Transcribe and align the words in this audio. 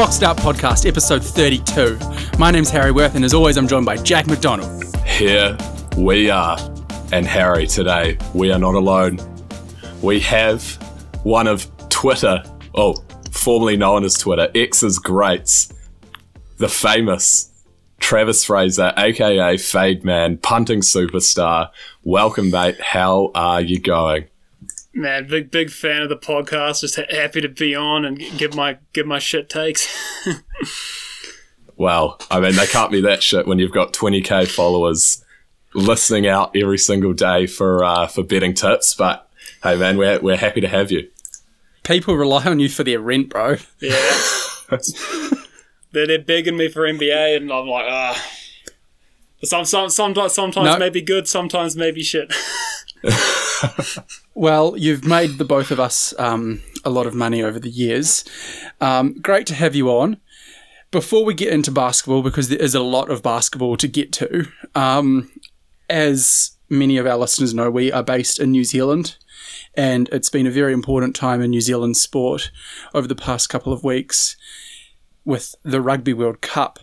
Boxed 0.00 0.22
Out 0.22 0.38
Podcast, 0.38 0.88
episode 0.88 1.22
32. 1.22 1.98
My 2.38 2.50
name's 2.50 2.70
Harry 2.70 2.90
Worth, 2.90 3.16
and 3.16 3.22
as 3.22 3.34
always, 3.34 3.58
I'm 3.58 3.68
joined 3.68 3.84
by 3.84 3.98
Jack 3.98 4.26
McDonald. 4.28 4.82
Here 5.04 5.58
we 5.94 6.30
are. 6.30 6.56
And 7.12 7.26
Harry, 7.26 7.66
today 7.66 8.16
we 8.32 8.50
are 8.50 8.58
not 8.58 8.76
alone. 8.76 9.18
We 10.00 10.18
have 10.20 10.64
one 11.22 11.46
of 11.46 11.70
Twitter, 11.90 12.42
oh, 12.74 12.96
formerly 13.30 13.76
known 13.76 14.02
as 14.02 14.16
Twitter, 14.16 14.48
X's 14.54 14.98
greats, 14.98 15.70
the 16.56 16.70
famous 16.70 17.52
Travis 17.98 18.42
Fraser, 18.46 18.94
aka 18.96 19.58
Fade 19.58 20.02
Man, 20.02 20.38
punting 20.38 20.80
superstar. 20.80 21.68
Welcome, 22.04 22.50
mate. 22.50 22.80
How 22.80 23.32
are 23.34 23.60
you 23.60 23.78
going? 23.78 24.29
Man, 24.92 25.28
big 25.28 25.50
big 25.50 25.70
fan 25.70 26.02
of 26.02 26.08
the 26.08 26.16
podcast. 26.16 26.80
Just 26.80 26.96
ha- 26.96 27.04
happy 27.10 27.40
to 27.40 27.48
be 27.48 27.74
on 27.74 28.04
and 28.04 28.18
give 28.36 28.54
my 28.54 28.78
give 28.92 29.06
my 29.06 29.20
shit 29.20 29.48
takes. 29.48 29.88
well, 31.76 32.20
I 32.30 32.40
mean, 32.40 32.56
they 32.56 32.66
can't 32.66 32.90
be 32.90 33.00
that 33.02 33.22
shit 33.22 33.46
when 33.46 33.60
you've 33.60 33.72
got 33.72 33.92
20k 33.92 34.48
followers 34.48 35.24
listening 35.74 36.26
out 36.26 36.56
every 36.56 36.78
single 36.78 37.12
day 37.12 37.46
for 37.46 37.84
uh, 37.84 38.08
for 38.08 38.24
betting 38.24 38.52
tips. 38.52 38.94
But 38.94 39.28
hey, 39.62 39.76
man, 39.76 39.96
we're 39.96 40.18
we're 40.20 40.36
happy 40.36 40.60
to 40.60 40.68
have 40.68 40.90
you. 40.90 41.08
People 41.84 42.16
rely 42.16 42.44
on 42.44 42.58
you 42.58 42.68
for 42.68 42.82
their 42.82 42.98
rent, 43.00 43.30
bro. 43.30 43.56
Yeah, 43.80 44.12
they're 45.92 46.08
they're 46.08 46.18
begging 46.18 46.56
me 46.56 46.68
for 46.68 46.82
NBA, 46.82 47.36
and 47.36 47.52
I'm 47.52 47.68
like, 47.68 47.86
ah. 47.88 48.30
Some, 49.42 49.64
some, 49.64 49.88
sometimes, 49.88 50.34
sometimes 50.34 50.66
nope. 50.66 50.78
maybe 50.78 51.00
good, 51.00 51.26
sometimes 51.26 51.74
maybe 51.74 52.02
shit. 52.02 52.30
well, 54.34 54.76
you've 54.76 55.04
made 55.04 55.38
the 55.38 55.44
both 55.44 55.70
of 55.70 55.80
us 55.80 56.14
um, 56.18 56.62
a 56.84 56.90
lot 56.90 57.06
of 57.06 57.14
money 57.14 57.42
over 57.42 57.58
the 57.58 57.70
years. 57.70 58.24
Um, 58.80 59.14
great 59.20 59.46
to 59.48 59.54
have 59.54 59.74
you 59.74 59.90
on. 59.90 60.18
Before 60.90 61.24
we 61.24 61.34
get 61.34 61.52
into 61.52 61.70
basketball, 61.70 62.22
because 62.22 62.48
there 62.48 62.58
is 62.58 62.74
a 62.74 62.82
lot 62.82 63.10
of 63.10 63.22
basketball 63.22 63.76
to 63.76 63.86
get 63.86 64.12
to, 64.14 64.46
um, 64.74 65.30
as 65.88 66.52
many 66.68 66.96
of 66.96 67.06
our 67.06 67.16
listeners 67.16 67.54
know, 67.54 67.70
we 67.70 67.92
are 67.92 68.02
based 68.02 68.40
in 68.40 68.50
New 68.50 68.64
Zealand, 68.64 69.16
and 69.74 70.08
it's 70.10 70.30
been 70.30 70.46
a 70.46 70.50
very 70.50 70.72
important 70.72 71.14
time 71.14 71.40
in 71.40 71.50
New 71.50 71.60
Zealand 71.60 71.96
sport 71.96 72.50
over 72.92 73.06
the 73.06 73.14
past 73.14 73.48
couple 73.48 73.72
of 73.72 73.84
weeks 73.84 74.36
with 75.24 75.54
the 75.62 75.80
Rugby 75.80 76.12
World 76.12 76.40
Cup. 76.40 76.80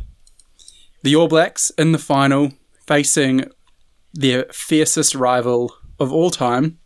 The 1.04 1.16
All 1.16 1.28
Blacks 1.28 1.70
in 1.72 1.92
the 1.92 2.00
final 2.00 2.54
facing 2.86 3.52
their 4.14 4.46
fiercest 4.52 5.16
rival 5.16 5.74
of 6.00 6.12
all 6.12 6.30
time, 6.30 6.80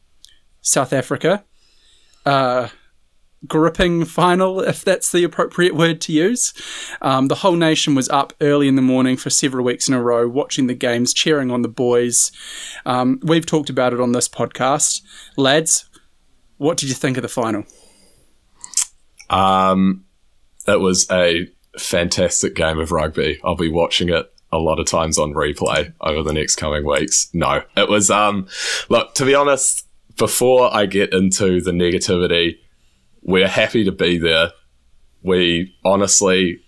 South 0.62 0.94
Africa. 0.94 1.44
Uh, 2.26 2.70
gripping 3.48 4.06
final, 4.06 4.60
if 4.60 4.84
that's 4.84 5.12
the 5.12 5.24
appropriate 5.24 5.76
word 5.76 6.00
to 6.02 6.14
use. 6.14 6.54
Um, 7.02 7.28
the 7.28 7.36
whole 7.36 7.56
nation 7.56 7.96
was 7.96 8.08
up 8.10 8.34
early 8.40 8.68
in 8.68 8.76
the 8.76 8.82
morning 8.82 9.18
for 9.18 9.30
several 9.30 9.66
weeks 9.66 9.88
in 9.88 9.94
a 9.94 10.02
row, 10.02 10.28
watching 10.28 10.68
the 10.68 10.76
games, 10.76 11.14
cheering 11.14 11.50
on 11.50 11.62
the 11.62 11.68
boys. 11.68 12.32
Um, 12.86 13.20
we've 13.24 13.46
talked 13.46 13.70
about 13.70 13.94
it 13.94 14.00
on 14.00 14.12
this 14.12 14.30
podcast. 14.30 15.02
Lads, 15.38 15.86
what 16.58 16.78
did 16.78 16.90
you 16.90 16.96
think 16.96 17.18
of 17.18 17.24
the 17.24 17.30
final? 17.30 17.66
Um, 19.30 20.06
it 20.68 20.80
was 20.80 21.10
a 21.10 21.48
fantastic 21.80 22.54
game 22.54 22.78
of 22.78 22.92
rugby. 22.92 23.40
I'll 23.44 23.56
be 23.56 23.72
watching 23.72 24.10
it 24.10 24.32
a 24.52 24.58
lot 24.58 24.80
of 24.80 24.86
times 24.86 25.18
on 25.18 25.34
replay 25.34 25.94
over 26.02 26.24
the 26.24 26.34
next 26.34 26.56
coming 26.56 26.86
weeks. 26.86 27.30
No, 27.34 27.64
it 27.78 27.90
was, 27.90 28.12
um, 28.12 28.48
look, 28.90 29.14
to 29.16 29.26
be 29.26 29.34
honest, 29.34 29.88
before 30.18 30.74
I 30.74 30.86
get 30.86 31.14
into 31.14 31.62
the 31.62 31.72
negativity, 31.72 32.58
we're 33.22 33.48
happy 33.48 33.84
to 33.86 33.92
be 33.92 34.18
there. 34.18 34.52
We 35.24 35.76
honestly, 35.86 36.62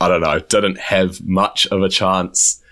I 0.00 0.08
don't 0.08 0.20
know, 0.20 0.38
didn't 0.38 0.78
have 0.78 1.20
much 1.22 1.66
of 1.66 1.82
a 1.82 1.88
chance 1.88 2.62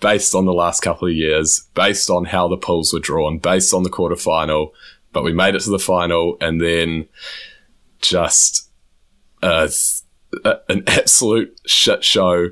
based 0.00 0.34
on 0.34 0.46
the 0.46 0.52
last 0.52 0.80
couple 0.80 1.08
of 1.08 1.14
years, 1.14 1.66
based 1.74 2.10
on 2.10 2.24
how 2.24 2.48
the 2.48 2.56
pools 2.56 2.92
were 2.92 3.00
drawn, 3.00 3.38
based 3.38 3.72
on 3.72 3.82
the 3.82 3.90
quarterfinal, 3.90 4.72
but 5.12 5.24
we 5.24 5.32
made 5.32 5.54
it 5.54 5.60
to 5.60 5.70
the 5.70 5.78
final 5.78 6.36
and 6.40 6.60
then 6.60 7.06
just 8.00 8.70
uh, 9.42 9.68
an 10.68 10.84
absolute 10.86 11.58
shit 11.66 12.04
show 12.04 12.50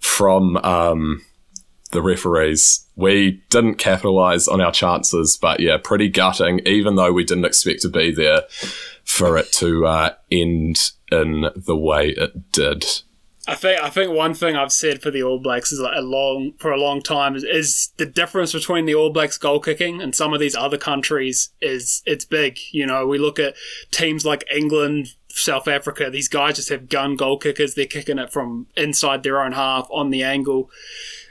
from 0.00 0.56
um, 0.58 1.24
the 1.92 2.02
referees. 2.02 2.86
We 2.96 3.42
didn't 3.50 3.76
capitalize 3.76 4.48
on 4.48 4.60
our 4.60 4.72
chances, 4.72 5.38
but 5.40 5.60
yeah, 5.60 5.76
pretty 5.82 6.08
gutting, 6.08 6.60
even 6.66 6.96
though 6.96 7.12
we 7.12 7.24
didn't 7.24 7.44
expect 7.44 7.82
to 7.82 7.88
be 7.88 8.12
there 8.12 8.42
for 9.04 9.36
it 9.36 9.52
to 9.52 9.86
uh, 9.86 10.14
end 10.30 10.92
in 11.12 11.50
the 11.54 11.76
way 11.76 12.10
it 12.10 12.52
did. 12.52 12.84
I 13.48 13.54
think 13.54 13.80
I 13.80 13.90
think 13.90 14.12
one 14.12 14.34
thing 14.34 14.56
I've 14.56 14.72
said 14.72 15.02
for 15.02 15.10
the 15.10 15.22
All 15.22 15.38
Blacks 15.38 15.70
is 15.70 15.78
like 15.78 15.96
a 15.96 16.02
long 16.02 16.54
for 16.58 16.72
a 16.72 16.80
long 16.80 17.00
time 17.00 17.36
is, 17.36 17.44
is, 17.44 17.92
the 17.96 18.06
difference 18.06 18.52
between 18.52 18.86
the 18.86 18.94
All 18.94 19.10
Blacks 19.10 19.38
goal 19.38 19.60
kicking 19.60 20.02
and 20.02 20.14
some 20.14 20.34
of 20.34 20.40
these 20.40 20.56
other 20.56 20.78
countries 20.78 21.50
is 21.60 22.02
it's 22.06 22.24
big. 22.24 22.58
You 22.72 22.86
know, 22.86 23.06
we 23.06 23.18
look 23.18 23.38
at 23.38 23.54
teams 23.92 24.24
like 24.24 24.44
England, 24.52 25.14
South 25.28 25.68
Africa, 25.68 26.10
these 26.10 26.28
guys 26.28 26.56
just 26.56 26.70
have 26.70 26.88
gun 26.88 27.14
goal 27.14 27.38
kickers. 27.38 27.74
They're 27.74 27.86
kicking 27.86 28.18
it 28.18 28.32
from 28.32 28.66
inside 28.76 29.22
their 29.22 29.40
own 29.40 29.52
half 29.52 29.86
on 29.90 30.10
the 30.10 30.22
angle. 30.22 30.70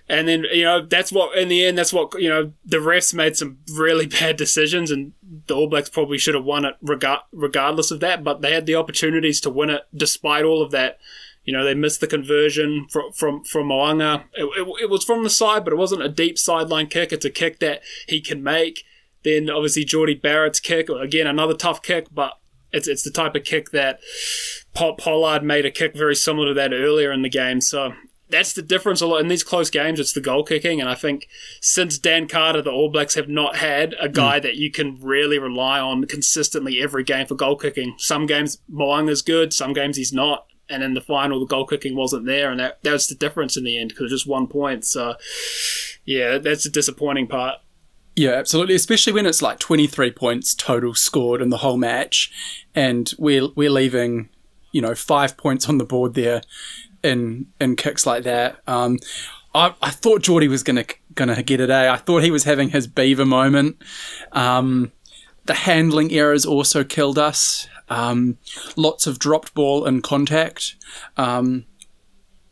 And 0.07 0.27
then, 0.27 0.45
you 0.51 0.63
know, 0.63 0.85
that's 0.85 1.11
what, 1.11 1.35
in 1.35 1.47
the 1.47 1.65
end, 1.65 1.77
that's 1.77 1.91
what, 1.91 2.13
you 2.21 2.29
know, 2.29 2.53
the 2.63 2.77
refs 2.77 3.13
made 3.13 3.35
some 3.35 3.57
really 3.73 4.05
bad 4.19 4.37
decisions 4.37 4.91
and 4.91 5.13
the 5.47 5.55
All 5.55 5.67
Blacks 5.67 5.89
probably 5.89 6.19
should 6.19 6.35
have 6.35 6.45
won 6.45 6.65
it 6.65 6.75
regard- 6.81 7.21
regardless 7.31 7.89
of 7.91 7.99
that, 8.01 8.23
but 8.23 8.41
they 8.41 8.53
had 8.53 8.67
the 8.67 8.75
opportunities 8.75 9.41
to 9.41 9.49
win 9.49 9.71
it 9.71 9.81
despite 9.93 10.45
all 10.45 10.61
of 10.61 10.71
that. 10.71 10.99
You 11.45 11.53
know, 11.53 11.63
they 11.63 11.75
missed 11.75 12.01
the 12.01 12.07
conversion 12.07 12.87
from, 12.91 13.11
from, 13.13 13.43
from 13.43 13.67
Mo'unga. 13.67 14.23
It, 14.33 14.43
it, 14.43 14.83
it 14.83 14.89
was 14.89 15.03
from 15.03 15.23
the 15.23 15.29
side, 15.29 15.63
but 15.63 15.73
it 15.73 15.77
wasn't 15.77 16.03
a 16.03 16.09
deep 16.09 16.37
sideline 16.37 16.87
kick. 16.87 17.13
It's 17.13 17.25
a 17.25 17.29
kick 17.29 17.59
that 17.59 17.81
he 18.07 18.19
can 18.19 18.43
make. 18.43 18.83
Then 19.23 19.49
obviously 19.49 19.85
Jordie 19.85 20.15
Barrett's 20.15 20.59
kick, 20.59 20.89
again, 20.89 21.27
another 21.27 21.53
tough 21.53 21.81
kick, 21.81 22.07
but 22.11 22.33
it's 22.71 22.87
it's 22.87 23.03
the 23.03 23.11
type 23.11 23.35
of 23.35 23.43
kick 23.43 23.71
that 23.71 23.99
Pollard 24.73 25.43
made 25.43 25.65
a 25.65 25.71
kick 25.71 25.95
very 25.95 26.15
similar 26.15 26.49
to 26.49 26.53
that 26.55 26.73
earlier 26.73 27.11
in 27.11 27.21
the 27.21 27.29
game. 27.29 27.61
So 27.61 27.93
that's 28.29 28.53
the 28.53 28.61
difference 28.61 29.01
a 29.01 29.07
lot 29.07 29.21
in 29.21 29.27
these 29.27 29.43
close 29.43 29.69
games. 29.69 29.99
It's 29.99 30.13
the 30.13 30.21
goal 30.21 30.43
kicking, 30.43 30.81
and 30.81 30.89
I 30.89 30.95
think 30.95 31.27
since 31.61 31.97
Dan 31.97 32.27
Carter, 32.27 32.61
the 32.61 32.71
All 32.71 32.89
Blacks 32.89 33.15
have 33.15 33.29
not 33.29 33.57
had 33.57 33.95
a 33.99 34.09
guy 34.09 34.39
mm. 34.39 34.43
that 34.43 34.55
you 34.55 34.71
can 34.71 34.99
really 35.01 35.39
rely 35.39 35.79
on 35.79 36.05
consistently 36.05 36.81
every 36.81 37.03
game 37.03 37.27
for 37.27 37.35
goal 37.35 37.55
kicking. 37.55 37.95
Some 37.97 38.25
games 38.25 38.57
is 38.67 39.21
good, 39.21 39.53
some 39.53 39.73
games 39.73 39.97
he's 39.97 40.13
not. 40.13 40.47
And 40.69 40.81
in 40.81 40.95
the 40.95 41.01
final, 41.01 41.39
the 41.39 41.45
goal 41.45 41.67
kicking 41.67 41.95
wasn't 41.95 42.25
there, 42.25 42.49
and 42.49 42.59
that, 42.59 42.81
that 42.83 42.91
was 42.93 43.07
the 43.07 43.15
difference 43.15 43.55
in 43.55 43.63
the 43.63 43.77
end 43.77 43.89
because 43.89 44.09
just 44.09 44.27
one 44.27 44.47
point. 44.47 44.83
So, 44.83 45.15
yeah, 46.05 46.39
that's 46.39 46.63
the 46.63 46.71
disappointing 46.71 47.27
part. 47.27 47.59
Yeah, 48.15 48.31
absolutely. 48.31 48.75
Especially 48.75 49.13
when 49.13 49.25
it's 49.25 49.41
like 49.41 49.59
23 49.59 50.11
points 50.11 50.55
total 50.55 50.93
scored 50.93 51.41
in 51.41 51.49
the 51.49 51.57
whole 51.57 51.77
match, 51.77 52.31
and 52.73 53.13
we're 53.19 53.49
we're 53.55 53.69
leaving, 53.69 54.29
you 54.71 54.81
know, 54.81 54.95
five 54.95 55.37
points 55.37 55.69
on 55.69 55.77
the 55.77 55.85
board 55.85 56.13
there, 56.13 56.41
in 57.03 57.47
in 57.61 57.75
kicks 57.75 58.05
like 58.05 58.23
that. 58.23 58.61
Um, 58.67 58.97
I, 59.53 59.73
I 59.81 59.91
thought 59.91 60.21
Jordie 60.21 60.47
was 60.47 60.63
gonna 60.63 60.85
gonna 61.13 61.41
get 61.43 61.61
it. 61.61 61.69
a 61.69 61.89
I 61.89 61.97
thought 61.97 62.23
he 62.23 62.31
was 62.31 62.43
having 62.43 62.69
his 62.69 62.87
beaver 62.87 63.25
moment. 63.25 63.81
Um, 64.31 64.91
the 65.45 65.53
handling 65.53 66.11
errors 66.11 66.45
also 66.45 66.83
killed 66.83 67.17
us. 67.17 67.67
Um, 67.89 68.37
lots 68.75 69.07
of 69.07 69.19
dropped 69.19 69.53
ball 69.53 69.85
and 69.85 70.03
contact. 70.03 70.75
Um, 71.17 71.65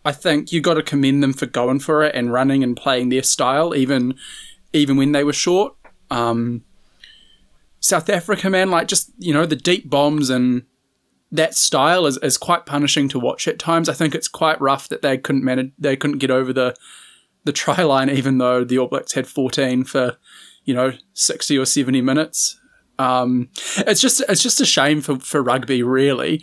I 0.05 0.11
think 0.11 0.51
you 0.51 0.61
got 0.61 0.75
to 0.75 0.83
commend 0.83 1.23
them 1.23 1.33
for 1.33 1.45
going 1.45 1.79
for 1.79 2.03
it 2.03 2.15
and 2.15 2.31
running 2.31 2.63
and 2.63 2.75
playing 2.75 3.09
their 3.09 3.23
style, 3.23 3.73
even 3.75 4.15
even 4.73 4.97
when 4.97 5.11
they 5.11 5.23
were 5.23 5.33
short. 5.33 5.75
Um, 6.09 6.63
South 7.79 8.09
Africa, 8.09 8.49
man, 8.49 8.69
like 8.69 8.87
just 8.87 9.11
you 9.17 9.33
know 9.33 9.45
the 9.45 9.55
deep 9.55 9.89
bombs 9.89 10.29
and 10.29 10.63
that 11.31 11.55
style 11.55 12.05
is, 12.05 12.17
is 12.17 12.37
quite 12.37 12.65
punishing 12.65 13.09
to 13.09 13.19
watch 13.19 13.47
at 13.47 13.57
times. 13.57 13.89
I 13.89 13.93
think 13.93 14.13
it's 14.13 14.27
quite 14.27 14.61
rough 14.61 14.87
that 14.89 15.01
they 15.01 15.17
couldn't 15.17 15.43
manage, 15.43 15.71
they 15.79 15.95
couldn't 15.95 16.19
get 16.19 16.31
over 16.31 16.53
the 16.53 16.75
the 17.45 17.51
try 17.51 17.81
line, 17.83 18.09
even 18.09 18.37
though 18.37 18.63
the 18.63 18.77
All 18.77 18.87
Blacks 18.87 19.13
had 19.13 19.27
14 19.27 19.83
for 19.83 20.17
you 20.65 20.73
know 20.73 20.93
60 21.13 21.57
or 21.57 21.65
70 21.65 22.01
minutes. 22.01 22.59
Um, 22.99 23.49
it's 23.77 24.01
just 24.01 24.23
it's 24.29 24.43
just 24.43 24.61
a 24.61 24.65
shame 24.65 25.01
for, 25.01 25.19
for 25.19 25.41
rugby, 25.41 25.81
really, 25.83 26.41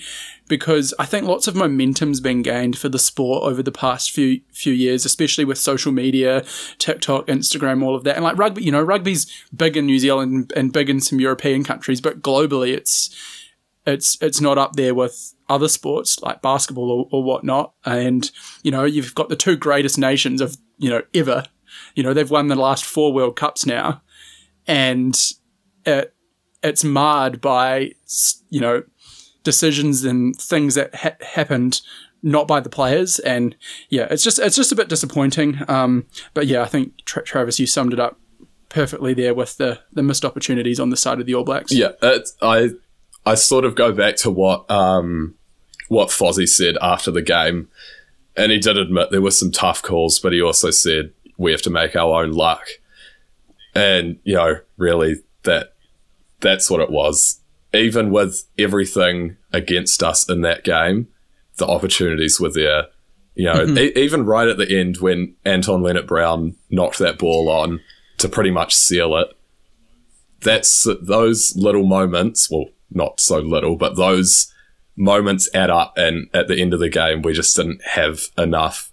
because 0.49 0.93
I 0.99 1.07
think 1.07 1.27
lots 1.27 1.47
of 1.47 1.55
momentum's 1.55 2.21
been 2.21 2.43
gained 2.43 2.77
for 2.77 2.89
the 2.89 2.99
sport 2.99 3.45
over 3.45 3.63
the 3.63 3.73
past 3.73 4.11
few 4.11 4.41
few 4.53 4.73
years, 4.73 5.05
especially 5.05 5.45
with 5.45 5.59
social 5.59 5.93
media, 5.93 6.45
TikTok, 6.79 7.27
Instagram, 7.27 7.85
all 7.85 7.95
of 7.95 8.05
that. 8.05 8.17
And 8.17 8.25
like 8.25 8.37
rugby, 8.37 8.65
you 8.65 8.73
know, 8.73 8.83
rugby's 8.83 9.27
big 9.57 9.77
in 9.77 9.87
New 9.87 9.99
Zealand 9.99 10.53
and 10.57 10.73
big 10.73 10.91
in 10.91 11.01
some 11.01 11.21
European 11.21 11.63
countries, 11.65 12.01
but 12.01 12.21
globally, 12.21 12.75
it's 12.75 13.15
it's 13.87 14.21
it's 14.21 14.41
not 14.41 14.59
up 14.59 14.75
there 14.75 14.95
with 14.95 15.35
other 15.49 15.69
sports 15.69 16.21
like 16.21 16.43
basketball 16.43 16.91
or, 16.91 17.09
or 17.11 17.23
whatnot. 17.23 17.75
And 17.85 18.31
you 18.63 18.71
know, 18.71 18.85
you've 18.85 19.15
got 19.15 19.29
the 19.29 19.37
two 19.37 19.57
greatest 19.57 19.99
nations 19.99 20.41
of 20.41 20.57
you 20.79 20.91
know 20.91 21.03
ever. 21.15 21.45
You 21.95 22.03
know, 22.03 22.13
they've 22.13 22.31
won 22.31 22.49
the 22.49 22.57
last 22.57 22.85
four 22.85 23.13
World 23.13 23.37
Cups 23.37 23.65
now, 23.65 24.03
and 24.67 25.17
it 25.87 26.13
it's 26.63 26.85
marred 26.85 27.41
by 27.41 27.93
you 28.51 28.61
know 28.61 28.83
decisions 29.43 30.05
and 30.05 30.37
things 30.37 30.75
that 30.75 30.95
ha- 30.95 31.17
happened 31.21 31.81
not 32.23 32.47
by 32.47 32.61
the 32.61 32.69
players. 32.69 33.19
And 33.21 33.57
yeah, 33.89 34.07
it's 34.11 34.23
just 34.23 34.39
it's 34.39 34.57
just 34.57 34.73
a 34.73 34.77
bit 34.77 34.89
disappointing. 34.89 35.61
Um, 35.69 36.07
but 36.35 36.47
yeah, 36.47 36.63
I 36.63 36.67
think 36.67 37.05
Tra- 37.05 37.25
Travis, 37.25 37.59
you 37.59 37.67
summed 37.67 37.93
it 37.93 38.01
up 38.01 38.19
perfectly 38.69 39.15
there 39.15 39.35
with 39.35 39.57
the 39.57 39.81
the 39.93 40.03
missed 40.03 40.25
opportunities 40.25 40.81
on 40.81 40.91
the 40.91 40.97
side 40.97 41.21
of 41.21 41.27
the 41.27 41.35
All 41.35 41.45
Blacks. 41.45 41.73
Yeah, 41.73 41.93
I 42.43 42.71
I 43.25 43.35
sort 43.35 43.65
of 43.65 43.75
go 43.75 43.93
back 43.93 44.17
to 44.17 44.31
what 44.31 44.71
um, 44.71 45.35
what 45.89 46.09
Fozzie 46.09 46.49
said 46.49 46.77
after 46.81 47.11
the 47.11 47.23
game, 47.23 47.69
and 48.37 48.53
he 48.53 48.59
did 48.59 48.77
admit 48.77 49.11
there 49.11 49.23
were 49.23 49.31
some 49.31 49.51
tough 49.51 49.83
calls, 49.83 50.19
but 50.19 50.33
he 50.33 50.41
also 50.41 50.71
said 50.71 51.13
we 51.37 51.53
have 51.53 51.63
to 51.63 51.71
make 51.71 51.97
our 51.97 52.23
own 52.23 52.33
luck, 52.33 52.67
and 53.75 54.19
you 54.25 54.35
know, 54.35 54.61
really 54.77 55.17
that 55.43 55.70
that's 56.41 56.71
what 56.71 56.81
it 56.81 56.91
was. 56.91 57.41
Even 57.73 58.11
with 58.11 58.45
everything 58.59 59.37
against 59.53 60.03
us 60.03 60.29
in 60.29 60.41
that 60.43 60.65
game, 60.65 61.09
the 61.57 61.67
opportunities 61.67 62.41
were 62.41 62.51
there. 62.51 62.87
You 63.35 63.45
know, 63.47 63.65
e- 63.65 63.93
even 63.95 64.27
right 64.27 64.49
at 64.49 64.59
the 64.59 64.79
end 64.79 64.99
when 64.99 65.37
Anton 65.45 65.83
Lienert-Brown 65.83 66.57
knocked 66.69 66.99
that 66.99 67.19
ball 67.19 67.49
on 67.49 67.81
to 68.19 68.29
pretty 68.29 68.51
much 68.51 68.75
seal 68.75 69.17
it. 69.17 69.29
That's 70.41 70.87
those 71.01 71.55
little 71.57 71.87
moments. 71.87 72.51
Well, 72.51 72.67
not 72.91 73.21
so 73.21 73.39
little, 73.39 73.77
but 73.77 73.97
those 73.97 74.53
moments 74.97 75.49
add 75.55 75.71
up. 75.71 75.97
And 75.97 76.29
at 76.35 76.49
the 76.49 76.61
end 76.61 76.75
of 76.75 76.81
the 76.81 76.89
game, 76.89 77.23
we 77.23 77.33
just 77.33 77.55
didn't 77.57 77.83
have 77.85 78.23
enough. 78.37 78.91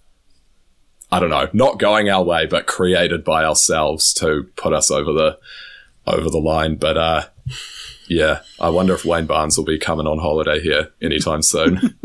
I 1.10 1.20
don't 1.20 1.30
know, 1.30 1.48
not 1.52 1.78
going 1.78 2.10
our 2.10 2.22
way, 2.22 2.46
but 2.46 2.66
created 2.66 3.24
by 3.24 3.44
ourselves 3.44 4.12
to 4.14 4.44
put 4.56 4.72
us 4.72 4.90
over 4.90 5.12
the 5.12 5.38
over 6.06 6.30
the 6.30 6.38
line. 6.38 6.76
But 6.76 6.96
uh, 6.96 7.26
yeah, 8.08 8.40
I 8.58 8.70
wonder 8.70 8.94
if 8.94 9.04
Wayne 9.04 9.26
Barnes 9.26 9.56
will 9.56 9.64
be 9.64 9.78
coming 9.78 10.06
on 10.06 10.18
holiday 10.18 10.60
here 10.60 10.92
anytime 11.02 11.42
soon. 11.42 11.98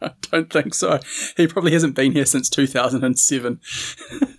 I 0.00 0.12
don't 0.30 0.52
think 0.52 0.74
so. 0.74 1.00
He 1.36 1.46
probably 1.46 1.72
hasn't 1.72 1.94
been 1.94 2.12
here 2.12 2.26
since 2.26 2.50
2007. 2.50 3.60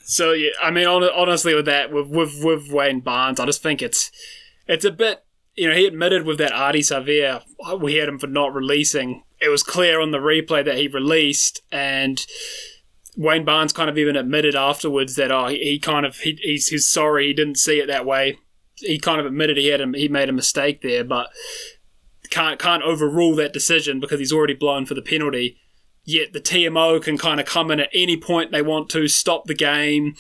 So 0.04 0.32
yeah, 0.34 0.52
I 0.62 0.72
mean, 0.72 0.86
hon- 0.86 1.10
honestly, 1.16 1.56
with 1.56 1.66
that, 1.66 1.92
with 1.92 2.08
with 2.08 2.44
with 2.44 2.72
Wayne 2.72 3.00
Barnes, 3.00 3.40
I 3.40 3.46
just 3.46 3.64
think 3.64 3.82
it's 3.82 4.12
it's 4.68 4.86
a 4.86 4.92
bit. 4.92 5.24
You 5.56 5.70
know, 5.70 5.76
he 5.76 5.86
admitted 5.86 6.26
with 6.26 6.40
that 6.40 6.52
Ardie 6.52 6.80
Savea, 6.80 7.44
uh, 7.64 7.76
we 7.78 7.96
had 7.96 8.10
him 8.10 8.18
for 8.18 8.26
not 8.26 8.56
releasing. 8.56 9.24
It 9.40 9.50
was 9.50 9.62
clear 9.62 10.02
on 10.02 10.10
the 10.10 10.18
replay 10.18 10.66
that 10.66 10.78
he 10.78 10.88
released, 10.88 11.62
and 11.72 12.26
Wayne 13.16 13.46
Barnes 13.46 13.74
kind 13.74 13.90
of 13.90 13.98
even 13.98 14.16
admitted 14.16 14.56
afterwards 14.56 15.16
that 15.16 15.32
oh, 15.32 15.48
he, 15.48 15.58
he 15.60 15.80
kind 15.80 16.06
of 16.06 16.18
he, 16.18 16.40
he's 16.42 16.68
he's 16.68 16.88
sorry 16.88 17.28
he 17.28 17.34
didn't 17.34 17.58
see 17.58 17.80
it 17.80 17.88
that 17.88 18.06
way. 18.06 18.40
He 18.84 19.00
kind 19.00 19.20
of 19.20 19.26
admitted 19.26 19.58
he 19.58 19.68
had 19.68 19.82
a, 19.82 19.92
he 19.96 20.08
made 20.08 20.30
a 20.30 20.34
mistake 20.34 20.82
there, 20.82 21.04
but 21.04 21.30
can't 22.30 22.60
can't 22.60 22.84
overrule 22.84 23.36
that 23.36 23.54
decision 23.54 24.00
because 24.00 24.20
he's 24.20 24.34
already 24.34 24.54
blown 24.54 24.86
for 24.86 24.94
the 24.94 25.02
penalty. 25.02 25.58
Yet 26.06 26.34
the 26.34 26.42
TMO 26.42 27.02
can 27.02 27.18
kind 27.18 27.40
of 27.40 27.46
come 27.46 27.72
in 27.72 27.80
at 27.80 27.90
any 27.94 28.18
point 28.18 28.52
they 28.52 28.62
want 28.62 28.90
to, 28.90 29.08
stop 29.08 29.46
the 29.46 29.54
game, 29.54 30.16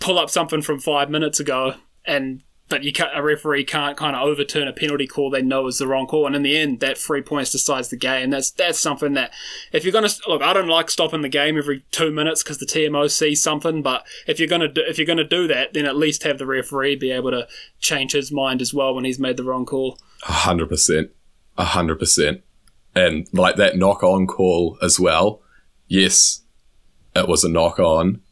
pull 0.00 0.18
up 0.18 0.28
something 0.28 0.60
from 0.60 0.80
five 0.80 1.08
minutes 1.08 1.40
ago, 1.40 1.76
and 2.04 2.42
but 2.68 2.82
you 2.82 2.92
a 3.12 3.22
referee 3.22 3.64
can't 3.64 3.96
kind 3.96 4.16
of 4.16 4.22
overturn 4.22 4.66
a 4.66 4.72
penalty 4.72 5.06
call 5.06 5.28
they 5.28 5.42
know 5.42 5.66
is 5.66 5.78
the 5.78 5.86
wrong 5.86 6.06
call. 6.06 6.26
And 6.26 6.34
in 6.34 6.42
the 6.42 6.56
end, 6.56 6.80
that 6.80 6.96
three 6.96 7.20
points 7.20 7.52
decides 7.52 7.88
the 7.88 7.96
game. 7.96 8.30
That's 8.30 8.50
that's 8.50 8.78
something 8.78 9.12
that 9.14 9.32
if 9.72 9.84
you're 9.84 9.92
gonna 9.92 10.08
look, 10.26 10.42
I 10.42 10.54
don't 10.54 10.68
like 10.68 10.90
stopping 10.90 11.20
the 11.20 11.28
game 11.28 11.58
every 11.58 11.84
two 11.90 12.10
minutes 12.10 12.42
because 12.42 12.58
the 12.58 12.66
TMO 12.66 13.10
sees 13.10 13.42
something. 13.42 13.82
But 13.82 14.06
if 14.26 14.38
you're 14.38 14.48
gonna 14.48 14.68
do, 14.68 14.82
if 14.88 14.96
you're 14.96 15.06
gonna 15.06 15.24
do 15.24 15.46
that, 15.48 15.74
then 15.74 15.84
at 15.84 15.96
least 15.96 16.22
have 16.22 16.38
the 16.38 16.46
referee 16.46 16.96
be 16.96 17.10
able 17.10 17.32
to 17.32 17.46
change 17.80 18.12
his 18.12 18.32
mind 18.32 18.62
as 18.62 18.72
well 18.72 18.94
when 18.94 19.04
he's 19.04 19.18
made 19.18 19.36
the 19.36 19.44
wrong 19.44 19.66
call. 19.66 19.98
Hundred 20.22 20.70
percent, 20.70 21.10
hundred 21.58 21.98
percent, 21.98 22.42
and 22.94 23.28
like 23.32 23.56
that 23.56 23.76
knock 23.76 24.02
on 24.02 24.26
call 24.26 24.78
as 24.80 24.98
well. 24.98 25.42
Yes, 25.86 26.42
it 27.14 27.28
was 27.28 27.44
a 27.44 27.48
knock 27.50 27.78
on, 27.78 28.22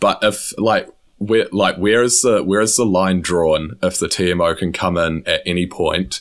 but 0.00 0.18
if 0.22 0.58
like 0.58 0.88
where 1.22 1.48
like 1.52 1.76
where 1.76 2.02
is 2.02 2.22
the 2.22 2.42
where 2.42 2.60
is 2.60 2.76
the 2.76 2.84
line 2.84 3.20
drawn 3.20 3.78
if 3.82 3.98
the 3.98 4.08
TMO 4.08 4.56
can 4.56 4.72
come 4.72 4.96
in 4.96 5.26
at 5.26 5.42
any 5.46 5.66
point? 5.66 6.20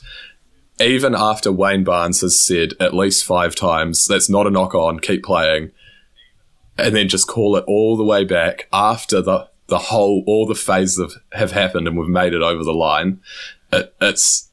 Even 0.79 1.13
after 1.15 1.51
Wayne 1.51 1.83
Barnes 1.83 2.21
has 2.21 2.39
said 2.39 2.73
at 2.79 2.93
least 2.93 3.25
five 3.25 3.55
times 3.55 4.05
that's 4.05 4.29
not 4.29 4.47
a 4.47 4.51
knock 4.51 4.73
on, 4.73 4.99
keep 4.99 5.23
playing, 5.23 5.71
and 6.77 6.95
then 6.95 7.07
just 7.07 7.27
call 7.27 7.55
it 7.55 7.63
all 7.67 7.97
the 7.97 8.03
way 8.03 8.23
back 8.23 8.67
after 8.71 9.21
the 9.21 9.49
the 9.67 9.77
whole 9.77 10.23
all 10.27 10.45
the 10.45 10.55
phases 10.55 10.99
have, 10.99 11.21
have 11.31 11.51
happened 11.51 11.87
and 11.87 11.97
we've 11.97 12.09
made 12.09 12.33
it 12.33 12.41
over 12.41 12.63
the 12.63 12.73
line. 12.73 13.21
It, 13.71 13.93
it's 14.01 14.49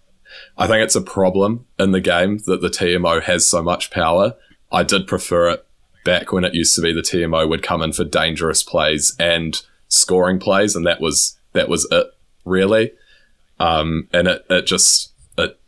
I 0.57 0.67
think 0.67 0.83
it's 0.83 0.97
a 0.97 1.03
problem 1.03 1.67
in 1.79 1.93
the 1.93 2.01
game 2.01 2.39
that 2.47 2.61
the 2.61 2.69
TMO 2.69 3.23
has 3.23 3.47
so 3.47 3.63
much 3.63 3.91
power. 3.91 4.35
I 4.71 4.83
did 4.83 5.07
prefer 5.07 5.51
it 5.51 5.67
back 6.05 6.33
when 6.33 6.45
it 6.45 6.55
used 6.55 6.75
to 6.77 6.83
be 6.83 6.93
the 6.93 7.01
TMO 7.01 7.49
would 7.49 7.63
come 7.63 7.83
in 7.83 7.93
for 7.93 8.05
dangerous 8.05 8.63
plays 8.63 9.15
and 9.19 9.63
scoring 9.89 10.39
plays, 10.39 10.77
and 10.77 10.87
that 10.87 11.01
was 11.01 11.39
that 11.53 11.69
was 11.69 11.87
it 11.91 12.07
really. 12.45 12.93
Um, 13.61 14.09
and 14.13 14.29
it, 14.29 14.47
it 14.49 14.67
just 14.67 15.13
it 15.37 15.59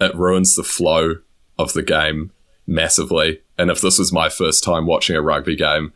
it 0.00 0.14
ruins 0.14 0.56
the 0.56 0.64
flow 0.64 1.16
of 1.58 1.72
the 1.72 1.82
game 1.82 2.32
massively. 2.66 3.40
And 3.56 3.70
if 3.70 3.80
this 3.80 3.98
was 3.98 4.12
my 4.12 4.28
first 4.28 4.62
time 4.62 4.86
watching 4.86 5.16
a 5.16 5.22
rugby 5.22 5.56
game, 5.56 5.92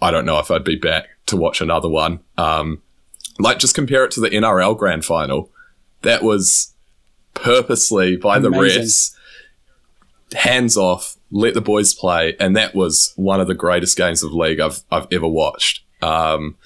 I 0.00 0.10
don't 0.10 0.26
know 0.26 0.38
if 0.38 0.50
I'd 0.50 0.64
be 0.64 0.76
back 0.76 1.08
to 1.26 1.36
watch 1.36 1.60
another 1.60 1.88
one. 1.88 2.20
Um, 2.38 2.82
like 3.38 3.58
just 3.58 3.74
compare 3.74 4.04
it 4.04 4.10
to 4.12 4.20
the 4.20 4.30
NRL 4.30 4.76
grand 4.78 5.04
final. 5.04 5.50
That 6.02 6.22
was 6.22 6.74
purposely 7.34 8.16
by 8.16 8.38
the 8.38 8.48
Amazing. 8.48 8.82
refs, 8.82 9.14
hands 10.34 10.76
off, 10.76 11.16
let 11.30 11.54
the 11.54 11.60
boys 11.60 11.94
play, 11.94 12.36
and 12.38 12.56
that 12.56 12.74
was 12.74 13.12
one 13.16 13.40
of 13.40 13.46
the 13.46 13.54
greatest 13.54 13.96
games 13.96 14.22
of 14.22 14.32
league 14.32 14.60
I've 14.60 14.82
I've 14.90 15.08
ever 15.10 15.28
watched. 15.28 15.82
Um, 16.02 16.56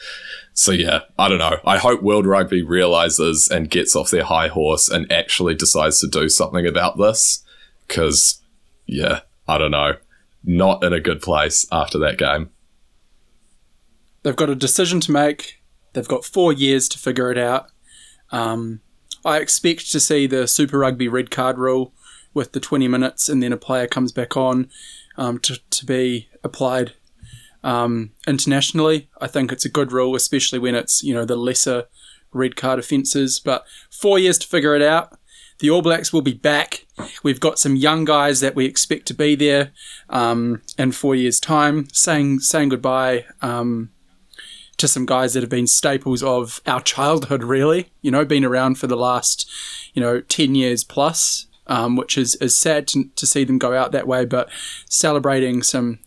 so 0.53 0.73
yeah, 0.73 1.01
I 1.19 1.29
don't 1.29 1.39
know. 1.39 1.59
I 1.65 1.79
hope 1.79 2.03
World 2.03 2.27
Rugby 2.27 2.63
realizes 2.63 3.49
and 3.49 3.71
gets 3.71 3.95
off 3.95 4.11
their 4.11 4.25
high 4.25 4.49
horse 4.49 4.89
and 4.89 5.11
actually 5.11 5.55
decides 5.55 6.01
to 6.01 6.09
do 6.09 6.29
something 6.29 6.67
about 6.67 6.99
this. 6.99 7.45
Because 7.87 8.41
yeah, 8.87 9.21
I 9.49 9.59
don't 9.59 9.71
know, 9.71 9.97
not 10.45 10.85
in 10.85 10.93
a 10.93 11.01
good 11.01 11.23
place 11.23 11.67
after 11.73 11.99
that 11.99 12.19
game. 12.19 12.51
They've 14.23 14.37
got 14.37 14.51
a 14.51 14.55
decision 14.55 15.01
to 15.01 15.13
make. 15.13 15.63
They've 15.93 16.07
got 16.07 16.25
four 16.25 16.53
years 16.53 16.89
to 16.91 16.99
figure 16.99 17.31
it 17.31 17.39
out. 17.39 17.71
Um, 18.31 18.81
I 19.25 19.39
expect 19.39 19.91
to 19.93 20.01
see 20.01 20.27
the 20.27 20.47
Super 20.47 20.79
Rugby 20.79 21.09
red 21.09 21.31
card 21.31 21.59
rule 21.59 21.93
with 22.33 22.53
the 22.53 22.61
20 22.61 22.87
minutes 22.89 23.29
and 23.29 23.43
then 23.43 23.53
a 23.53 23.57
player 23.57 23.87
comes 23.87 24.13
back 24.13 24.37
on 24.37 24.71
um, 25.17 25.39
to, 25.41 25.59
to 25.71 25.85
be 25.85 26.29
applied 26.45 26.93
um, 27.63 28.11
internationally. 28.27 29.09
I 29.21 29.27
think 29.27 29.53
it's 29.53 29.65
a 29.65 29.71
good 29.71 29.93
rule, 29.93 30.15
especially 30.15 30.59
when 30.59 30.75
it's, 30.75 31.03
you 31.03 31.15
know, 31.15 31.25
the 31.25 31.37
lesser 31.37 31.87
red 32.33 32.57
card 32.57 32.79
offences. 32.79 33.41
But 33.41 33.65
four 33.91 34.19
years 34.19 34.39
to 34.39 34.47
figure 34.47 34.75
it 34.75 34.83
out. 34.83 35.17
The 35.59 35.69
All 35.69 35.83
Blacks 35.83 36.11
will 36.11 36.23
be 36.23 36.33
back. 36.33 36.87
We've 37.23 37.41
got 37.41 37.59
some 37.59 37.77
young 37.77 38.07
guys 38.07 38.41
that 38.41 38.55
we 38.55 38.65
expect 38.65 39.07
to 39.09 39.15
be 39.15 39.35
there 39.35 39.73
um, 40.09 40.63
in 40.79 40.93
four 40.93 41.15
years' 41.15 41.39
time. 41.39 41.87
Saying 41.93 42.41
saying 42.41 42.71
goodbye 42.71 43.27
um, 43.43 43.91
to 44.81 44.89
some 44.89 45.07
guys 45.07 45.35
that 45.35 45.43
have 45.43 45.51
been 45.51 45.67
staples 45.67 46.23
of 46.23 46.61
our 46.67 46.81
childhood, 46.81 47.43
really. 47.43 47.91
You 48.01 48.11
know, 48.11 48.25
been 48.25 48.45
around 48.45 48.77
for 48.77 48.87
the 48.87 48.97
last, 48.97 49.49
you 49.95 50.01
know, 50.01 50.23
10 50.23 50.55
years 50.55 50.83
plus, 50.83 51.47
um, 51.67 51.95
which 51.95 52.17
is, 52.19 52.35
is 52.37 52.57
sad 52.57 52.89
to, 52.89 53.05
to 53.15 53.27
see 53.27 53.45
them 53.45 53.59
go 53.59 53.75
out 53.75 53.93
that 53.93 54.07
way, 54.07 54.25
but 54.25 54.49
celebrating 54.89 55.63
some, 55.63 55.99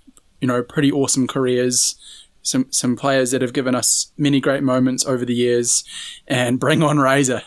you 0.43 0.47
know, 0.47 0.61
pretty 0.61 0.91
awesome 0.91 1.25
careers. 1.25 1.95
Some, 2.41 2.69
some 2.69 2.97
players 2.97 3.31
that 3.31 3.41
have 3.41 3.53
given 3.53 3.73
us 3.73 4.11
many 4.17 4.41
great 4.41 4.61
moments 4.61 5.05
over 5.05 5.23
the 5.23 5.33
years, 5.33 5.85
and 6.27 6.59
bring 6.59 6.83
on 6.83 6.97
Razor. 6.97 7.41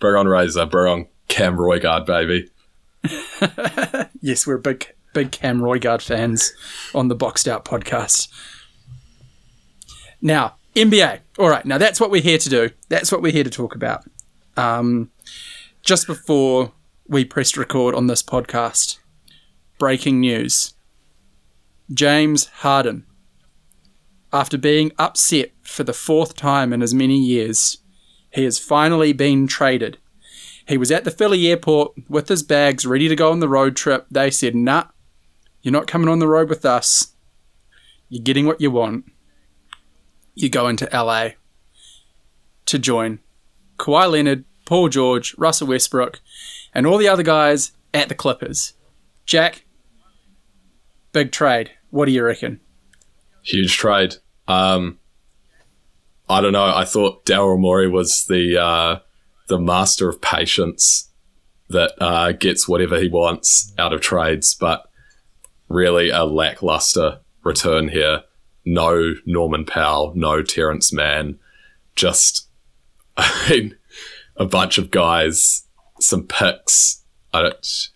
Bring 0.00 0.14
on 0.14 0.26
Razor, 0.26 0.64
bring 0.64 0.90
on 0.90 1.06
Cam 1.28 1.58
Roigard, 1.58 2.06
baby. 2.06 2.50
Yes, 4.24 4.46
we're 4.46 4.56
big, 4.56 4.94
big 5.12 5.32
Cam 5.32 5.60
Roigard 5.60 6.00
fans 6.00 6.54
on 6.94 7.08
the 7.08 7.14
Boxed 7.16 7.48
Out 7.48 7.64
podcast. 7.64 8.28
Now, 10.22 10.54
NBA. 10.76 11.18
All 11.38 11.50
right, 11.50 11.66
now 11.66 11.76
that's 11.76 12.00
what 12.00 12.10
we're 12.10 12.22
here 12.22 12.38
to 12.38 12.48
do. 12.48 12.70
That's 12.88 13.10
what 13.10 13.20
we're 13.20 13.32
here 13.32 13.44
to 13.44 13.50
talk 13.50 13.74
about. 13.74 14.04
Um, 14.56 15.10
just 15.82 16.06
before 16.06 16.72
we 17.08 17.24
pressed 17.24 17.58
record 17.58 17.96
on 17.96 18.06
this 18.06 18.22
podcast, 18.22 19.00
breaking 19.76 20.20
news 20.20 20.72
James 21.92 22.46
Harden, 22.46 23.04
after 24.32 24.56
being 24.56 24.92
upset 24.98 25.50
for 25.62 25.84
the 25.84 25.92
fourth 25.92 26.34
time 26.36 26.72
in 26.72 26.80
as 26.80 26.94
many 26.94 27.18
years, 27.18 27.78
he 28.30 28.44
has 28.44 28.58
finally 28.58 29.12
been 29.12 29.46
traded. 29.46 29.98
He 30.66 30.78
was 30.78 30.90
at 30.90 31.04
the 31.04 31.10
Philly 31.10 31.48
airport 31.48 31.92
with 32.08 32.28
his 32.28 32.42
bags 32.42 32.86
ready 32.86 33.08
to 33.08 33.16
go 33.16 33.30
on 33.30 33.40
the 33.40 33.48
road 33.48 33.76
trip. 33.76 34.06
They 34.10 34.30
said, 34.30 34.54
nah, 34.54 34.84
you're 35.60 35.72
not 35.72 35.86
coming 35.86 36.08
on 36.08 36.18
the 36.18 36.28
road 36.28 36.48
with 36.48 36.64
us. 36.64 37.14
You're 38.08 38.22
getting 38.22 38.46
what 38.46 38.60
you 38.60 38.70
want. 38.70 39.04
You 40.34 40.48
go 40.48 40.68
into 40.68 40.88
LA 40.92 41.30
to 42.66 42.78
join 42.78 43.18
Kawhi 43.78 44.10
Leonard, 44.10 44.44
Paul 44.64 44.88
George, 44.88 45.34
Russell 45.36 45.66
Westbrook, 45.66 46.20
and 46.72 46.86
all 46.86 46.96
the 46.96 47.08
other 47.08 47.22
guys 47.22 47.72
at 47.92 48.08
the 48.08 48.14
Clippers. 48.14 48.72
Jack, 49.26 49.64
big 51.12 51.32
trade. 51.32 51.72
What 51.92 52.06
do 52.06 52.12
you 52.12 52.24
reckon? 52.24 52.58
Huge 53.42 53.76
trade. 53.76 54.14
Um, 54.48 54.98
I 56.26 56.40
don't 56.40 56.54
know. 56.54 56.74
I 56.74 56.86
thought 56.86 57.26
Daryl 57.26 57.60
Morey 57.60 57.86
was 57.86 58.24
the 58.24 58.58
uh, 58.58 59.00
the 59.48 59.58
master 59.58 60.08
of 60.08 60.22
patience 60.22 61.10
that 61.68 61.92
uh, 62.00 62.32
gets 62.32 62.66
whatever 62.66 62.98
he 62.98 63.08
wants 63.08 63.74
out 63.76 63.92
of 63.92 64.00
trades, 64.00 64.54
but 64.54 64.90
really 65.68 66.08
a 66.08 66.24
lackluster 66.24 67.20
return 67.44 67.88
here. 67.88 68.22
No 68.64 69.12
Norman 69.26 69.66
Powell, 69.66 70.14
no 70.16 70.40
Terance 70.42 70.94
Mann, 70.94 71.38
just 71.94 72.48
I 73.18 73.50
mean, 73.50 73.76
a 74.36 74.46
bunch 74.46 74.78
of 74.78 74.90
guys, 74.90 75.68
some 76.00 76.26
picks. 76.26 77.04
I 77.34 77.42
don't, 77.42 77.88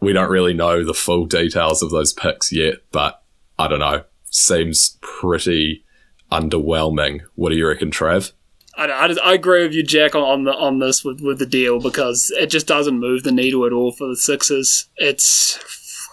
we 0.00 0.12
don't 0.12 0.30
really 0.30 0.54
know 0.54 0.84
the 0.84 0.94
full 0.94 1.26
details 1.26 1.82
of 1.82 1.90
those 1.90 2.12
picks 2.12 2.52
yet, 2.52 2.78
but 2.92 3.22
I 3.58 3.68
don't 3.68 3.80
know. 3.80 4.04
Seems 4.30 4.98
pretty 5.00 5.84
underwhelming. 6.30 7.22
What 7.34 7.50
do 7.50 7.56
you 7.56 7.66
reckon, 7.66 7.90
Trav? 7.90 8.32
I, 8.76 8.86
I, 8.86 9.06
I, 9.24 9.34
agree 9.34 9.64
with 9.64 9.74
you, 9.74 9.82
Jack, 9.82 10.14
on 10.14 10.44
the 10.44 10.54
on 10.54 10.78
this 10.78 11.04
with, 11.04 11.20
with 11.20 11.38
the 11.38 11.46
deal 11.46 11.80
because 11.80 12.32
it 12.36 12.46
just 12.46 12.66
doesn't 12.66 13.00
move 13.00 13.24
the 13.24 13.32
needle 13.32 13.66
at 13.66 13.72
all 13.72 13.90
for 13.90 14.06
the 14.06 14.16
Sixers. 14.16 14.88
It's 14.96 15.58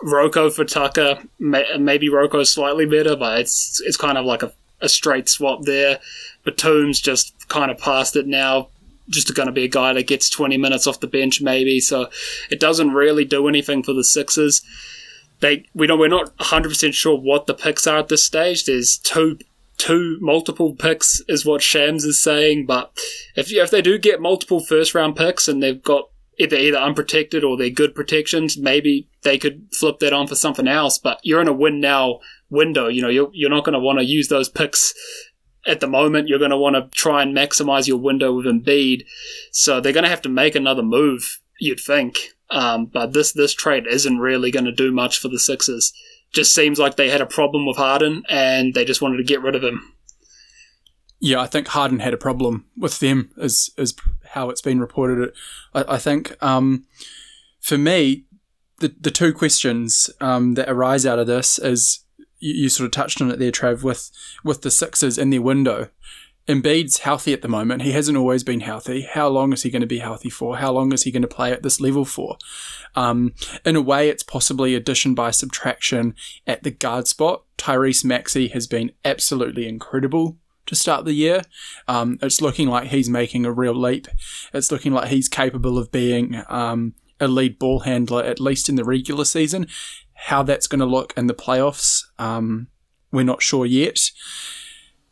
Rocco 0.02 0.50
for 0.50 0.66
Tucker, 0.66 1.20
maybe 1.40 2.10
Rocco's 2.10 2.50
slightly 2.50 2.86
better, 2.86 3.16
but 3.16 3.40
it's 3.40 3.82
it's 3.82 3.98
kind 3.98 4.18
of 4.18 4.26
like 4.26 4.42
a, 4.42 4.52
a 4.82 4.90
straight 4.90 5.30
swap 5.30 5.62
there. 5.64 6.00
Batum's 6.44 7.00
just 7.00 7.48
kind 7.50 7.70
of 7.70 7.78
past 7.78 8.16
it 8.16 8.28
now. 8.28 8.70
Just 9.10 9.34
going 9.36 9.48
to 9.48 9.54
be 9.54 9.66
a 9.66 9.70
guy 9.70 9.94
that 9.94 10.08
gets 10.08 10.30
20 10.30 10.58
minutes 10.58 10.88
off 10.88 11.00
the 11.00 11.08
bench, 11.08 11.42
maybe. 11.42 11.80
So 11.80 12.10
it 12.50 12.60
doesn't 12.60 12.92
really 12.92 13.26
do 13.26 13.48
anything 13.48 13.84
for 13.84 13.94
the 13.94 14.04
Sixers. 14.04 14.62
They 15.42 15.66
we 15.74 15.86
don't 15.86 16.00
we're 16.00 16.08
not 16.08 16.34
100 16.40 16.70
percent 16.70 16.96
sure 16.96 17.18
what 17.18 17.46
the 17.46 17.54
picks 17.54 17.86
are 17.88 17.98
at 17.98 18.08
this 18.08 18.24
stage. 18.24 18.66
There's 18.66 18.98
two 18.98 19.38
two 19.78 20.18
multiple 20.22 20.74
picks 20.74 21.22
is 21.28 21.46
what 21.46 21.62
Shams 21.62 22.06
is 22.06 22.22
saying, 22.22 22.66
but 22.66 22.98
if 23.36 23.52
if 23.52 23.70
they 23.70 23.82
do 23.82 23.98
get 23.98 24.22
multiple 24.22 24.60
first 24.60 24.96
round 24.96 25.16
picks 25.16 25.48
and 25.48 25.62
they've 25.62 25.82
got 25.84 26.10
either 26.38 26.58
either 26.58 26.78
unprotected 26.78 27.44
or 27.44 27.58
they're 27.58 27.70
good 27.70 27.96
protections, 27.96 28.58
maybe 28.58 29.08
they 29.24 29.38
could 29.38 29.68
flip 29.74 30.00
that 30.00 30.14
on 30.14 30.28
for 30.28 30.36
something 30.36 30.68
else. 30.68 30.98
But 30.98 31.20
you're 31.24 31.42
in 31.42 31.48
a 31.48 31.54
win 31.54 31.80
now 31.80 32.20
window. 32.50 32.88
You 32.88 33.02
know, 33.02 33.10
you're 33.10 33.30
you're 33.34 33.50
not 33.50 33.66
going 33.66 33.74
to 33.74 33.80
want 33.80 34.00
to 34.00 34.06
use 34.06 34.28
those 34.28 34.50
picks 34.50 34.94
at 35.66 35.80
the 35.80 35.88
moment. 35.88 36.28
You're 36.28 36.40
going 36.40 36.52
to 36.52 36.58
want 36.58 36.76
to 36.76 36.90
try 36.98 37.22
and 37.22 37.36
maximize 37.36 37.88
your 37.88 37.98
window 37.98 38.34
with 38.34 38.46
Embiid. 38.46 39.06
So 39.52 39.80
they're 39.80 39.94
going 39.94 40.04
to 40.04 40.10
have 40.10 40.22
to 40.24 40.30
make 40.30 40.56
another 40.56 40.84
move. 40.84 41.40
You'd 41.60 41.80
think. 41.80 42.30
Um, 42.50 42.86
but 42.86 43.14
this 43.14 43.32
this 43.34 43.54
trade 43.54 43.88
isn't 43.88 44.20
really 44.20 44.52
going 44.52 44.66
to 44.66 44.72
do 44.72 44.92
much 44.92 45.18
for 45.18 45.30
the 45.30 45.40
Sixers. 45.40 45.94
Just 46.32 46.54
seems 46.54 46.78
like 46.78 46.96
they 46.96 47.10
had 47.10 47.22
a 47.22 47.26
problem 47.26 47.66
with 47.66 47.78
Harden 47.78 48.24
and 48.30 48.74
they 48.74 48.86
just 48.86 49.02
wanted 49.02 49.18
to 49.18 49.24
get 49.24 49.42
rid 49.42 49.56
of 49.56 49.64
him. 49.64 49.94
Yeah, 51.20 51.42
I 51.42 51.48
think 51.48 51.68
Harden 51.70 52.00
had 52.00 52.14
a 52.14 52.18
problem 52.18 52.66
with 52.78 53.00
them, 53.00 53.32
is 53.38 53.72
is 53.78 53.96
how 54.32 54.50
it's 54.50 54.62
been 54.62 54.80
reported. 54.80 55.34
I, 55.74 55.96
I 55.96 55.98
think 55.98 56.36
um, 56.44 56.86
for 57.62 57.78
me, 57.78 58.26
the 58.80 58.94
the 59.00 59.12
two 59.12 59.34
questions 59.34 60.10
um, 60.22 60.54
that 60.54 60.70
arise 60.70 61.06
out 61.06 61.20
of 61.20 61.28
this 61.28 61.58
is 61.58 62.05
you, 62.40 62.54
you, 62.54 62.70
sort 62.70 62.86
of 62.86 62.92
touched 62.92 63.22
on 63.22 63.32
it 63.32 63.40
there, 63.40 63.52
Trav, 63.52 63.84
with 63.84 64.12
with 64.44 64.62
the 64.62 64.72
Sixers 64.72 65.18
in 65.18 65.30
their 65.30 65.42
window. 65.42 65.90
Embiid's 66.48 67.00
healthy 67.00 67.34
at 67.34 67.42
the 67.42 67.48
moment. 67.48 67.82
He 67.82 67.92
hasn't 67.92 68.18
always 68.18 68.44
been 68.44 68.60
healthy. 68.60 69.02
How 69.02 69.28
long 69.28 69.52
is 69.52 69.64
he 69.64 69.72
going 69.72 69.82
to 69.82 69.88
be 69.88 69.98
healthy 69.98 70.30
for? 70.30 70.58
How 70.58 70.72
long 70.72 70.94
is 70.94 71.04
he 71.04 71.12
going 71.12 71.24
to 71.24 71.28
play 71.28 71.52
at 71.52 71.64
this 71.64 71.82
level 71.82 72.06
for? 72.06 72.38
Um, 72.96 73.34
in 73.66 73.76
a 73.76 73.82
way, 73.82 74.10
it's 74.10 74.22
possibly 74.22 74.76
addition 74.76 75.16
by 75.16 75.32
subtraction 75.32 76.14
at 76.46 76.62
the 76.62 76.70
guard 76.70 77.08
spot. 77.08 77.44
Tyrese 77.58 78.06
Maxey 78.06 78.50
has 78.50 78.68
been 78.68 78.92
absolutely 79.04 79.68
incredible 79.68 80.38
to 80.68 80.76
start 80.76 81.06
the 81.06 81.14
year. 81.14 81.42
Um, 81.88 82.20
it's 82.22 82.42
looking 82.42 82.68
like 82.68 82.90
he's 82.90 83.10
making 83.10 83.46
a 83.46 83.52
real 83.52 83.76
leap. 83.76 84.08
It's 84.54 84.72
looking 84.72 84.94
like 84.94 85.10
he's 85.10 85.28
capable 85.28 85.80
of 85.80 85.92
being 85.92 86.44
um, 86.48 86.94
a 87.20 87.28
lead 87.28 87.58
ball 87.58 87.82
handler, 87.82 88.24
at 88.24 88.40
least 88.40 88.70
in 88.70 88.76
the 88.76 88.86
regular 88.86 89.26
season. 89.26 89.68
How 90.16 90.44
that's 90.44 90.68
going 90.68 90.80
to 90.80 90.86
look 90.86 91.14
in 91.16 91.28
the 91.28 91.34
playoffs, 91.34 92.04
um, 92.18 92.68
we're 93.12 93.24
not 93.24 93.42
sure 93.42 93.66
yet. 93.66 94.00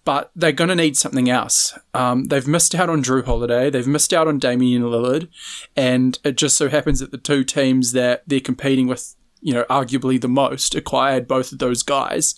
But 0.06 0.32
they're 0.36 0.52
going 0.52 0.70
to 0.70 0.76
need 0.76 0.98
something 0.98 1.30
else. 1.30 1.78
Um, 1.94 2.26
they've 2.26 2.48
missed 2.48 2.76
out 2.76 2.90
on 2.90 3.04
Jrue 3.04 3.24
Holiday. 3.24 3.70
They've 3.70 3.88
missed 3.88 4.14
out 4.14 4.28
on 4.28 4.38
Damian 4.38 4.82
Lillard. 4.82 5.30
And 5.78 6.20
it 6.26 6.36
just 6.36 6.58
so 6.58 6.68
happens 6.68 7.00
that 7.00 7.12
the 7.12 7.18
two 7.18 7.46
teams 7.46 7.94
that 7.94 8.24
they're 8.28 8.42
competing 8.42 8.88
with, 8.88 9.16
you 9.40 9.54
know, 9.54 9.64
arguably 9.70 10.20
the 10.20 10.28
most, 10.28 10.76
acquired 10.76 11.26
both 11.26 11.54
of 11.54 11.60
those 11.60 11.84
guys. 11.84 12.36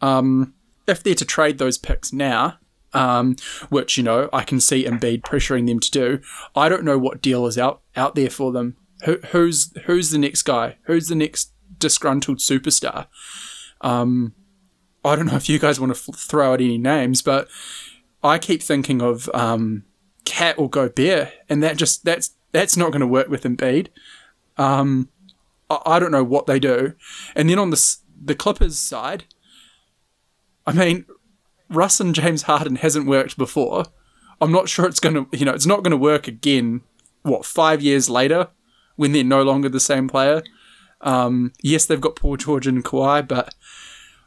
Um, 0.00 0.54
if 0.86 1.02
they're 1.02 1.14
to 1.14 1.24
trade 1.24 1.58
those 1.58 1.76
picks 1.76 2.14
now, 2.14 2.58
um, 2.94 3.36
which 3.68 3.96
you 3.96 4.02
know 4.02 4.28
I 4.32 4.42
can 4.44 4.60
see 4.60 4.84
Embiid 4.84 5.22
pressuring 5.22 5.66
them 5.66 5.80
to 5.80 5.90
do, 5.90 6.20
I 6.54 6.68
don't 6.68 6.84
know 6.84 6.98
what 6.98 7.22
deal 7.22 7.46
is 7.46 7.58
out 7.58 7.82
out 7.96 8.14
there 8.14 8.30
for 8.30 8.52
them. 8.52 8.76
Who, 9.04 9.18
who's 9.30 9.72
who's 9.84 10.10
the 10.10 10.18
next 10.18 10.42
guy? 10.42 10.76
Who's 10.84 11.08
the 11.08 11.14
next 11.14 11.52
disgruntled 11.82 12.38
superstar? 12.38 13.06
Um, 13.80 14.34
I 15.04 15.16
don't 15.16 15.26
know 15.26 15.36
if 15.36 15.48
you 15.48 15.58
guys 15.58 15.80
want 15.80 15.94
to 15.94 16.12
f- 16.12 16.18
throw 16.18 16.52
out 16.52 16.60
any 16.60 16.78
names, 16.78 17.22
but 17.22 17.48
I 18.22 18.38
keep 18.38 18.62
thinking 18.62 19.02
of 19.02 19.28
um, 19.34 19.84
KAT 20.24 20.58
or 20.58 20.70
Gobert, 20.70 21.32
and 21.48 21.62
that 21.62 21.76
just 21.76 22.04
that's 22.04 22.30
that's 22.52 22.76
not 22.76 22.92
going 22.92 23.00
to 23.00 23.06
work 23.06 23.28
with 23.28 23.42
Embiid. 23.42 23.88
Um, 24.56 25.08
I, 25.68 25.78
I 25.84 25.98
don't 25.98 26.12
know 26.12 26.24
what 26.24 26.46
they 26.46 26.58
do, 26.58 26.94
and 27.34 27.50
then 27.50 27.58
on 27.58 27.70
the 27.70 27.96
the 28.24 28.34
Clippers 28.34 28.78
side, 28.78 29.24
I 30.66 30.72
mean, 30.72 31.04
Russ 31.68 32.00
and 32.00 32.14
James 32.14 32.42
Harden 32.42 32.76
hasn't 32.76 33.06
worked 33.06 33.36
before. 33.36 33.86
I'm 34.40 34.52
not 34.52 34.68
sure 34.68 34.86
it's 34.86 35.00
going 35.00 35.14
to, 35.14 35.26
you 35.36 35.44
know, 35.44 35.52
it's 35.52 35.66
not 35.66 35.82
going 35.82 35.92
to 35.92 35.96
work 35.96 36.28
again, 36.28 36.82
what, 37.22 37.44
five 37.44 37.80
years 37.80 38.10
later 38.10 38.48
when 38.96 39.12
they're 39.12 39.24
no 39.24 39.42
longer 39.42 39.68
the 39.68 39.80
same 39.80 40.08
player. 40.08 40.42
Um, 41.02 41.52
yes, 41.62 41.86
they've 41.86 42.00
got 42.00 42.16
Paul 42.16 42.36
George 42.36 42.66
and 42.66 42.84
Kawhi, 42.84 43.26
but 43.26 43.54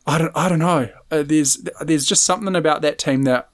I 0.05 0.17
don't, 0.17 0.31
I 0.35 0.49
don't 0.49 0.59
know. 0.59 0.89
Uh, 1.09 1.23
there's, 1.23 1.65
there's 1.81 2.05
just 2.05 2.23
something 2.23 2.55
about 2.55 2.81
that 2.81 2.97
team 2.97 3.23
that 3.23 3.49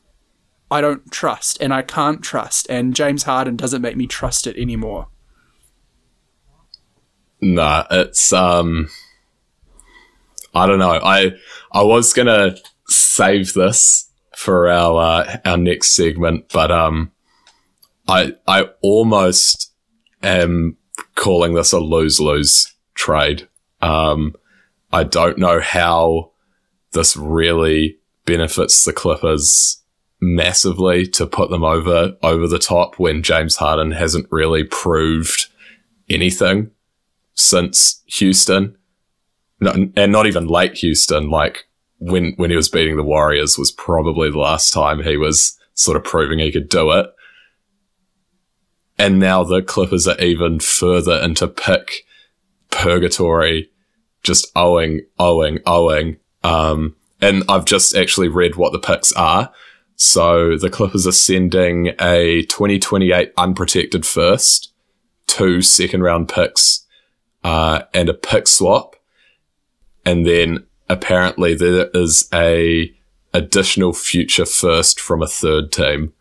I 0.71 0.79
don't 0.79 1.11
trust 1.11 1.61
and 1.61 1.73
I 1.73 1.81
can't 1.81 2.23
trust, 2.23 2.65
and 2.69 2.95
James 2.95 3.23
Harden 3.23 3.57
doesn't 3.57 3.81
make 3.81 3.97
me 3.97 4.07
trust 4.07 4.47
it 4.47 4.55
anymore. 4.57 5.09
Nah, 7.41 7.85
it's 7.91 8.31
um, 8.31 8.87
I 10.55 10.67
don't 10.67 10.79
know. 10.79 10.91
I 10.91 11.33
I 11.73 11.83
was 11.83 12.13
gonna 12.13 12.55
save 12.87 13.53
this 13.53 14.09
for 14.35 14.69
our 14.69 15.01
uh, 15.01 15.37
our 15.43 15.57
next 15.57 15.95
segment, 15.95 16.45
but 16.53 16.71
um, 16.71 17.11
I 18.07 18.35
I 18.47 18.69
almost 18.81 19.73
am 20.23 20.77
calling 21.15 21.53
this 21.55 21.73
a 21.73 21.79
lose 21.79 22.19
lose 22.19 22.70
trade. 23.01 23.47
Um, 23.81 24.35
I 24.93 25.03
don't 25.03 25.37
know 25.37 25.59
how 25.59 26.31
this 26.91 27.17
really 27.17 27.97
benefits 28.25 28.85
the 28.85 28.93
Clippers 28.93 29.81
massively 30.21 31.07
to 31.07 31.25
put 31.25 31.49
them 31.49 31.63
over 31.63 32.15
over 32.21 32.47
the 32.47 32.59
top 32.59 32.99
when 32.99 33.23
James 33.23 33.55
Harden 33.55 33.91
hasn't 33.91 34.27
really 34.29 34.63
proved 34.63 35.47
anything 36.09 36.69
since 37.33 38.03
Houston, 38.05 38.77
and 39.59 40.11
not 40.11 40.27
even 40.27 40.47
late 40.47 40.75
Houston. 40.75 41.29
Like 41.29 41.65
when 41.97 42.33
when 42.37 42.51
he 42.51 42.55
was 42.55 42.69
beating 42.69 42.97
the 42.97 43.03
Warriors 43.03 43.57
was 43.57 43.71
probably 43.71 44.29
the 44.29 44.37
last 44.37 44.71
time 44.71 45.01
he 45.01 45.17
was 45.17 45.57
sort 45.73 45.97
of 45.97 46.03
proving 46.03 46.37
he 46.37 46.51
could 46.51 46.69
do 46.69 46.91
it. 46.91 47.07
And 48.99 49.17
now 49.17 49.43
the 49.43 49.63
Clippers 49.63 50.07
are 50.07 50.19
even 50.19 50.59
further 50.59 51.19
into 51.23 51.47
pick 51.47 52.05
purgatory, 52.71 53.69
just 54.23 54.51
owing, 54.55 55.01
owing, 55.19 55.59
owing. 55.65 56.17
Um, 56.43 56.95
and 57.21 57.43
I've 57.47 57.65
just 57.65 57.95
actually 57.95 58.27
read 58.27 58.55
what 58.55 58.71
the 58.71 58.79
picks 58.79 59.11
are. 59.13 59.51
So 59.95 60.57
the 60.57 60.69
Clippers 60.69 61.05
are 61.05 61.11
sending 61.11 61.89
a 61.99 62.41
2028 62.43 63.33
unprotected 63.37 64.03
first, 64.05 64.73
two 65.27 65.61
second 65.61 66.01
round 66.01 66.27
picks, 66.27 66.87
uh, 67.43 67.83
and 67.93 68.09
a 68.09 68.15
pick 68.15 68.47
swap. 68.47 68.95
And 70.03 70.25
then 70.25 70.65
apparently 70.89 71.53
there 71.53 71.89
is 71.93 72.27
a 72.33 72.91
additional 73.33 73.93
future 73.93 74.45
first 74.45 74.99
from 74.99 75.21
a 75.21 75.27
third 75.27 75.71
team. 75.71 76.13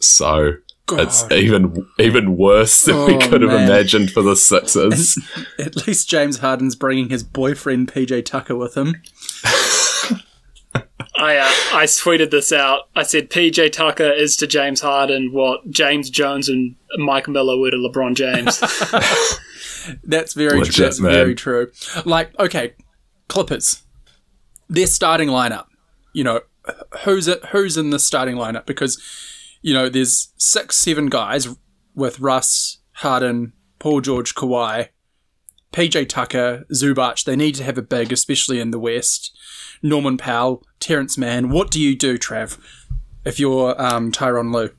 So 0.00 0.54
God. 0.86 1.00
it's 1.00 1.28
even 1.32 1.86
even 1.98 2.36
worse 2.36 2.84
than 2.84 2.94
oh, 2.94 3.06
we 3.06 3.18
could 3.18 3.42
have 3.42 3.50
man. 3.50 3.68
imagined 3.68 4.12
for 4.12 4.22
the 4.22 4.36
Sixers. 4.36 5.18
At 5.58 5.86
least 5.86 6.08
James 6.08 6.38
Harden's 6.38 6.76
bringing 6.76 7.08
his 7.08 7.24
boyfriend 7.24 7.92
PJ 7.92 8.24
Tucker 8.24 8.54
with 8.54 8.76
him. 8.76 8.94
I 11.18 11.36
uh, 11.38 11.76
I 11.76 11.84
tweeted 11.84 12.30
this 12.30 12.52
out. 12.52 12.88
I 12.94 13.02
said 13.02 13.30
PJ 13.30 13.72
Tucker 13.72 14.10
is 14.10 14.36
to 14.36 14.46
James 14.46 14.80
Harden 14.80 15.32
what 15.32 15.68
James 15.70 16.10
Jones 16.10 16.48
and 16.48 16.76
Mike 16.98 17.26
Miller 17.26 17.58
were 17.58 17.70
to 17.70 17.76
LeBron 17.76 18.14
James. 18.14 18.60
that's 20.04 20.34
very 20.34 20.58
Legit, 20.58 20.74
true. 20.74 20.84
That's 20.84 21.00
man. 21.00 21.12
very 21.12 21.34
true. 21.34 21.72
Like, 22.04 22.38
okay, 22.38 22.74
Clippers, 23.28 23.82
their 24.68 24.86
starting 24.86 25.28
lineup. 25.28 25.66
You 26.12 26.24
know, 26.24 26.40
who's 27.04 27.28
it? 27.28 27.44
Who's 27.46 27.76
in 27.76 27.90
the 27.90 27.98
starting 27.98 28.36
lineup? 28.36 28.66
Because 28.66 29.00
you 29.62 29.74
know, 29.74 29.88
there's 29.88 30.32
six, 30.36 30.76
seven 30.76 31.06
guys 31.06 31.48
with 31.94 32.20
Russ, 32.20 32.78
Harden, 32.92 33.52
Paul 33.78 34.00
George, 34.00 34.34
Kawhi, 34.34 34.88
PJ 35.72 36.08
Tucker, 36.08 36.64
Zubac. 36.72 37.24
They 37.24 37.36
need 37.36 37.54
to 37.56 37.64
have 37.64 37.78
a 37.78 37.82
big, 37.82 38.12
especially 38.12 38.60
in 38.60 38.70
the 38.70 38.78
West. 38.78 39.36
Norman 39.82 40.16
Powell, 40.16 40.64
Terance 40.80 41.18
Mann. 41.18 41.50
What 41.50 41.70
do 41.70 41.80
you 41.80 41.96
do, 41.96 42.18
Trav, 42.18 42.58
if 43.24 43.38
you're 43.38 43.80
um, 43.80 44.10
Tyronn 44.12 44.54
Lue? 44.54 44.70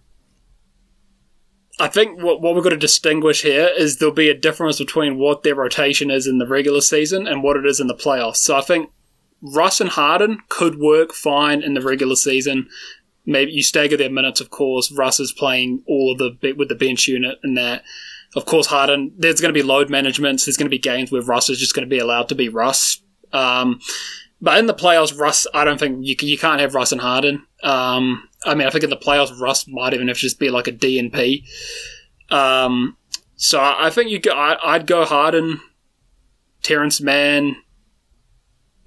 I 1.79 1.87
think 1.87 2.21
what, 2.23 2.41
what 2.41 2.55
we've 2.55 2.63
got 2.63 2.71
to 2.71 2.77
distinguish 2.77 3.43
here 3.43 3.69
is 3.77 3.97
there'll 3.97 4.13
be 4.13 4.29
a 4.29 4.37
difference 4.37 4.79
between 4.79 5.19
what 5.19 5.43
their 5.43 5.53
rotation 5.53 6.09
is 6.09 6.25
in 6.25 6.39
the 6.39 6.47
regular 6.47 6.81
season 6.81 7.27
and 7.27 7.43
what 7.43 7.55
it 7.55 7.65
is 7.65 7.79
in 7.79 7.87
the 7.87 7.93
playoffs. 7.93 8.37
So 8.37 8.57
I 8.57 8.61
think 8.61 8.89
Russ 9.41 9.79
and 9.79 9.91
Harden 9.91 10.39
could 10.49 10.79
work 10.79 11.13
fine 11.13 11.61
in 11.61 11.75
the 11.75 11.81
regular 11.81 12.15
season. 12.15 12.67
Maybe 13.27 13.51
you 13.51 13.61
stagger 13.61 13.97
their 13.97 14.09
minutes, 14.09 14.39
of 14.39 14.49
course. 14.49 14.89
Russ 14.89 15.19
is 15.19 15.33
playing 15.33 15.83
all 15.85 16.13
of 16.13 16.17
the 16.17 16.53
with 16.53 16.69
the 16.69 16.75
bench 16.75 17.07
unit 17.07 17.37
and 17.43 17.57
that. 17.57 17.83
Of 18.35 18.45
course, 18.45 18.67
Harden. 18.67 19.11
There's 19.17 19.41
going 19.41 19.53
to 19.53 19.59
be 19.59 19.67
load 19.67 19.89
management. 19.89 20.41
There's 20.45 20.55
going 20.55 20.65
to 20.65 20.69
be 20.69 20.79
games 20.79 21.11
where 21.11 21.21
Russ 21.21 21.49
is 21.49 21.59
just 21.59 21.75
going 21.75 21.85
to 21.85 21.93
be 21.93 21.99
allowed 21.99 22.29
to 22.29 22.35
be 22.35 22.47
Russ. 22.47 23.01
Um, 23.33 23.81
but 24.39 24.57
in 24.57 24.67
the 24.67 24.73
playoffs, 24.73 25.17
Russ, 25.17 25.45
I 25.53 25.65
don't 25.65 25.77
think 25.79 26.05
you 26.05 26.15
can, 26.15 26.29
you 26.29 26.37
can't 26.37 26.61
have 26.61 26.73
Russ 26.73 26.93
and 26.93 27.01
Harden. 27.01 27.45
Um, 27.63 28.29
I 28.45 28.55
mean, 28.55 28.65
I 28.65 28.69
think 28.69 28.85
in 28.85 28.89
the 28.89 28.97
playoffs, 28.97 29.37
Russ 29.37 29.67
might 29.67 29.93
even 29.93 30.07
have 30.07 30.17
to 30.17 30.21
just 30.21 30.39
be 30.39 30.49
like 30.49 30.67
a 30.67 30.71
DNP. 30.71 31.43
Um, 32.29 32.95
so 33.35 33.59
I, 33.59 33.87
I 33.87 33.89
think 33.89 34.09
you 34.09 34.19
go, 34.19 34.31
I, 34.31 34.57
I'd 34.63 34.87
go 34.87 35.03
Harden, 35.03 35.59
Terance 36.61 37.01
Mann, 37.01 37.57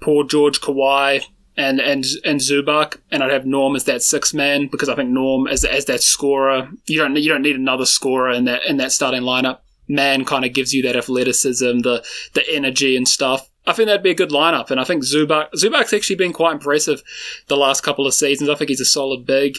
Paul 0.01 0.23
George, 0.23 0.61
Kawhi, 0.61 1.25
and 1.57 1.79
and 1.79 2.05
and 2.23 2.39
Zubac, 2.39 2.97
and 3.11 3.23
I'd 3.23 3.31
have 3.31 3.45
Norm 3.45 3.75
as 3.75 3.83
that 3.85 4.01
six 4.01 4.33
man 4.33 4.67
because 4.67 4.89
I 4.89 4.95
think 4.95 5.09
Norm 5.09 5.47
as 5.47 5.65
as 5.65 5.85
that 5.85 6.01
scorer, 6.01 6.69
you 6.85 6.97
don't 6.97 7.15
you 7.15 7.29
don't 7.29 7.41
need 7.41 7.55
another 7.55 7.85
scorer 7.85 8.31
in 8.31 8.45
that 8.45 8.65
in 8.65 8.77
that 8.77 8.91
starting 8.91 9.23
lineup. 9.23 9.59
Mann 9.87 10.23
kind 10.23 10.45
of 10.45 10.53
gives 10.53 10.73
you 10.73 10.81
that 10.83 10.95
athleticism, 10.95 11.79
the 11.79 12.03
the 12.33 12.43
energy 12.53 12.95
and 12.95 13.07
stuff. 13.07 13.49
I 13.67 13.73
think 13.73 13.87
that'd 13.87 14.01
be 14.01 14.11
a 14.11 14.15
good 14.15 14.29
lineup, 14.29 14.71
and 14.71 14.79
I 14.79 14.83
think 14.83 15.03
Zubac 15.03 15.51
Zubac's 15.55 15.93
actually 15.93 16.15
been 16.15 16.33
quite 16.33 16.53
impressive 16.53 17.03
the 17.47 17.57
last 17.57 17.81
couple 17.81 18.07
of 18.07 18.13
seasons. 18.13 18.49
I 18.49 18.55
think 18.55 18.69
he's 18.69 18.81
a 18.81 18.85
solid 18.85 19.25
big. 19.25 19.57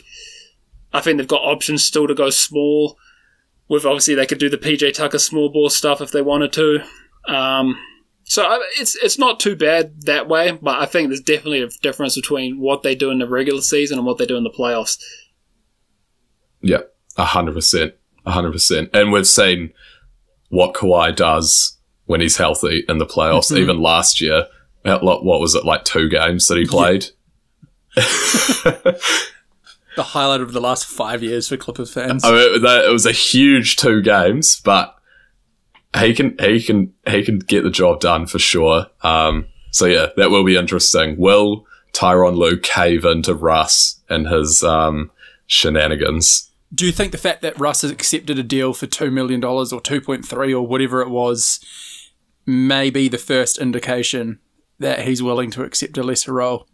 I 0.93 1.01
think 1.01 1.19
they've 1.19 1.29
got 1.29 1.43
options 1.43 1.85
still 1.85 2.07
to 2.07 2.15
go 2.15 2.31
small. 2.31 2.99
With 3.69 3.87
obviously 3.87 4.15
they 4.15 4.27
could 4.27 4.39
do 4.39 4.51
the 4.51 4.59
PJ 4.59 4.95
Tucker 4.95 5.19
small 5.19 5.49
ball 5.49 5.71
stuff 5.71 6.01
if 6.01 6.11
they 6.11 6.21
wanted 6.21 6.53
to. 6.55 6.81
Um, 7.27 7.79
so 8.25 8.61
it's 8.79 8.97
it's 8.97 9.19
not 9.19 9.41
too 9.41 9.57
bad 9.57 10.03
that 10.03 10.29
way, 10.29 10.59
but 10.61 10.79
I 10.81 10.87
think 10.87 11.09
there's 11.09 11.21
definitely 11.21 11.63
a 11.63 11.69
difference 11.83 12.15
between 12.15 12.61
what 12.61 12.83
they 12.83 12.95
do 12.95 13.11
in 13.11 13.19
the 13.19 13.29
regular 13.29 13.61
season 13.61 13.99
and 13.99 14.07
what 14.07 14.19
they 14.19 14.27
do 14.27 14.37
in 14.37 14.45
the 14.45 14.51
playoffs. 14.51 14.99
Yeah, 16.61 16.83
a 17.17 17.25
hundred 17.25 17.55
percent, 17.55 17.95
a 18.25 18.31
hundred 18.31 18.53
percent. 18.53 18.91
And 18.95 19.13
we've 19.13 19.27
seen 19.27 19.73
what 20.49 20.75
Kawhi 20.75 21.15
does 21.15 21.79
when 22.07 22.21
he's 22.21 22.37
healthy 22.37 22.85
in 22.89 22.99
the 22.99 23.07
playoffs. 23.07 23.51
Mhm. 23.53 23.59
Even 23.59 23.81
last 23.81 24.21
year, 24.21 24.47
at 24.85 25.03
what 25.03 25.25
was 25.25 25.55
it 25.55 25.65
like 25.65 25.85
two 25.85 26.09
games 26.09 26.49
that 26.49 26.59
he 26.59 26.67
played? 26.67 27.07
The 29.95 30.03
highlight 30.05 30.41
of 30.41 30.53
the 30.55 30.61
last 30.61 30.87
five 30.87 31.23
years 31.23 31.49
for 31.49 31.57
Clippers 31.59 31.93
fans. 31.93 32.25
I 32.25 32.31
mean, 32.31 32.63
that, 32.63 32.87
it 32.87 32.93
was 32.93 33.05
a 33.05 33.13
huge 33.13 33.77
two 33.77 34.01
games, 34.01 34.59
but 34.61 34.95
he 35.99 36.15
can 36.15 36.37
he 36.39 36.63
can 36.63 36.93
he 37.07 37.23
can 37.23 37.39
get 37.39 37.65
the 37.65 37.71
job 37.71 38.01
done 38.01 38.27
for 38.27 38.39
sure. 38.39 38.87
Um, 39.03 39.47
so 39.71 39.87
yeah, 39.87 40.07
that 40.17 40.31
will 40.31 40.45
be 40.45 40.57
interesting. 40.57 41.17
Will 41.19 41.67
Tyronn 41.93 42.37
Lue 42.37 42.59
cave 42.59 43.05
into 43.05 43.35
Russ 43.35 44.01
and 44.09 44.27
his 44.29 44.63
um, 44.63 45.11
shenanigans? 45.47 46.51
Do 46.75 46.87
you 46.87 46.93
think 46.93 47.13
the 47.13 47.19
fact 47.19 47.43
that 47.43 47.59
Russ 47.61 47.83
has 47.83 47.91
accepted 47.91 48.39
a 48.39 48.43
deal 48.43 48.73
for 48.73 48.87
two 48.87 49.11
million 49.11 49.41
dollars 49.41 49.73
or 49.73 49.81
two 49.81 50.01
point 50.01 50.27
three 50.27 50.55
or 50.55 50.67
whatever 50.67 51.03
it 51.03 51.11
was 51.11 51.61
may 52.47 52.91
be 52.91 53.09
the 53.09 53.19
first 53.19 53.59
indication 53.59 54.41
that 54.79 55.03
he's 55.03 55.23
willing 55.23 55.51
to 55.53 55.63
accept 55.63 55.99
a 55.99 56.03
lesser 56.03 56.33
role? 56.33 56.67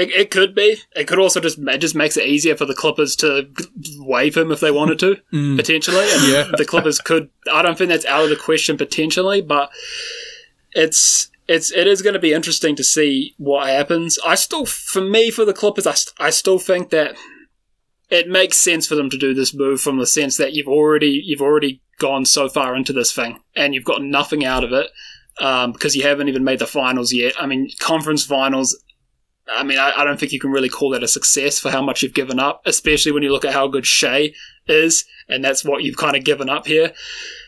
It, 0.00 0.10
it 0.12 0.30
could 0.30 0.54
be. 0.54 0.76
It 0.96 1.06
could 1.08 1.18
also 1.18 1.40
just 1.40 1.58
it 1.58 1.78
just 1.78 1.94
makes 1.94 2.16
it 2.16 2.26
easier 2.26 2.56
for 2.56 2.64
the 2.64 2.74
Clippers 2.74 3.14
to 3.16 3.48
waive 3.98 4.36
him 4.36 4.50
if 4.50 4.60
they 4.60 4.70
wanted 4.70 4.98
to 5.00 5.16
potentially. 5.56 6.06
And 6.10 6.32
Yeah. 6.32 6.50
the 6.56 6.64
Clippers 6.64 6.98
could. 7.00 7.28
I 7.52 7.62
don't 7.62 7.76
think 7.76 7.88
that's 7.90 8.06
out 8.06 8.24
of 8.24 8.30
the 8.30 8.36
question 8.36 8.76
potentially, 8.76 9.42
but 9.42 9.70
it's 10.72 11.30
it's 11.48 11.72
it 11.72 11.86
is 11.86 12.02
going 12.02 12.14
to 12.14 12.20
be 12.20 12.32
interesting 12.32 12.76
to 12.76 12.84
see 12.84 13.34
what 13.36 13.68
happens. 13.68 14.18
I 14.24 14.36
still, 14.36 14.66
for 14.66 15.00
me, 15.02 15.30
for 15.30 15.44
the 15.44 15.52
Clippers, 15.52 15.86
I, 15.86 15.94
st- 15.94 16.14
I 16.20 16.30
still 16.30 16.58
think 16.58 16.90
that 16.90 17.16
it 18.08 18.28
makes 18.28 18.56
sense 18.56 18.86
for 18.86 18.94
them 18.94 19.10
to 19.10 19.18
do 19.18 19.34
this 19.34 19.54
move 19.54 19.80
from 19.80 19.98
the 19.98 20.06
sense 20.06 20.36
that 20.36 20.52
you've 20.52 20.68
already 20.68 21.20
you've 21.24 21.42
already 21.42 21.82
gone 21.98 22.24
so 22.24 22.48
far 22.48 22.74
into 22.74 22.92
this 22.92 23.12
thing 23.12 23.38
and 23.54 23.74
you've 23.74 23.84
got 23.84 24.02
nothing 24.02 24.44
out 24.44 24.64
of 24.64 24.72
it 24.72 24.90
um, 25.40 25.72
because 25.72 25.94
you 25.94 26.02
haven't 26.02 26.28
even 26.28 26.42
made 26.44 26.58
the 26.58 26.66
finals 26.66 27.12
yet. 27.12 27.34
I 27.38 27.46
mean, 27.46 27.68
conference 27.80 28.24
finals. 28.24 28.80
I 29.50 29.62
mean, 29.62 29.78
I, 29.78 29.92
I 29.96 30.04
don't 30.04 30.18
think 30.18 30.32
you 30.32 30.40
can 30.40 30.50
really 30.50 30.68
call 30.68 30.90
that 30.90 31.02
a 31.02 31.08
success 31.08 31.58
for 31.58 31.70
how 31.70 31.82
much 31.82 32.02
you've 32.02 32.14
given 32.14 32.38
up, 32.38 32.62
especially 32.66 33.12
when 33.12 33.22
you 33.22 33.32
look 33.32 33.44
at 33.44 33.52
how 33.52 33.68
good 33.68 33.86
Shai 33.86 34.32
is, 34.66 35.04
and 35.28 35.44
that's 35.44 35.64
what 35.64 35.82
you've 35.82 35.96
kind 35.96 36.16
of 36.16 36.24
given 36.24 36.48
up 36.48 36.66
here. 36.66 36.92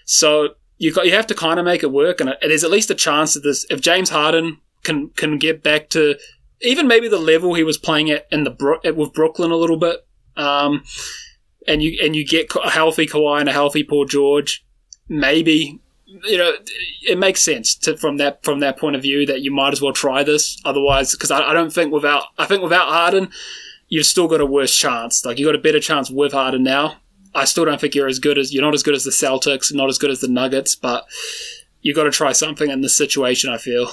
So 0.04 0.54
you 0.78 0.92
got 0.92 1.06
you 1.06 1.12
have 1.12 1.26
to 1.28 1.34
kind 1.34 1.58
of 1.58 1.64
make 1.64 1.82
it 1.82 1.92
work, 1.92 2.20
and 2.20 2.34
there's 2.42 2.64
at 2.64 2.70
least 2.70 2.90
a 2.90 2.94
chance 2.94 3.34
that 3.34 3.40
this 3.40 3.66
if 3.70 3.80
James 3.80 4.10
Harden 4.10 4.58
can 4.82 5.10
can 5.10 5.38
get 5.38 5.62
back 5.62 5.88
to 5.90 6.16
even 6.60 6.88
maybe 6.88 7.08
the 7.08 7.18
level 7.18 7.54
he 7.54 7.64
was 7.64 7.78
playing 7.78 8.10
at 8.10 8.26
in 8.30 8.44
the 8.44 8.92
with 8.96 9.12
Brooklyn 9.12 9.50
a 9.50 9.56
little 9.56 9.76
bit, 9.76 10.04
um, 10.36 10.82
and 11.68 11.82
you 11.82 11.98
and 12.02 12.16
you 12.16 12.26
get 12.26 12.50
a 12.62 12.70
healthy 12.70 13.06
Kawhi 13.06 13.40
and 13.40 13.48
a 13.48 13.52
healthy 13.52 13.84
Paul 13.84 14.06
George, 14.06 14.64
maybe 15.08 15.80
you 16.24 16.38
know 16.38 16.52
it 17.02 17.18
makes 17.18 17.42
sense 17.42 17.74
to 17.74 17.96
from 17.96 18.16
that 18.18 18.42
from 18.44 18.60
that 18.60 18.78
point 18.78 18.96
of 18.96 19.02
view 19.02 19.26
that 19.26 19.40
you 19.42 19.50
might 19.50 19.72
as 19.72 19.80
well 19.80 19.92
try 19.92 20.22
this. 20.22 20.60
Otherwise, 20.64 21.12
because 21.12 21.30
I, 21.30 21.42
I 21.50 21.52
don't 21.52 21.72
think 21.72 21.92
without 21.92 22.24
I 22.38 22.46
think 22.46 22.62
without 22.62 22.88
Harden, 22.88 23.30
you've 23.88 24.06
still 24.06 24.28
got 24.28 24.40
a 24.40 24.46
worse 24.46 24.74
chance. 24.74 25.24
Like 25.24 25.38
you 25.38 25.46
got 25.46 25.54
a 25.54 25.58
better 25.58 25.80
chance 25.80 26.10
with 26.10 26.32
Harden 26.32 26.62
now. 26.62 26.96
I 27.34 27.44
still 27.46 27.64
don't 27.64 27.80
think 27.80 27.94
you're 27.94 28.08
as 28.08 28.18
good 28.18 28.38
as 28.38 28.52
you're 28.52 28.62
not 28.62 28.74
as 28.74 28.82
good 28.82 28.94
as 28.94 29.04
the 29.04 29.10
Celtics, 29.10 29.72
not 29.72 29.88
as 29.88 29.98
good 29.98 30.10
as 30.10 30.20
the 30.20 30.28
Nuggets, 30.28 30.74
but 30.74 31.04
you 31.80 31.94
got 31.94 32.04
to 32.04 32.10
try 32.10 32.32
something 32.32 32.70
in 32.70 32.80
this 32.80 32.96
situation. 32.96 33.50
I 33.50 33.58
feel. 33.58 33.90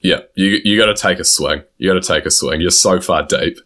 Yeah, 0.00 0.20
you 0.34 0.60
you 0.64 0.78
got 0.78 0.86
to 0.86 0.94
take 0.94 1.18
a 1.18 1.24
swing. 1.24 1.62
You 1.78 1.92
got 1.92 2.02
to 2.02 2.06
take 2.14 2.26
a 2.26 2.30
swing. 2.30 2.60
You're 2.60 2.70
so 2.70 3.00
far 3.00 3.22
deep. 3.22 3.58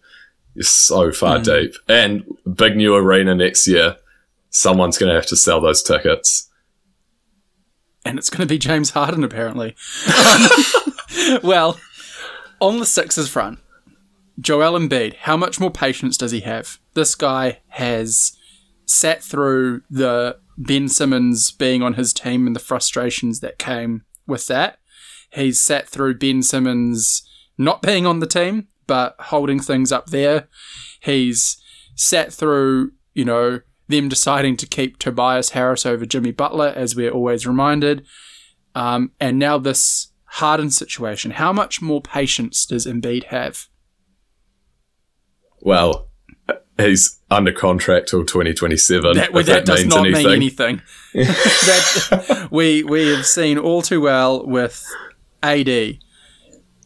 You're 0.54 0.64
so 0.64 1.12
far 1.12 1.38
hmm. 1.38 1.44
deep, 1.44 1.74
and 1.88 2.24
big 2.54 2.76
new 2.76 2.94
arena 2.94 3.34
next 3.34 3.66
year. 3.66 3.96
Someone's 4.50 4.96
going 4.96 5.10
to 5.10 5.14
have 5.14 5.26
to 5.26 5.36
sell 5.36 5.60
those 5.60 5.82
tickets. 5.82 6.47
And 8.04 8.18
it's 8.18 8.30
going 8.30 8.46
to 8.46 8.52
be 8.52 8.58
James 8.58 8.90
Harden 8.90 9.24
apparently. 9.24 9.74
well, 11.42 11.78
on 12.60 12.78
the 12.78 12.86
Sixers 12.86 13.28
front, 13.28 13.58
Joel 14.40 14.78
Embiid, 14.78 15.14
how 15.16 15.36
much 15.36 15.58
more 15.58 15.70
patience 15.70 16.16
does 16.16 16.30
he 16.30 16.40
have? 16.40 16.78
This 16.94 17.14
guy 17.14 17.60
has 17.68 18.36
sat 18.86 19.22
through 19.22 19.82
the 19.90 20.38
Ben 20.56 20.88
Simmons 20.88 21.50
being 21.50 21.82
on 21.82 21.94
his 21.94 22.12
team 22.12 22.46
and 22.46 22.54
the 22.54 22.60
frustrations 22.60 23.40
that 23.40 23.58
came 23.58 24.04
with 24.26 24.46
that. 24.46 24.78
He's 25.32 25.60
sat 25.60 25.88
through 25.88 26.18
Ben 26.18 26.42
Simmons 26.42 27.28
not 27.56 27.82
being 27.82 28.06
on 28.06 28.20
the 28.20 28.26
team, 28.26 28.68
but 28.86 29.16
holding 29.18 29.60
things 29.60 29.92
up 29.92 30.06
there. 30.06 30.48
He's 31.00 31.60
sat 31.94 32.32
through, 32.32 32.92
you 33.14 33.24
know, 33.24 33.60
them 33.88 34.08
deciding 34.08 34.56
to 34.58 34.66
keep 34.66 34.98
Tobias 34.98 35.50
Harris 35.50 35.84
over 35.84 36.06
Jimmy 36.06 36.30
Butler, 36.30 36.72
as 36.76 36.94
we're 36.94 37.10
always 37.10 37.46
reminded. 37.46 38.06
Um, 38.74 39.12
and 39.18 39.38
now 39.38 39.58
this 39.58 40.12
Harden 40.32 40.70
situation. 40.70 41.32
How 41.32 41.52
much 41.52 41.80
more 41.80 42.02
patience 42.02 42.66
does 42.66 42.86
Embiid 42.86 43.24
have? 43.24 43.66
Well, 45.60 46.08
he's 46.76 47.18
under 47.30 47.50
contract 47.50 48.08
till 48.08 48.24
2027. 48.24 49.14
That, 49.14 49.34
if 49.34 49.46
that, 49.46 49.64
does 49.64 49.86
not 49.86 50.02
mean 50.02 50.28
anything. 50.28 50.82
that, 51.14 52.48
we 52.50 52.84
we 52.84 53.08
have 53.08 53.26
seen 53.26 53.58
all 53.58 53.80
too 53.80 54.02
well 54.02 54.46
with 54.46 54.86
AD, 55.42 55.98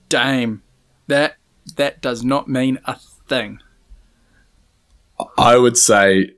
Dame. 0.09 0.63
That 1.09 1.37
that 1.77 2.01
does 2.01 2.25
not 2.25 2.49
mean 2.49 2.79
a 2.85 2.97
thing. 3.29 3.59
I 5.37 5.59
would 5.59 5.77
say 5.77 6.35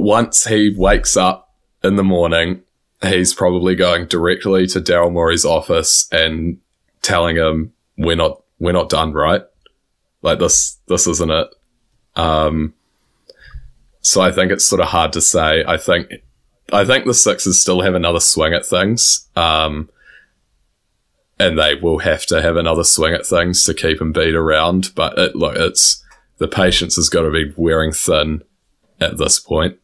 once 0.00 0.44
he 0.44 0.74
wakes 0.76 1.16
up 1.16 1.54
in 1.82 1.96
the 1.96 2.04
morning, 2.04 2.62
he's 3.02 3.34
probably 3.34 3.74
going 3.74 4.06
directly 4.06 4.66
to 4.68 4.80
Daryl 4.80 5.12
Morey's 5.12 5.44
office 5.44 6.08
and 6.12 6.58
telling 7.02 7.36
him 7.36 7.72
we're 7.96 8.16
not 8.16 8.42
we're 8.58 8.72
not 8.72 8.90
done, 8.90 9.12
right? 9.12 9.42
Like 10.22 10.38
this, 10.38 10.78
this 10.86 11.06
isn't 11.06 11.30
it. 11.30 11.48
Um, 12.14 12.74
so 14.02 14.20
I 14.20 14.30
think 14.32 14.52
it's 14.52 14.66
sort 14.66 14.82
of 14.82 14.88
hard 14.88 15.12
to 15.14 15.20
say. 15.20 15.64
I 15.66 15.76
think, 15.76 16.12
I 16.72 16.84
think 16.84 17.06
the 17.06 17.14
Sixers 17.14 17.60
still 17.60 17.80
have 17.80 17.94
another 17.94 18.20
swing 18.20 18.52
at 18.52 18.66
things. 18.66 19.28
Um, 19.34 19.88
and 21.38 21.58
they 21.58 21.74
will 21.74 22.00
have 22.00 22.26
to 22.26 22.42
have 22.42 22.56
another 22.56 22.84
swing 22.84 23.14
at 23.14 23.24
things 23.24 23.64
to 23.64 23.72
keep 23.72 24.00
Embiid 24.00 24.34
around. 24.34 24.92
But 24.94 25.18
it, 25.18 25.34
look, 25.34 25.56
it's 25.56 26.04
the 26.36 26.48
patience 26.48 26.96
has 26.96 27.08
got 27.08 27.22
to 27.22 27.30
be 27.30 27.52
wearing 27.56 27.92
thin 27.92 28.42
at 29.00 29.16
this 29.16 29.40
point. 29.40 29.78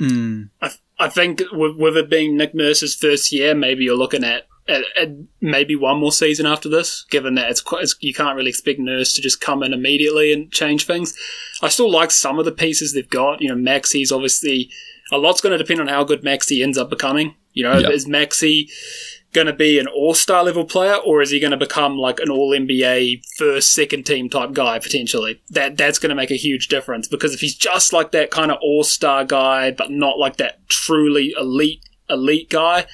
Mm. 0.00 0.50
I, 0.60 0.70
I 0.98 1.08
think 1.08 1.42
with, 1.52 1.76
with 1.76 1.96
it 1.96 2.10
being 2.10 2.36
Nick 2.36 2.54
Nurse's 2.54 2.94
first 2.94 3.32
year, 3.32 3.54
maybe 3.54 3.84
you're 3.84 3.96
looking 3.96 4.24
at, 4.24 4.46
at, 4.68 4.82
at 5.00 5.08
maybe 5.40 5.74
one 5.76 5.98
more 5.98 6.12
season 6.12 6.46
after 6.46 6.68
this. 6.68 7.04
Given 7.10 7.34
that 7.36 7.50
it's, 7.50 7.60
quite, 7.60 7.82
it's 7.82 7.94
you 8.00 8.12
can't 8.14 8.36
really 8.36 8.50
expect 8.50 8.78
Nurse 8.78 9.12
to 9.14 9.22
just 9.22 9.40
come 9.40 9.62
in 9.62 9.72
immediately 9.72 10.32
and 10.32 10.50
change 10.52 10.86
things. 10.86 11.16
I 11.62 11.68
still 11.68 11.90
like 11.90 12.10
some 12.10 12.38
of 12.38 12.44
the 12.44 12.52
pieces 12.52 12.92
they've 12.92 13.08
got. 13.08 13.40
You 13.40 13.48
know, 13.48 13.56
Maxey's 13.56 14.12
obviously 14.12 14.70
a 15.12 15.18
lot's 15.18 15.40
going 15.40 15.52
to 15.56 15.62
depend 15.62 15.80
on 15.80 15.88
how 15.88 16.04
good 16.04 16.24
Maxey 16.24 16.62
ends 16.62 16.76
up 16.78 16.90
becoming. 16.90 17.34
You 17.52 17.62
know, 17.62 17.78
Yep. 17.78 17.90
is 17.92 18.06
Maxey 18.06 18.68
going 19.36 19.46
to 19.46 19.52
be 19.52 19.78
an 19.78 19.86
all 19.86 20.14
star 20.14 20.42
level 20.42 20.64
player, 20.64 20.94
or 20.94 21.20
is 21.20 21.30
he 21.30 21.38
going 21.38 21.50
to 21.50 21.58
become 21.58 21.98
like 21.98 22.18
an 22.20 22.30
all 22.30 22.50
NBA 22.50 23.22
first, 23.36 23.74
second 23.74 24.06
team 24.06 24.30
type 24.30 24.52
guy 24.52 24.78
potentially? 24.78 25.42
That 25.50 25.76
that's 25.76 25.98
going 25.98 26.08
to 26.08 26.16
make 26.16 26.30
a 26.30 26.36
huge 26.36 26.68
difference 26.68 27.06
because 27.06 27.34
if 27.34 27.40
he's 27.40 27.54
just 27.54 27.92
like 27.92 28.12
that 28.12 28.30
kind 28.30 28.50
of 28.50 28.56
all 28.62 28.82
star 28.82 29.24
guy, 29.24 29.70
but 29.70 29.90
not 29.90 30.18
like 30.18 30.38
that 30.38 30.66
truly 30.68 31.34
elite 31.38 31.84
elite 32.08 32.48
guy, 32.48 32.86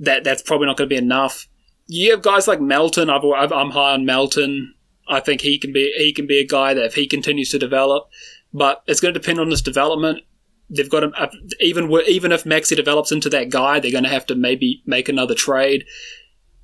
that 0.00 0.24
that's 0.24 0.42
probably 0.42 0.66
not 0.66 0.76
going 0.76 0.88
to 0.88 0.92
be 0.92 0.98
enough. 0.98 1.46
You 1.86 2.10
have 2.10 2.22
guys 2.22 2.48
like 2.48 2.60
Melton. 2.60 3.08
I've, 3.08 3.24
I've, 3.24 3.52
I'm 3.52 3.70
high 3.70 3.92
on 3.92 4.04
Melton. 4.04 4.74
I 5.06 5.20
think 5.20 5.40
he 5.40 5.56
can 5.56 5.72
be 5.72 5.94
he 5.96 6.12
can 6.12 6.26
be 6.26 6.40
a 6.40 6.46
guy 6.46 6.74
that 6.74 6.84
if 6.84 6.94
he 6.96 7.06
continues 7.06 7.50
to 7.50 7.60
develop, 7.60 8.08
but 8.52 8.82
it's 8.88 9.00
going 9.00 9.14
to 9.14 9.20
depend 9.20 9.38
on 9.38 9.50
his 9.50 9.62
development 9.62 10.24
they've 10.70 10.90
got 10.90 11.00
to, 11.00 11.30
even 11.60 11.90
even 12.08 12.32
if 12.32 12.46
Maxey 12.46 12.74
develops 12.74 13.12
into 13.12 13.28
that 13.30 13.50
guy, 13.50 13.80
they're 13.80 13.92
going 13.92 14.04
to 14.04 14.10
have 14.10 14.26
to 14.26 14.34
maybe 14.34 14.82
make 14.86 15.08
another 15.08 15.34
trade. 15.34 15.84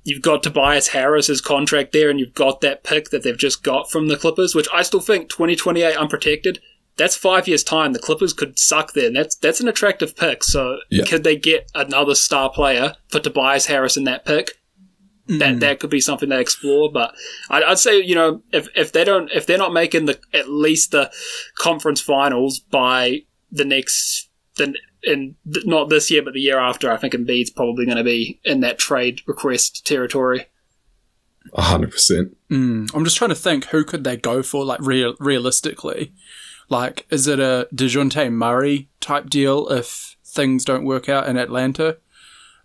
You've 0.03 0.21
got 0.21 0.43
Tobias 0.43 0.89
Harris's 0.89 1.39
contract 1.39 1.93
there, 1.93 2.09
and 2.09 2.19
you've 2.19 2.33
got 2.33 2.61
that 2.61 2.83
pick 2.83 3.09
that 3.11 3.23
they've 3.23 3.37
just 3.37 3.63
got 3.63 3.89
from 3.89 4.07
the 4.07 4.17
Clippers, 4.17 4.53
which 4.53 4.67
I 4.73 4.83
still 4.83 4.99
think 4.99 5.29
2028 5.29 5.95
unprotected. 5.95 6.59
That's 6.95 7.15
five 7.15 7.47
years 7.47 7.63
time. 7.63 7.93
The 7.93 7.99
Clippers 7.99 8.33
could 8.33 8.59
suck 8.59 8.93
there. 8.93 9.07
And 9.07 9.15
that's 9.15 9.35
that's 9.35 9.61
an 9.61 9.67
attractive 9.67 10.15
pick. 10.15 10.43
So 10.43 10.77
Yeah. 10.89 11.05
could 11.05 11.23
they 11.23 11.35
get 11.35 11.71
another 11.73 12.15
star 12.15 12.51
player 12.51 12.95
for 13.07 13.19
Tobias 13.19 13.65
Harris 13.65 13.97
in 13.97 14.03
that 14.03 14.25
pick? 14.25 14.59
That 15.27 15.53
hmm. 15.53 15.59
that 15.59 15.79
could 15.79 15.89
be 15.89 16.01
something 16.01 16.29
they 16.29 16.39
explore. 16.41 16.91
But 16.91 17.15
I'd, 17.49 17.63
I'd 17.63 17.79
say 17.79 17.99
you 17.99 18.13
know 18.13 18.43
if 18.51 18.67
if 18.75 18.91
they 18.91 19.05
don't 19.05 19.31
if 19.31 19.47
they're 19.47 19.57
not 19.57 19.73
making 19.73 20.05
the 20.05 20.19
at 20.33 20.49
least 20.49 20.91
the 20.91 21.11
conference 21.57 22.01
finals 22.01 22.59
by 22.59 23.23
the 23.53 23.65
next 23.65 24.29
then 24.57 24.75
in 25.03 25.35
th- 25.51 25.65
not 25.65 25.89
this 25.89 26.09
year 26.11 26.21
but 26.21 26.33
the 26.33 26.39
year 26.41 26.59
after, 26.59 26.91
I 26.91 26.97
think 26.97 27.13
Embiid's 27.13 27.49
probably 27.49 27.85
going 27.85 27.97
to 27.97 28.03
be 28.03 28.39
in 28.43 28.59
that 28.61 28.77
trade 28.79 29.21
request 29.25 29.85
territory. 29.85 30.47
hundred 31.55 31.91
percent. 31.91 32.37
Mm. 32.49 32.89
I'm 32.93 33.03
just 33.03 33.17
trying 33.17 33.29
to 33.29 33.35
think 33.35 33.65
who 33.65 33.83
could 33.83 34.03
they 34.03 34.17
go 34.17 34.43
for, 34.43 34.63
like 34.65 34.79
real, 34.81 35.15
realistically. 35.19 36.13
Like, 36.69 37.05
is 37.09 37.27
it 37.27 37.39
a 37.39 37.67
Dejounte 37.75 38.31
Murray 38.31 38.89
type 39.01 39.29
deal 39.29 39.67
if 39.69 40.15
things 40.25 40.63
don't 40.65 40.85
work 40.85 41.09
out 41.09 41.27
in 41.27 41.37
Atlanta? 41.37 41.97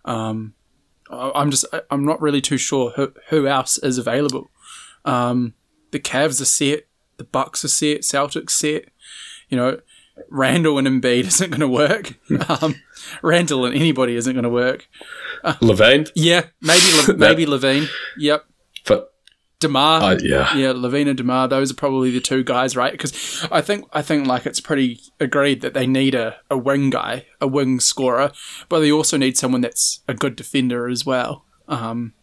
Um, 0.05 0.53
I- 1.09 1.31
I'm 1.35 1.51
just, 1.51 1.65
I- 1.73 1.81
I'm 1.91 2.05
not 2.05 2.21
really 2.21 2.41
too 2.41 2.57
sure 2.57 2.91
who, 2.91 3.13
who 3.29 3.47
else 3.47 3.77
is 3.79 3.97
available. 3.97 4.49
Um, 5.05 5.53
the 5.91 5.99
Cavs 5.99 6.39
are 6.41 6.45
set, 6.45 6.87
the 7.17 7.23
Bucks 7.25 7.65
are 7.65 7.69
set, 7.69 8.01
Celtics 8.01 8.51
set. 8.51 8.85
You 9.49 9.57
know, 9.57 9.79
Randle 10.29 10.77
and 10.77 10.87
Embiid 10.87 11.25
isn't 11.25 11.49
going 11.49 11.59
to 11.61 11.67
work. 11.67 12.13
um, 12.61 12.75
Randle 13.21 13.65
and 13.65 13.75
anybody 13.75 14.15
isn't 14.15 14.33
going 14.33 14.43
to 14.43 14.49
work. 14.49 14.87
LaVine, 15.43 16.09
Yeah, 16.15 16.45
maybe 16.61 16.83
Le- 17.07 17.13
maybe 17.17 17.45
LaVine. 17.45 17.87
Yep, 18.17 18.45
but 18.85 19.13
Demar. 19.59 20.01
uh, 20.01 20.17
yeah, 20.21 20.55
Yeah, 20.55 20.73
LaVine 20.73 21.07
and 21.07 21.17
Demar, 21.17 21.47
those 21.47 21.71
are 21.71 21.75
probably 21.75 22.11
the 22.11 22.19
two 22.21 22.43
guys, 22.43 22.75
right? 22.75 22.91
Because 22.91 23.47
I 23.51 23.61
think 23.61 23.85
I 23.93 24.01
think 24.01 24.27
like 24.27 24.45
it's 24.45 24.59
pretty 24.59 24.99
agreed 25.19 25.61
that 25.61 25.73
they 25.73 25.87
need 25.87 26.15
a, 26.15 26.37
a 26.49 26.57
wing 26.57 26.89
guy, 26.89 27.25
a 27.41 27.47
wing 27.47 27.79
scorer, 27.79 28.31
but 28.69 28.79
they 28.79 28.91
also 28.91 29.17
need 29.17 29.37
someone 29.37 29.61
that's 29.61 30.01
a 30.07 30.13
good 30.13 30.35
defender 30.35 30.87
as 30.87 31.05
well. 31.05 31.45
Um, 31.67 32.13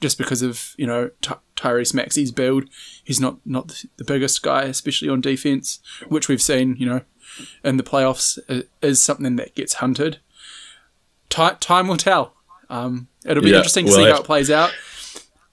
just 0.00 0.18
because 0.18 0.42
of 0.42 0.74
you 0.76 0.86
know 0.86 1.10
Ty- 1.22 1.38
Tyrese 1.56 1.94
Maxey's 1.94 2.30
build, 2.32 2.64
he's 3.04 3.20
not 3.20 3.38
not 3.46 3.68
the- 3.68 3.88
the 3.98 4.04
biggest 4.04 4.42
guy, 4.42 4.64
especially 4.64 5.08
on 5.08 5.20
defense, 5.20 5.78
which 6.08 6.28
we've 6.28 6.42
seen 6.42 6.76
you 6.78 6.86
know 6.86 7.00
in 7.62 7.76
the 7.76 7.82
playoffs 7.82 8.38
is 8.82 9.02
something 9.02 9.36
that 9.36 9.54
gets 9.54 9.74
hunted. 9.74 10.18
Ti 11.28 11.50
time 11.60 11.88
will 11.88 11.96
tell. 11.96 12.34
Um, 12.70 13.08
it'll 13.24 13.42
be 13.42 13.50
Yeah, 13.50 13.56
interesting 13.56 13.86
to 13.86 13.92
well, 13.92 14.04
see 14.04 14.10
how 14.10 14.20
it 14.20 14.24
plays 14.24 14.50
out. 14.50 14.72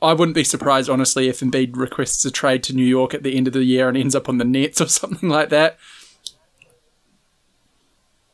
I 0.01 0.13
wouldn't 0.13 0.35
be 0.35 0.43
surprised, 0.43 0.89
honestly, 0.89 1.27
if 1.27 1.41
Embiid 1.41 1.75
requests 1.75 2.25
a 2.25 2.31
trade 2.31 2.63
to 2.63 2.73
New 2.73 2.85
York 2.85 3.13
at 3.13 3.21
the 3.21 3.37
end 3.37 3.45
of 3.47 3.53
the 3.53 3.63
year 3.63 3.87
and 3.87 3.95
ends 3.95 4.15
up 4.15 4.27
on 4.27 4.39
the 4.39 4.45
Nets 4.45 4.81
or 4.81 4.87
something 4.87 5.29
like 5.29 5.49
that. 5.49 5.77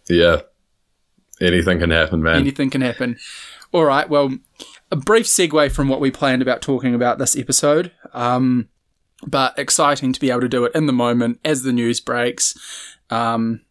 yeah. 0.10 0.42
Anything 1.40 1.80
can 1.80 1.92
happen, 1.92 2.24
man. 2.24 2.38
Anything 2.38 2.70
can 2.72 2.82
happen. 2.82 3.18
All 3.72 3.84
right, 3.86 4.10
well, 4.10 4.38
a 4.92 4.96
brief 4.96 5.26
segue 5.28 5.72
from 5.72 5.88
what 5.88 6.00
we 6.00 6.10
planned 6.10 6.42
about 6.42 6.62
talking 6.64 6.96
about 6.96 7.20
this 7.20 7.38
episode, 7.38 7.92
um, 8.14 8.70
but 9.26 9.58
exciting 9.60 10.14
to 10.14 10.20
be 10.20 10.32
able 10.32 10.42
to 10.42 10.50
do 10.50 10.66
it 10.66 10.74
in 10.74 10.88
the 10.88 10.94
moment 10.94 11.40
as 11.46 11.62
the 11.62 11.74
news 11.74 12.00
breaks. 12.00 12.87
Um, 13.10 13.62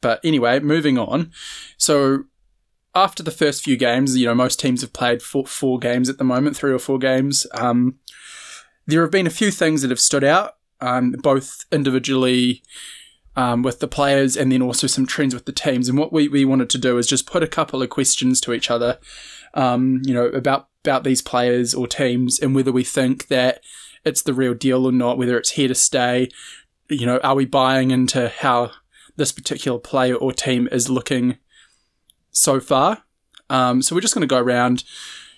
but 0.00 0.20
anyway, 0.24 0.60
moving 0.60 0.98
on. 0.98 1.32
So 1.76 2.24
after 2.94 3.22
the 3.22 3.30
first 3.30 3.64
few 3.64 3.76
games, 3.76 4.16
you 4.16 4.26
know, 4.26 4.34
most 4.34 4.58
teams 4.58 4.80
have 4.80 4.92
played 4.92 5.22
four, 5.22 5.46
four 5.46 5.78
games 5.78 6.08
at 6.08 6.18
the 6.18 6.24
moment, 6.24 6.56
three 6.56 6.72
or 6.72 6.78
four 6.78 6.98
games. 6.98 7.46
Um, 7.52 7.96
there 8.86 9.02
have 9.02 9.10
been 9.10 9.26
a 9.26 9.30
few 9.30 9.50
things 9.50 9.82
that 9.82 9.90
have 9.90 10.00
stood 10.00 10.24
out, 10.24 10.56
um, 10.80 11.12
both 11.22 11.64
individually 11.70 12.62
um, 13.36 13.62
with 13.62 13.80
the 13.80 13.88
players 13.88 14.36
and 14.36 14.50
then 14.50 14.62
also 14.62 14.86
some 14.86 15.06
trends 15.06 15.34
with 15.34 15.44
the 15.44 15.52
teams. 15.52 15.88
And 15.88 15.98
what 15.98 16.12
we, 16.12 16.28
we 16.28 16.44
wanted 16.44 16.70
to 16.70 16.78
do 16.78 16.98
is 16.98 17.06
just 17.06 17.26
put 17.26 17.42
a 17.42 17.48
couple 17.48 17.82
of 17.82 17.90
questions 17.90 18.40
to 18.42 18.52
each 18.52 18.70
other, 18.70 18.98
um, 19.54 20.02
you 20.04 20.14
know, 20.14 20.26
about 20.26 20.68
about 20.82 21.04
these 21.04 21.20
players 21.20 21.74
or 21.74 21.86
teams 21.86 22.40
and 22.40 22.54
whether 22.54 22.72
we 22.72 22.82
think 22.82 23.28
that 23.28 23.60
it's 24.02 24.22
the 24.22 24.32
real 24.32 24.54
deal 24.54 24.86
or 24.86 24.92
not, 24.92 25.18
whether 25.18 25.36
it's 25.36 25.52
here 25.52 25.68
to 25.68 25.74
stay. 25.74 26.28
You 26.90 27.06
know, 27.06 27.18
are 27.18 27.34
we 27.34 27.44
buying 27.44 27.90
into 27.90 28.28
how 28.28 28.72
this 29.16 29.32
particular 29.32 29.78
player 29.78 30.14
or 30.14 30.32
team 30.32 30.68
is 30.70 30.90
looking 30.90 31.38
so 32.30 32.60
far? 32.60 33.04
Um, 33.48 33.82
so 33.82 33.94
we're 33.94 34.00
just 34.00 34.14
going 34.14 34.26
to 34.26 34.32
go 34.32 34.38
around, 34.38 34.84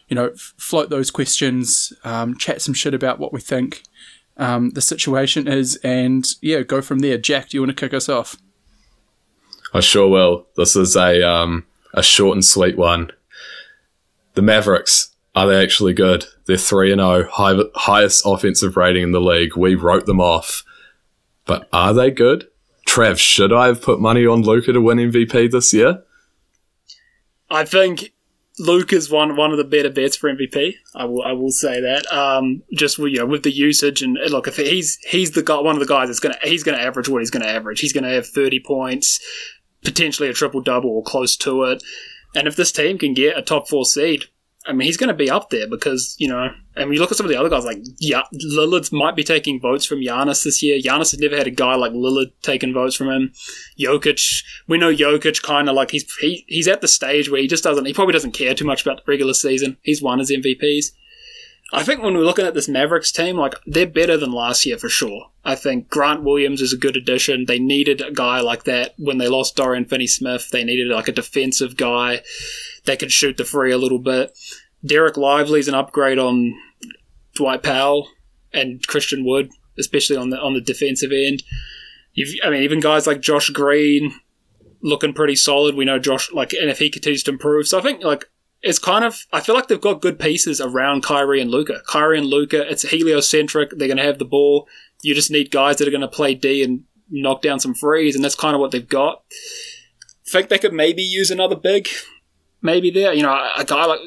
you 0.09 0.15
know, 0.15 0.33
float 0.37 0.91
those 0.91 1.11
questions, 1.11 1.93
um, 2.05 2.37
chat 2.37 2.61
some 2.61 2.75
shit 2.75 2.95
about 2.95 3.19
what 3.19 3.33
we 3.33 3.41
think 3.41 3.83
um, 4.37 4.71
the 4.71 4.81
situation 4.81 5.47
is, 5.47 5.77
and 5.77 6.27
yeah, 6.41 6.63
go 6.63 6.81
from 6.83 7.01
there. 7.01 7.19
Jack, 7.19 7.51
do 7.51 7.57
you 7.57 7.63
want 7.63 7.77
to 7.77 7.81
kick 7.81 7.95
us 7.95 8.09
off? 8.09 8.37
I 9.75 9.81
sure 9.81 10.09
will. 10.09 10.47
This 10.57 10.77
is 10.77 10.97
a 10.97 11.27
um, 11.27 11.65
a 11.95 12.03
short 12.03 12.37
and 12.37 12.45
sweet 12.45 12.77
one. 12.77 13.11
The 14.35 14.43
Mavericks 14.43 15.15
are 15.35 15.47
they 15.47 15.63
actually 15.63 15.95
good? 15.95 16.27
They're 16.47 16.57
three 16.57 16.93
and 16.93 17.01
zero, 17.01 17.29
highest 17.75 18.23
offensive 18.27 18.77
rating 18.77 19.03
in 19.03 19.13
the 19.13 19.21
league. 19.21 19.57
We 19.57 19.75
wrote 19.75 20.07
them 20.07 20.21
off, 20.21 20.63
but 21.47 21.69
are 21.73 21.93
they 21.93 22.11
good? 22.11 22.49
Trev, 22.87 23.19
should 23.19 23.53
I 23.53 23.67
have 23.67 23.83
put 23.83 24.01
money 24.01 24.27
on 24.27 24.43
Luka 24.43 24.73
to 24.73 24.81
win 24.81 24.99
MVP 24.99 25.51
this 25.51 25.73
year? 25.73 26.03
I 27.51 27.65
think 27.65 28.13
Luke 28.59 28.93
is 28.93 29.11
one 29.11 29.37
one 29.37 29.51
of 29.51 29.59
the 29.59 29.65
better 29.65 29.91
bets 29.91 30.17
for 30.17 30.31
MVP. 30.33 30.75
I 30.95 31.05
will 31.05 31.23
I 31.23 31.33
will 31.33 31.51
say 31.51 31.81
that. 31.81 32.11
Um, 32.13 32.63
just 32.73 32.99
you 32.99 33.19
know 33.19 33.27
with 33.27 33.43
the 33.43 33.51
usage 33.51 34.03
and 34.03 34.19
look, 34.29 34.47
if 34.47 34.57
he's 34.57 34.99
he's 35.09 35.33
the 35.33 35.43
guy, 35.43 35.61
one 35.61 35.77
of 35.77 35.81
the 35.81 35.87
guys 35.87 36.09
that's 36.09 36.21
gonna 36.21 36.39
he's 36.43 36.63
gonna 36.63 36.79
average 36.79 37.09
what 37.09 37.21
he's 37.21 37.31
gonna 37.31 37.47
average. 37.47 37.81
He's 37.81 37.93
gonna 37.93 38.11
have 38.11 38.27
thirty 38.27 38.61
points, 38.61 39.21
potentially 39.85 40.29
a 40.29 40.33
triple 40.33 40.61
double 40.61 40.91
or 40.91 41.03
close 41.03 41.37
to 41.39 41.65
it. 41.65 41.83
And 42.35 42.47
if 42.47 42.57
this 42.57 42.73
team 42.73 42.99
can 42.99 43.15
get 43.15 43.39
a 43.39 43.43
top 43.43 43.69
four 43.69 43.85
seed, 43.85 44.25
I 44.65 44.73
mean, 44.73 44.87
he's 44.87 44.97
going 44.97 45.09
to 45.09 45.15
be 45.15 45.31
up 45.31 45.51
there 45.51 45.69
because, 45.69 46.15
you 46.19 46.29
know, 46.29 46.49
and 46.77 46.95
you 46.95 47.01
look 47.01 47.11
at 47.11 47.17
some 47.17 47.27
of 47.27 47.31
the 47.31 47.39
other 47.39 47.49
guys, 47.49 47.65
like, 47.65 47.83
yeah, 47.99 48.23
Lillard 48.55 48.93
might 48.93 49.17
be 49.17 49.25
taking 49.25 49.61
votes 49.61 49.85
from 49.85 50.01
Giannis 50.01 50.45
this 50.45 50.63
year. 50.63 50.79
Giannis 50.81 51.11
has 51.11 51.19
never 51.19 51.37
had 51.37 51.49
a 51.49 51.53
guy 51.53 51.75
like 51.75 51.93
Lillard 51.93 52.31
taking 52.43 52.73
votes 52.73 52.95
from 52.95 53.09
him. 53.09 53.33
Jokic, 53.79 54.45
we 54.69 54.79
know 54.79 54.95
Jokic 54.95 55.43
kind 55.43 55.69
of 55.69 55.75
like, 55.75 55.91
he's, 55.91 56.11
he, 56.21 56.45
he's 56.47 56.69
at 56.69 56.81
the 56.81 56.87
stage 56.87 57.29
where 57.29 57.41
he 57.41 57.49
just 57.49 57.65
doesn't, 57.65 57.87
he 57.87 57.93
probably 57.93 58.13
doesn't 58.13 58.33
care 58.33 58.55
too 58.55 58.65
much 58.65 58.83
about 58.83 58.99
the 58.99 59.11
regular 59.11 59.35
season. 59.35 59.79
He's 59.83 60.01
won 60.01 60.21
his 60.21 60.31
MVPs. 60.31 60.93
I 61.75 61.83
think 61.83 62.03
when 62.03 62.15
we're 62.15 62.25
looking 62.25 62.47
at 62.47 62.55
this 62.55 62.69
Mavericks 62.69 63.11
team, 63.11 63.37
like, 63.37 63.55
they're 63.67 63.87
better 63.87 64.17
than 64.17 64.31
last 64.31 64.65
year 64.65 64.79
for 64.79 64.91
sure. 64.91 65.31
I 65.45 65.57
think 65.57 65.89
Grant 65.89 66.23
Williams 66.23 66.61
is 66.61 66.73
a 66.73 66.79
good 66.79 66.97
addition. 66.97 67.47
They 67.47 67.59
needed 67.59 68.01
a 68.01 68.13
guy 68.13 68.41
like 68.41 68.65
that 68.65 68.95
when 68.99 69.19
they 69.19 69.27
lost 69.27 69.57
Dorian 69.57 69.87
Finney 69.87 70.07
Smith. 70.07 70.51
They 70.51 70.63
needed 70.63 70.89
like 70.89 71.09
a 71.09 71.13
defensive 71.13 71.77
guy 71.77 72.23
that 72.85 72.99
could 72.99 73.13
shoot 73.13 73.37
the 73.37 73.45
free 73.45 73.73
a 73.73 73.79
little 73.79 73.99
bit. 73.99 74.37
Dereck 74.85 75.17
Lively's 75.17 75.69
an 75.69 75.75
upgrade 75.75 76.19
on 76.19 76.55
Dwight 77.35 77.63
Powell 77.63 78.09
and 78.53 78.85
Christian 78.87 79.25
Wood, 79.25 79.51
especially 79.79 80.17
on 80.17 80.31
the 80.31 80.41
on 80.41 80.55
the 80.55 80.61
defensive 80.61 81.13
end. 81.13 81.43
You've, 82.15 82.35
I 82.45 82.51
mean, 82.51 82.63
even 82.63 82.81
guys 82.81 83.07
like 83.07 83.21
Josh 83.21 83.49
Green 83.51 84.13
looking 84.83 85.15
pretty 85.15 85.37
solid. 85.37 85.75
We 85.75 85.85
know 85.85 85.99
Josh, 85.99 86.33
like, 86.33 86.53
and 86.53 86.69
if 86.69 86.79
he 86.79 86.91
continues 86.91 87.23
to 87.25 87.31
improve, 87.31 87.67
so 87.69 87.79
I 87.79 87.83
think 87.83 88.03
like 88.03 88.29
it's 88.63 88.79
kind 88.79 89.05
of 89.05 89.27
I 89.33 89.41
feel 89.41 89.55
like 89.55 89.69
they've 89.69 89.81
got 89.81 90.01
good 90.01 90.19
pieces 90.19 90.61
around 90.61 91.03
Kyrie 91.03 91.41
and 91.41 91.51
Luka. 91.51 91.83
Kyrie 91.89 92.19
and 92.19 92.27
Luka, 92.27 92.69
it's 92.71 92.83
heliocentric. 92.83 93.71
They're 93.71 93.89
going 93.89 93.99
to 93.99 94.05
have 94.05 94.19
the 94.19 94.25
ball. 94.25 94.69
You 95.03 95.15
just 95.15 95.31
need 95.31 95.51
guys 95.51 95.77
that 95.77 95.89
are 95.89 95.93
going 95.93 96.03
to 96.03 96.09
play 96.09 96.35
D 96.35 96.63
and 96.63 96.85
knock 97.11 97.43
down 97.43 97.61
some 97.61 97.75
frees, 97.75 98.15
and 98.15 98.25
that's 98.25 98.35
kind 98.35 98.55
of 98.55 98.61
what 98.61 98.71
they've 98.71 98.89
got. 98.89 99.23
I 99.31 100.31
Think 100.31 100.49
they 100.49 100.59
could 100.59 100.73
maybe 100.73 101.03
use 101.03 101.31
another 101.31 101.57
big, 101.57 101.89
maybe 102.63 102.91
there. 102.91 103.13
You 103.13 103.23
know, 103.23 103.51
a 103.57 103.65
guy 103.65 103.85
like 103.85 104.01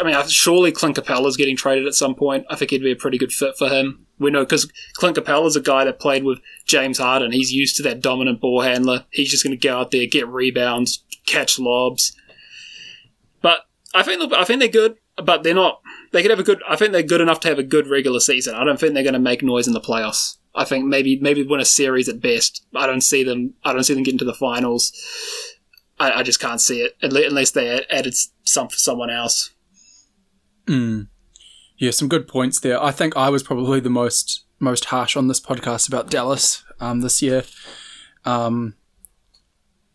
I 0.00 0.04
mean, 0.04 0.28
surely 0.28 0.72
Clint 0.72 0.96
Capela's 0.96 1.36
getting 1.36 1.56
traded 1.56 1.86
at 1.86 1.94
some 1.94 2.14
point. 2.14 2.46
I 2.48 2.56
think 2.56 2.70
he'd 2.70 2.82
be 2.82 2.92
a 2.92 2.96
pretty 2.96 3.18
good 3.18 3.32
fit 3.32 3.56
for 3.58 3.68
him. 3.68 4.06
We 4.18 4.30
know 4.30 4.44
because 4.44 4.70
Clint 4.94 5.16
Capela's 5.16 5.56
a 5.56 5.60
guy 5.60 5.84
that 5.84 5.98
played 5.98 6.24
with 6.24 6.38
James 6.64 6.98
Harden. 6.98 7.32
He's 7.32 7.52
used 7.52 7.76
to 7.76 7.82
that 7.84 8.00
dominant 8.00 8.40
ball 8.40 8.62
handler. 8.62 9.04
He's 9.10 9.30
just 9.30 9.44
going 9.44 9.58
to 9.58 9.68
go 9.68 9.78
out 9.78 9.90
there, 9.90 10.06
get 10.06 10.28
rebounds, 10.28 11.04
catch 11.26 11.58
lobs. 11.58 12.16
But 13.42 13.60
I 13.94 14.02
think 14.02 14.32
I 14.32 14.44
think 14.44 14.60
they're 14.60 14.68
good, 14.68 14.96
but 15.22 15.42
they're 15.42 15.54
not. 15.54 15.82
They 16.12 16.22
could 16.22 16.30
have 16.30 16.40
a 16.40 16.44
good. 16.44 16.62
I 16.68 16.76
think 16.76 16.92
they're 16.92 17.02
good 17.02 17.20
enough 17.20 17.40
to 17.40 17.48
have 17.48 17.58
a 17.58 17.64
good 17.64 17.86
regular 17.86 18.20
season. 18.20 18.54
I 18.54 18.64
don't 18.64 18.78
think 18.78 18.94
they're 18.94 19.02
going 19.02 19.12
to 19.14 19.18
make 19.18 19.42
noise 19.42 19.66
in 19.66 19.74
the 19.74 19.80
playoffs. 19.80 20.38
I 20.54 20.64
think 20.64 20.84
maybe 20.84 21.18
maybe 21.20 21.42
win 21.42 21.60
a 21.60 21.64
series 21.64 22.08
at 22.08 22.20
best. 22.20 22.64
I 22.74 22.86
don't 22.86 23.00
see 23.00 23.24
them. 23.24 23.54
I 23.64 23.72
don't 23.72 23.84
see 23.84 23.94
them 23.94 24.02
getting 24.04 24.18
to 24.18 24.24
the 24.24 24.34
finals. 24.34 24.92
I, 26.02 26.18
I 26.18 26.22
just 26.24 26.40
can't 26.40 26.60
see 26.60 26.80
it 26.80 26.96
unless 27.00 27.52
they 27.52 27.84
added 27.86 28.14
some 28.42 28.68
for 28.68 28.76
someone 28.76 29.08
else. 29.08 29.50
Mm. 30.66 31.06
Yeah, 31.78 31.92
some 31.92 32.08
good 32.08 32.26
points 32.26 32.58
there. 32.58 32.82
I 32.82 32.90
think 32.90 33.16
I 33.16 33.28
was 33.28 33.44
probably 33.44 33.78
the 33.78 33.90
most 33.90 34.44
most 34.58 34.86
harsh 34.86 35.16
on 35.16 35.28
this 35.28 35.40
podcast 35.40 35.88
about 35.88 36.10
Dallas 36.10 36.64
um, 36.80 37.00
this 37.00 37.22
year. 37.22 37.44
Um, 38.24 38.74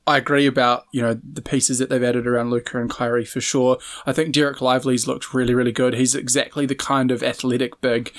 I 0.06 0.18
agree 0.18 0.46
about 0.46 0.86
you 0.94 1.02
know 1.02 1.20
the 1.22 1.42
pieces 1.42 1.80
that 1.80 1.90
they've 1.90 2.04
added 2.04 2.26
around 2.26 2.52
Luka 2.52 2.80
and 2.80 2.90
Kyrie 2.90 3.26
for 3.26 3.42
sure. 3.42 3.78
I 4.06 4.14
think 4.14 4.34
Dereck 4.34 4.62
Lively's 4.62 5.08
looked 5.08 5.34
really 5.34 5.54
really 5.54 5.74
good. 5.74 5.94
He's 5.94 6.16
exactly 6.16 6.66
the 6.66 6.76
kind 6.76 7.12
of 7.12 7.22
athletic 7.22 7.82
big 7.82 8.14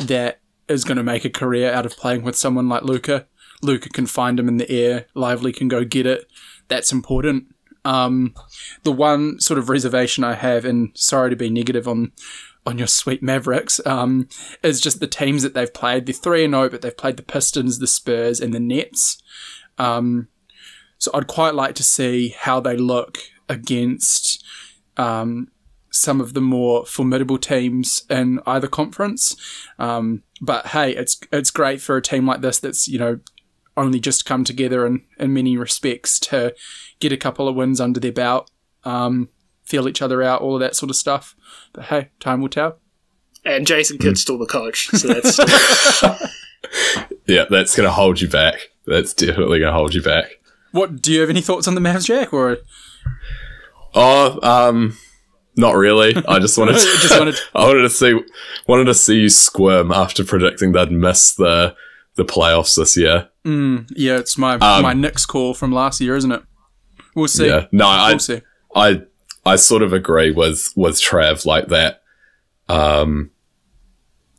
that 0.00 0.40
is 0.68 0.82
going 0.84 0.96
to 0.96 1.04
make 1.04 1.24
a 1.24 1.30
career 1.30 1.72
out 1.72 1.86
of 1.86 1.96
playing 1.96 2.22
with 2.22 2.36
someone 2.36 2.68
like 2.68 2.82
Luka. 2.82 3.26
Luka 3.62 3.88
can 3.88 4.06
find 4.06 4.38
him 4.38 4.48
in 4.48 4.56
the 4.56 4.70
air. 4.70 5.06
Lively 5.14 5.52
can 5.52 5.68
go 5.68 5.84
get 5.84 6.06
it. 6.06 6.26
That's 6.68 6.92
important. 6.92 7.46
Um, 7.84 8.34
the 8.82 8.92
one 8.92 9.40
sort 9.40 9.58
of 9.58 9.68
reservation 9.68 10.24
I 10.24 10.34
have, 10.34 10.64
and 10.64 10.90
sorry 10.94 11.30
to 11.30 11.36
be 11.36 11.50
negative 11.50 11.88
on 11.88 12.12
on 12.66 12.76
your 12.76 12.86
sweet 12.86 13.22
Mavericks, 13.22 13.80
um, 13.86 14.28
is 14.62 14.80
just 14.80 15.00
the 15.00 15.06
teams 15.06 15.42
that 15.42 15.54
they've 15.54 15.72
played. 15.72 16.04
They're 16.04 16.12
three 16.12 16.44
and 16.44 16.52
zero, 16.52 16.64
oh, 16.64 16.68
but 16.68 16.82
they've 16.82 16.96
played 16.96 17.16
the 17.16 17.22
Pistons, 17.22 17.78
the 17.78 17.86
Spurs, 17.86 18.40
and 18.40 18.52
the 18.52 18.60
Nets. 18.60 19.22
Um, 19.78 20.28
so 20.98 21.10
I'd 21.14 21.28
quite 21.28 21.54
like 21.54 21.74
to 21.76 21.82
see 21.82 22.34
how 22.36 22.60
they 22.60 22.76
look 22.76 23.18
against 23.48 24.44
um, 24.96 25.48
some 25.90 26.20
of 26.20 26.34
the 26.34 26.40
more 26.40 26.84
formidable 26.84 27.38
teams 27.38 28.02
in 28.10 28.40
either 28.46 28.66
conference. 28.66 29.36
Um, 29.78 30.24
but 30.40 30.68
hey, 30.68 30.94
it's 30.94 31.18
it's 31.32 31.50
great 31.50 31.80
for 31.80 31.96
a 31.96 32.02
team 32.02 32.26
like 32.26 32.40
this 32.40 32.58
that's 32.58 32.88
you 32.88 32.98
know 32.98 33.20
only 33.78 34.00
just 34.00 34.26
come 34.26 34.44
together 34.44 34.86
in, 34.86 35.02
in 35.18 35.32
many 35.32 35.56
respects 35.56 36.18
to 36.20 36.54
get 37.00 37.12
a 37.12 37.16
couple 37.16 37.48
of 37.48 37.54
wins 37.54 37.80
under 37.80 38.00
their 38.00 38.12
belt, 38.12 38.50
um, 38.84 39.28
feel 39.64 39.88
each 39.88 40.02
other 40.02 40.22
out, 40.22 40.40
all 40.40 40.54
of 40.54 40.60
that 40.60 40.76
sort 40.76 40.90
of 40.90 40.96
stuff. 40.96 41.34
But 41.72 41.84
hey, 41.84 42.10
time 42.20 42.40
will 42.40 42.48
tell. 42.48 42.78
And 43.44 43.66
Jason 43.66 43.98
Kidd's 43.98 44.20
still 44.20 44.38
the 44.38 44.46
coach, 44.46 44.88
so 44.88 45.08
that's 45.08 45.38
yeah, 47.26 47.44
that's 47.48 47.76
going 47.76 47.86
to 47.86 47.92
hold 47.92 48.20
you 48.20 48.28
back. 48.28 48.70
That's 48.86 49.14
definitely 49.14 49.60
going 49.60 49.72
to 49.72 49.78
hold 49.78 49.94
you 49.94 50.02
back. 50.02 50.40
What 50.72 51.00
do 51.00 51.12
you 51.12 51.20
have 51.20 51.30
any 51.30 51.40
thoughts 51.40 51.68
on 51.68 51.74
the 51.74 51.80
Mavs, 51.80 52.06
Jack? 52.06 52.32
Or 52.32 52.58
oh, 53.94 54.38
um, 54.42 54.98
not 55.56 55.76
really. 55.76 56.14
I 56.26 56.38
just 56.40 56.58
wanted, 56.58 56.72
to, 56.78 56.80
just 56.80 57.18
wanted, 57.18 57.36
I 57.54 57.64
wanted 57.64 57.82
to 57.82 57.90
see, 57.90 58.20
wanted 58.66 58.84
to 58.84 58.94
see 58.94 59.20
you 59.20 59.28
squirm 59.28 59.92
after 59.92 60.24
predicting 60.24 60.72
they'd 60.72 60.90
miss 60.90 61.34
the 61.34 61.74
the 62.18 62.24
playoffs 62.24 62.76
this 62.76 62.96
year. 62.96 63.28
Mm, 63.48 63.90
yeah, 63.96 64.18
it's 64.18 64.36
my 64.36 64.56
um, 64.56 64.82
my 64.82 64.92
Knicks 64.92 65.24
call 65.24 65.54
from 65.54 65.72
last 65.72 66.02
year, 66.02 66.14
isn't 66.16 66.30
it? 66.30 66.42
We'll 67.14 67.28
see. 67.28 67.46
Yeah, 67.46 67.66
no, 67.72 67.86
I, 67.86 68.10
we'll 68.10 68.18
see. 68.18 68.42
I, 68.74 69.02
I 69.46 69.56
sort 69.56 69.80
of 69.80 69.94
agree 69.94 70.30
with 70.30 70.70
with 70.76 70.96
Trav 70.96 71.46
like 71.46 71.68
that. 71.68 72.02
Um, 72.68 73.30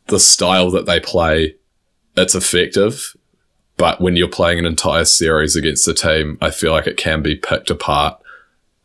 the 0.05 0.19
style 0.19 0.69
that 0.71 0.85
they 0.85 0.99
play, 0.99 1.55
it's 2.15 2.35
effective, 2.35 3.15
but 3.77 3.99
when 3.99 4.15
you're 4.15 4.27
playing 4.27 4.59
an 4.59 4.65
entire 4.65 5.05
series 5.05 5.55
against 5.55 5.87
a 5.87 5.95
team, 5.95 6.37
I 6.39 6.51
feel 6.51 6.71
like 6.71 6.85
it 6.85 6.97
can 6.97 7.23
be 7.23 7.35
picked 7.35 7.71
apart 7.71 8.21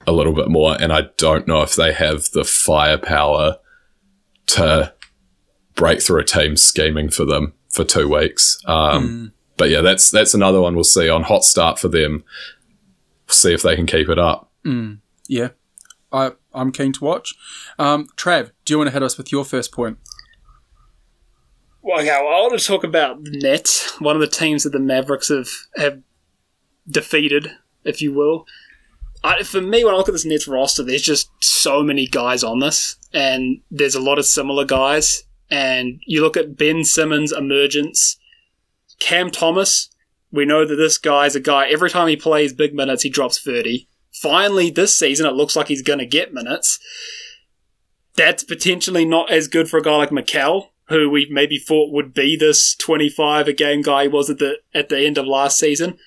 a 0.06 0.12
little 0.12 0.32
bit 0.32 0.48
more. 0.48 0.80
And 0.80 0.90
I 0.90 1.08
don't 1.18 1.46
know 1.46 1.60
if 1.60 1.76
they 1.76 1.92
have 1.92 2.30
the 2.30 2.44
firepower 2.44 3.58
to 4.46 4.94
break 5.74 6.00
through 6.00 6.20
a 6.20 6.24
team 6.24 6.56
scheming 6.56 7.10
for 7.10 7.26
them 7.26 7.52
for 7.68 7.84
two 7.84 8.08
weeks. 8.08 8.58
Um, 8.64 9.08
mm. 9.08 9.33
But 9.56 9.70
yeah, 9.70 9.80
that's 9.80 10.10
that's 10.10 10.34
another 10.34 10.60
one 10.60 10.74
we'll 10.74 10.84
see 10.84 11.08
on 11.08 11.22
hot 11.22 11.44
start 11.44 11.78
for 11.78 11.88
them 11.88 12.24
see 13.28 13.52
if 13.52 13.62
they 13.62 13.76
can 13.76 13.86
keep 13.86 14.08
it 14.08 14.18
up. 14.18 14.50
Mm, 14.64 14.98
yeah, 15.28 15.50
I, 16.12 16.32
I'm 16.52 16.72
keen 16.72 16.92
to 16.92 17.04
watch. 17.04 17.34
Um, 17.78 18.08
Trav, 18.16 18.52
do 18.64 18.74
you 18.74 18.78
want 18.78 18.88
to 18.88 18.92
hit 18.92 19.02
us 19.02 19.18
with 19.18 19.32
your 19.32 19.44
first 19.44 19.72
point? 19.72 19.98
Well, 21.82 22.00
okay, 22.00 22.08
well, 22.08 22.34
I 22.34 22.40
want 22.40 22.58
to 22.58 22.66
talk 22.66 22.84
about 22.84 23.24
the 23.24 23.38
Nets, 23.42 24.00
one 24.00 24.16
of 24.16 24.20
the 24.20 24.26
teams 24.26 24.62
that 24.62 24.70
the 24.70 24.78
Mavericks 24.78 25.28
have, 25.28 25.48
have 25.76 26.00
defeated, 26.88 27.50
if 27.84 28.00
you 28.00 28.12
will. 28.14 28.46
I, 29.22 29.42
for 29.42 29.60
me, 29.60 29.84
when 29.84 29.94
I 29.94 29.96
look 29.96 30.08
at 30.08 30.12
this 30.12 30.24
Nets 30.24 30.48
roster, 30.48 30.82
there's 30.82 31.02
just 31.02 31.30
so 31.40 31.82
many 31.82 32.06
guys 32.06 32.42
on 32.42 32.60
this, 32.60 32.96
and 33.12 33.60
there's 33.70 33.94
a 33.94 34.00
lot 34.00 34.18
of 34.18 34.24
similar 34.24 34.64
guys. 34.64 35.24
And 35.50 36.00
you 36.06 36.22
look 36.22 36.38
at 36.38 36.56
Ben 36.56 36.84
Simmons' 36.84 37.32
emergence, 37.32 38.18
Cam 39.00 39.30
Thomas, 39.30 39.90
we 40.30 40.44
know 40.44 40.66
that 40.66 40.76
this 40.76 40.98
guy's 40.98 41.36
a 41.36 41.40
guy, 41.40 41.68
every 41.68 41.90
time 41.90 42.08
he 42.08 42.16
plays 42.16 42.52
big 42.52 42.74
minutes, 42.74 43.02
he 43.02 43.10
drops 43.10 43.40
30. 43.40 43.88
Finally, 44.12 44.70
this 44.70 44.96
season, 44.96 45.26
it 45.26 45.34
looks 45.34 45.56
like 45.56 45.68
he's 45.68 45.82
going 45.82 45.98
to 45.98 46.06
get 46.06 46.34
minutes. 46.34 46.78
That's 48.16 48.44
potentially 48.44 49.04
not 49.04 49.30
as 49.30 49.48
good 49.48 49.68
for 49.68 49.78
a 49.78 49.82
guy 49.82 49.96
like 49.96 50.10
Mikal, 50.10 50.68
who 50.88 51.10
we 51.10 51.28
maybe 51.30 51.58
thought 51.58 51.92
would 51.92 52.14
be 52.14 52.36
this 52.36 52.74
25 52.76 53.48
a 53.48 53.52
game 53.52 53.82
guy 53.82 54.02
he 54.02 54.08
was 54.08 54.30
at 54.30 54.38
the, 54.38 54.58
at 54.72 54.88
the 54.88 55.04
end 55.04 55.18
of 55.18 55.26
last 55.26 55.58
season. 55.58 55.98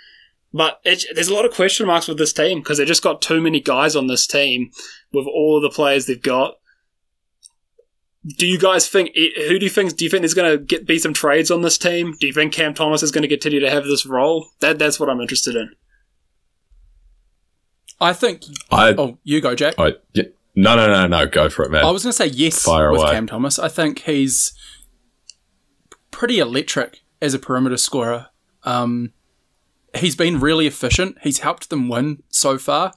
But 0.54 0.80
it, 0.84 1.06
there's 1.14 1.28
a 1.28 1.34
lot 1.34 1.46
of 1.46 1.54
question 1.54 1.86
marks 1.86 2.08
with 2.08 2.18
this 2.18 2.34
team 2.34 2.60
because 2.60 2.78
they've 2.78 2.88
just 2.88 3.04
got 3.04 3.22
too 3.22 3.42
many 3.42 3.60
guys 3.60 3.96
on 3.96 4.08
this 4.08 4.26
team 4.26 4.72
with 5.12 5.28
all 5.28 5.58
of 5.58 5.64
the 5.64 5.76
players 5.76 6.06
they've 6.06 6.22
got 6.22 6.56
do 8.36 8.46
you 8.46 8.60
guys 8.60 8.88
think 8.88 9.16
who 9.16 9.60
do 9.60 9.66
you 9.66 9.70
think 9.70 9.96
do 9.96 10.04
you 10.04 10.10
think 10.10 10.22
there's 10.22 10.34
going 10.34 10.52
to 10.52 10.64
get 10.64 10.86
be 10.86 11.00
some 11.00 11.14
trades 11.14 11.50
on 11.52 11.62
this 11.62 11.78
team? 11.78 12.16
Do 12.20 12.28
you 12.28 12.34
think 12.34 12.54
Cam 12.54 12.74
Thomas 12.74 13.04
is 13.04 13.12
going 13.12 13.22
to 13.22 13.28
continue 13.28 13.60
to 13.60 13.70
have 13.70 13.86
this 13.86 14.06
role? 14.06 14.48
That 14.60 14.80
that's 14.80 15.00
what 15.00 15.10
I'm 15.10 15.22
interested 15.22 15.56
in. 15.56 15.72
I 18.00 18.14
think. 18.14 18.44
I, 18.72 18.94
oh, 18.98 19.18
you 19.24 19.42
go, 19.42 19.56
Jack. 19.56 19.76
I, 19.80 19.96
yeah, 20.14 20.26
no, 20.56 20.76
no, 20.76 20.88
no, 20.88 21.08
no. 21.08 21.26
Go 21.28 21.50
for 21.50 21.64
it, 21.66 21.72
man. 21.72 21.84
I 21.84 21.92
was 21.92 22.04
going 22.04 22.12
to 22.12 22.18
say 22.18 22.28
yes 22.28 22.64
Fire 22.64 22.92
with 22.92 23.02
away. 23.02 23.12
Cam 23.12 23.28
Thomas. 23.28 23.58
I 23.58 23.70
think 23.70 24.00
he's 24.00 24.54
pretty 26.12 26.40
electric 26.40 27.02
as 27.22 27.34
a 27.34 27.40
perimeter 27.40 27.78
scorer. 27.78 28.28
Um, 28.64 29.14
he's 29.96 30.16
been 30.16 30.40
really 30.40 30.68
efficient. 30.68 31.18
He's 31.22 31.40
helped 31.40 31.70
them 31.70 31.90
win 31.90 32.22
so 32.30 32.58
far. 32.58 32.94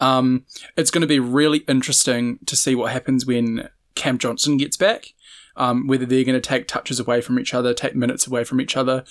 Um, 0.00 0.46
it's 0.76 0.90
going 0.90 1.02
to 1.02 1.08
be 1.08 1.20
really 1.20 1.58
interesting 1.60 2.38
to 2.46 2.56
see 2.56 2.74
what 2.74 2.92
happens 2.92 3.26
when 3.26 3.68
Cam 3.98 4.16
Johnson 4.16 4.56
gets 4.56 4.76
back. 4.76 5.12
Um, 5.56 5.88
whether 5.88 6.06
they're 6.06 6.22
going 6.24 6.40
to 6.40 6.48
take 6.48 6.68
touches 6.68 7.00
away 7.00 7.20
from 7.20 7.36
each 7.36 7.52
other, 7.52 7.74
take 7.74 7.96
minutes 7.96 8.28
away 8.28 8.44
from 8.44 8.60
each 8.60 8.76
other. 8.76 9.02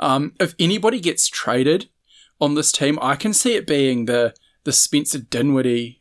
Um, 0.00 0.32
if 0.40 0.54
anybody 0.58 0.98
gets 0.98 1.28
traded 1.28 1.90
on 2.40 2.54
this 2.54 2.72
team, 2.72 2.98
I 3.02 3.16
can 3.16 3.34
see 3.34 3.54
it 3.54 3.66
being 3.66 4.06
the 4.06 4.34
the 4.64 4.72
Spencer 4.72 5.18
Dinwiddie, 5.18 6.00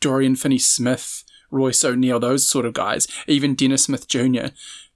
Dorian 0.00 0.36
Finney-Smith, 0.36 1.24
Royce 1.50 1.84
O'Neale, 1.84 2.20
those 2.20 2.48
sort 2.48 2.66
of 2.66 2.74
guys, 2.74 3.08
even 3.26 3.54
Dennis 3.54 3.84
Smith 3.84 4.08
Jr. 4.08 4.48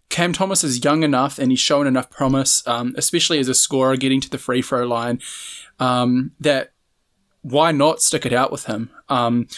Cam 0.08 0.32
Thomas 0.32 0.62
is 0.62 0.84
young 0.84 1.02
enough 1.02 1.38
and 1.38 1.50
he's 1.50 1.60
shown 1.60 1.86
enough 1.86 2.10
promise, 2.10 2.66
um, 2.66 2.94
especially 2.96 3.38
as 3.38 3.48
a 3.48 3.54
scorer, 3.54 3.96
getting 3.96 4.20
to 4.20 4.28
the 4.28 4.38
free 4.38 4.60
throw 4.60 4.86
line, 4.86 5.20
um, 5.78 6.32
that 6.38 6.72
why 7.40 7.72
not 7.72 8.02
stick 8.02 8.26
it 8.26 8.32
out 8.32 8.52
with 8.52 8.66
him? 8.66 8.90
Um, 9.08 9.48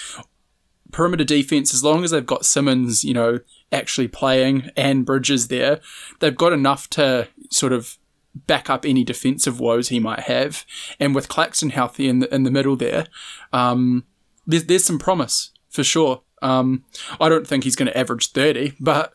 perimeter 0.94 1.24
defense, 1.24 1.74
as 1.74 1.82
long 1.82 2.04
as 2.04 2.12
they've 2.12 2.24
got 2.24 2.46
Simmons, 2.46 3.04
you 3.04 3.12
know, 3.12 3.40
actually 3.72 4.06
playing 4.06 4.70
and 4.76 5.04
Bridges 5.04 5.48
there, 5.48 5.80
they've 6.20 6.36
got 6.36 6.52
enough 6.52 6.88
to 6.90 7.26
sort 7.50 7.72
of 7.72 7.98
back 8.46 8.70
up 8.70 8.84
any 8.84 9.02
defensive 9.02 9.58
woes 9.58 9.88
he 9.88 9.98
might 9.98 10.20
have. 10.20 10.64
And 11.00 11.12
with 11.12 11.28
Claxton 11.28 11.70
healthy 11.70 12.08
in 12.08 12.20
the 12.20 12.32
in 12.32 12.44
the 12.44 12.50
middle 12.50 12.76
there, 12.76 13.06
um, 13.52 14.04
there's 14.46 14.64
there's 14.66 14.84
some 14.84 15.00
promise 15.00 15.50
for 15.68 15.82
sure. 15.82 16.22
Um, 16.42 16.84
I 17.20 17.28
don't 17.28 17.46
think 17.46 17.64
he's 17.64 17.76
going 17.76 17.88
to 17.88 17.98
average 17.98 18.30
thirty, 18.30 18.74
but 18.78 19.14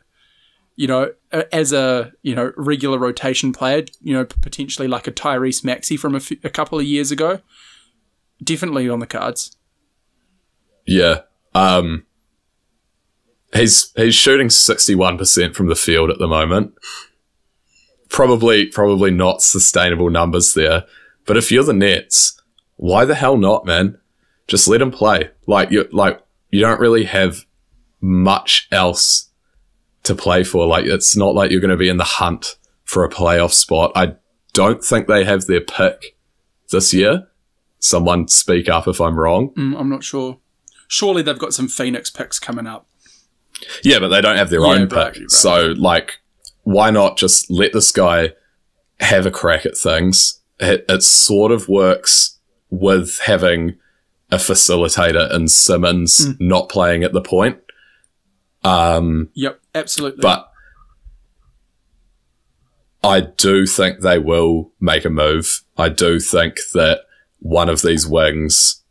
you 0.75 0.87
know, 0.87 1.13
as 1.31 1.71
a 1.71 2.11
you 2.23 2.35
know 2.35 2.51
regular 2.57 2.99
rotation 2.99 3.53
player, 3.53 3.85
you 4.01 4.13
know, 4.13 4.25
potentially 4.25 4.89
like 4.89 5.07
a 5.07 5.13
Tyrese 5.13 5.63
Maxey 5.63 5.95
from 5.95 6.13
a, 6.13 6.17
f- 6.17 6.43
a 6.43 6.49
couple 6.49 6.77
of 6.77 6.85
years 6.85 7.09
ago, 7.09 7.39
definitely 8.43 8.89
on 8.89 8.99
the 8.99 9.07
cards. 9.07 9.55
Yeah. 10.85 11.21
Um, 11.53 12.05
he's 13.53 13.91
he's 13.95 14.15
shooting 14.15 14.49
sixty 14.49 14.95
one 14.95 15.17
percent 15.17 15.55
from 15.55 15.67
the 15.67 15.75
field 15.75 16.09
at 16.09 16.19
the 16.19 16.27
moment. 16.27 16.73
Probably 18.09 18.65
probably 18.67 19.11
not 19.11 19.41
sustainable 19.41 20.09
numbers 20.09 20.53
there. 20.53 20.85
But 21.25 21.37
if 21.37 21.51
you're 21.51 21.63
the 21.63 21.73
Nets, 21.73 22.41
why 22.75 23.05
the 23.05 23.15
hell 23.15 23.37
not, 23.37 23.65
man? 23.65 23.99
Just 24.47 24.67
let 24.67 24.81
him 24.81 24.91
play. 24.91 25.29
Like 25.45 25.71
you 25.71 25.87
like 25.91 26.21
you 26.49 26.61
don't 26.61 26.79
really 26.79 27.05
have 27.05 27.45
much 28.01 28.67
else 28.71 29.29
to 30.03 30.15
play 30.15 30.43
for. 30.43 30.65
Like 30.65 30.85
it's 30.85 31.15
not 31.15 31.35
like 31.35 31.51
you're 31.51 31.61
going 31.61 31.69
to 31.69 31.77
be 31.77 31.89
in 31.89 31.97
the 31.97 32.03
hunt 32.03 32.57
for 32.83 33.03
a 33.03 33.09
playoff 33.09 33.53
spot. 33.53 33.91
I 33.95 34.15
don't 34.53 34.83
think 34.83 35.07
they 35.07 35.23
have 35.23 35.45
their 35.45 35.61
pick 35.61 36.17
this 36.71 36.93
year. 36.93 37.27
Someone 37.79 38.27
speak 38.27 38.67
up 38.67 38.87
if 38.87 38.99
I'm 38.99 39.19
wrong. 39.19 39.53
Mm, 39.55 39.79
I'm 39.79 39.89
not 39.89 40.03
sure. 40.03 40.39
Surely 40.91 41.21
they've 41.21 41.37
got 41.39 41.53
some 41.53 41.67
Phoenix 41.69 42.09
picks 42.09 42.39
coming 42.39 42.65
up. 42.67 42.87
Yeah, 43.83 43.99
but 43.99 44.07
they 44.09 44.21
don't 44.21 44.37
have 44.37 44.49
their 44.49 44.61
Yeah, 44.61 44.67
own 44.73 44.87
pick. 44.89 44.97
right. 44.97 45.31
So, 45.31 45.73
like, 45.77 46.19
why 46.63 46.89
not 46.89 47.15
just 47.17 47.49
let 47.51 47.73
this 47.73 47.91
guy 47.91 48.33
have 48.99 49.25
a 49.25 49.31
crack 49.31 49.65
at 49.65 49.77
things? 49.77 50.41
It, 50.59 50.85
it 50.89 51.03
sort 51.03 51.51
of 51.51 51.69
works 51.69 52.39
with 52.71 53.19
having 53.19 53.77
a 54.31 54.37
facilitator 54.37 55.31
in 55.33 55.47
Simmons 55.47 56.25
Hmm. 56.25 56.31
not 56.39 56.69
playing 56.69 57.03
at 57.03 57.13
the 57.13 57.21
point. 57.21 57.59
Um, 58.63 59.29
Yep, 59.35 59.59
absolutely. 59.75 60.21
but 60.21 60.51
I 63.03 63.21
do 63.21 63.65
think 63.65 64.01
they 64.01 64.19
will 64.19 64.71
make 64.79 65.05
a 65.05 65.09
move. 65.09 65.63
I 65.77 65.89
do 65.89 66.19
think 66.19 66.55
that 66.73 67.01
one 67.39 67.69
of 67.69 67.81
these 67.81 68.05
wings 68.05 68.83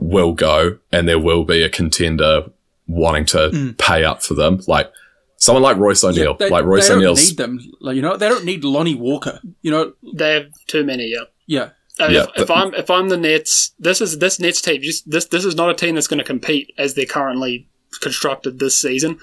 will 0.00 0.32
go 0.32 0.78
and 0.92 1.08
there 1.08 1.18
will 1.18 1.44
be 1.44 1.62
a 1.62 1.68
contender 1.68 2.50
wanting 2.86 3.24
to 3.26 3.74
pay 3.78 4.04
up 4.04 4.22
for 4.22 4.34
them. 4.34 4.60
Like 4.66 4.90
someone 5.36 5.62
like 5.62 5.76
Royce 5.76 6.02
O'Neale. 6.04 6.34
they, 6.34 6.48
like 6.50 6.64
Royce 6.64 6.84
they 6.88 6.94
don't 6.94 6.98
O'Neale's 6.98 7.28
need 7.30 7.36
them. 7.36 7.60
Like, 7.80 7.96
you 7.96 8.02
know, 8.02 8.16
they 8.16 8.28
don't 8.28 8.44
need 8.44 8.64
Lonnie 8.64 8.94
Walker. 8.94 9.40
You 9.62 9.70
know, 9.70 9.92
They 10.14 10.34
have 10.34 10.46
too 10.66 10.84
many. 10.84 11.06
Yeah. 11.14 11.24
yeah, 11.46 11.70
Uh, 12.04 12.08
Yeah, 12.10 12.22
if, 12.36 12.42
if 12.42 12.50
I'm 12.50 12.74
if 12.74 12.90
I'm 12.90 13.08
the 13.08 13.16
Nets, 13.16 13.72
this 13.78 14.00
is 14.00 14.18
this 14.18 14.40
Nets 14.40 14.60
team. 14.62 14.80
Just 14.82 15.10
this 15.10 15.26
this 15.26 15.44
is 15.44 15.54
not 15.54 15.70
a 15.70 15.74
team 15.74 15.94
that's 15.94 16.06
going 16.08 16.18
to 16.18 16.24
compete 16.24 16.72
as 16.78 16.94
they're 16.94 17.06
currently 17.06 17.68
constructed 18.00 18.58
this 18.58 18.80
season. 18.80 19.18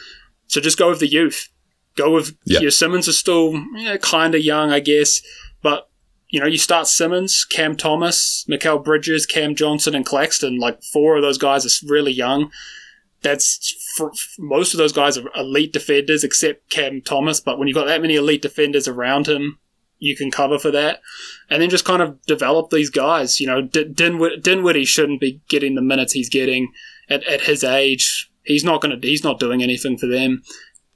So 0.48 0.62
just 0.62 0.78
go 0.78 0.90
with 0.90 1.00
the 1.00 1.08
youth. 1.08 1.50
Go 1.96 2.12
with 2.12 2.36
Yeah. 2.46 2.60
your 2.60 2.72
Simmons 2.72 3.08
is 3.08 3.18
still 3.18 3.54
yeah, 3.76 3.98
kind 3.98 4.36
of 4.36 4.42
young, 4.42 4.72
I 4.72 4.80
guess, 4.82 5.22
but 5.62 5.90
you 6.30 6.40
know 6.40 6.48
you 6.48 6.58
start 6.58 6.88
Simmons, 6.88 7.46
Cam 7.46 7.76
Thomas, 7.76 8.46
Mikal 8.50 8.84
Bridges, 8.84 9.26
Cam 9.26 9.56
Johnson, 9.56 9.96
and 9.96 10.06
Claxton. 10.06 10.58
Like 10.58 10.82
four 10.84 11.16
of 11.16 11.22
those 11.22 11.38
guys 11.38 11.66
are 11.66 11.88
really 11.88 12.12
young. 12.12 12.52
That's 13.22 13.74
for, 13.96 14.12
most 14.38 14.74
of 14.74 14.78
those 14.78 14.94
guys 14.94 15.18
are 15.18 15.30
elite 15.36 15.74
defenders, 15.74 16.24
except 16.24 16.70
Cam 16.70 17.02
Thomas. 17.02 17.40
But 17.40 17.58
when 17.58 17.68
you've 17.68 17.76
got 17.76 17.88
that 17.88 18.02
many 18.02 18.16
elite 18.16 18.42
defenders 18.42 18.88
around 18.88 19.28
him, 19.28 19.58
you 19.98 20.16
can 20.16 20.30
cover 20.30 20.60
for 20.60 20.72
that 20.72 21.02
and 21.50 21.62
then 21.62 21.70
just 21.70 21.86
kind 21.86 22.02
of 22.02 22.22
develop 22.24 22.70
these 22.70 22.90
guys. 22.90 23.40
You 23.40 23.48
know, 23.48 23.62
D- 23.62 23.86
Dinwid- 23.86 24.44
Dinwiddie 24.44 24.86
shouldn't 24.86 25.22
be 25.22 25.42
getting 25.50 25.76
the 25.76 25.82
minutes 25.82 26.14
he's 26.14 26.30
getting 26.30 26.72
at, 27.10 27.24
at 27.24 27.42
his 27.42 27.64
age. 27.64 28.30
He's 28.44 28.64
not 28.64 28.82
going 28.82 29.00
to. 29.00 29.08
He's 29.08 29.24
not 29.24 29.40
doing 29.40 29.64
anything 29.64 29.98
for 29.98 30.08
them. 30.08 30.44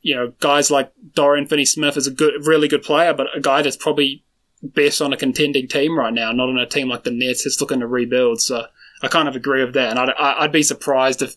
You 0.02 0.16
know, 0.16 0.34
guys 0.40 0.70
like 0.72 0.92
Dorian 1.14 1.48
Finney-Smith 1.48 1.98
is 1.98 2.08
a 2.08 2.12
good, 2.12 2.46
really 2.46 2.68
good 2.68 2.84
player, 2.84 3.14
but 3.14 3.28
a 3.36 3.42
guy 3.42 3.62
that's 3.62 3.76
probably 3.76 4.24
best 4.62 5.02
on 5.02 5.14
a 5.14 5.18
contending 5.18 5.68
team 5.68 5.98
right 5.98 6.14
now, 6.14 6.32
not 6.32 6.50
on 6.50 6.58
a 6.58 6.66
team 6.66 6.90
like 6.90 7.04
the 7.04 7.12
Nets 7.12 7.44
that's 7.44 7.62
looking 7.62 7.80
to 7.80 7.88
rebuild. 7.88 8.42
So 8.42 8.66
I 9.02 9.08
kind 9.08 9.28
of 9.28 9.36
agree 9.36 9.64
with 9.64 9.74
that, 9.76 9.90
and 9.92 10.00
I'd, 10.00 10.10
I- 10.10 10.44
I'd 10.44 10.52
be 10.52 10.64
surprised 10.64 11.22
if 11.22 11.36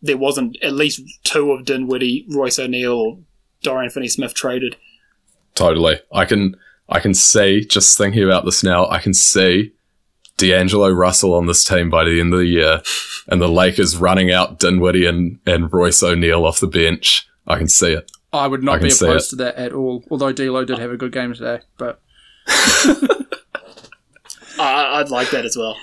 there 0.00 0.16
wasn't 0.16 0.56
at 0.62 0.72
least 0.72 1.02
two 1.24 1.50
of 1.52 1.64
Dinwiddie, 1.64 2.24
Royce 2.30 2.58
O'Neale, 2.58 2.92
or 2.92 3.18
Dorian 3.62 3.90
Finney-Smith 3.90 4.32
traded. 4.34 4.76
totally. 5.54 6.00
I 6.12 6.24
can 6.24 6.56
I 6.88 7.00
can 7.00 7.12
see 7.14 7.64
just 7.64 7.98
thinking 7.98 8.22
about 8.24 8.44
this 8.44 8.62
now, 8.62 8.88
I 8.88 8.98
can 8.98 9.12
see 9.12 9.72
D'Angelo 10.38 10.88
Russell 10.90 11.34
on 11.34 11.46
this 11.46 11.64
team 11.64 11.90
by 11.90 12.04
the 12.04 12.20
end 12.20 12.32
of 12.32 12.38
the 12.38 12.46
year 12.46 12.80
and 13.26 13.42
the 13.42 13.48
Lakers 13.48 13.96
running 13.96 14.32
out 14.32 14.58
Dinwiddie 14.60 15.04
and, 15.04 15.38
and 15.44 15.70
Royce 15.72 16.02
O'Neale 16.02 16.44
off 16.46 16.60
the 16.60 16.66
bench. 16.68 17.28
I 17.46 17.58
can 17.58 17.68
see 17.68 17.92
it. 17.92 18.10
I 18.32 18.46
would 18.46 18.62
not 18.62 18.78
can 18.78 18.88
be 18.88 18.94
opposed 18.94 19.30
to 19.30 19.36
that 19.36 19.56
at 19.56 19.72
all. 19.72 20.04
Although 20.10 20.32
D'Lo 20.32 20.64
did 20.64 20.78
have 20.78 20.90
a 20.92 20.96
good 20.96 21.12
game 21.12 21.34
today, 21.34 21.60
but 21.76 22.00
I, 24.58 25.00
I'd 25.00 25.10
like 25.10 25.30
that 25.30 25.44
as 25.44 25.56
well. 25.56 25.76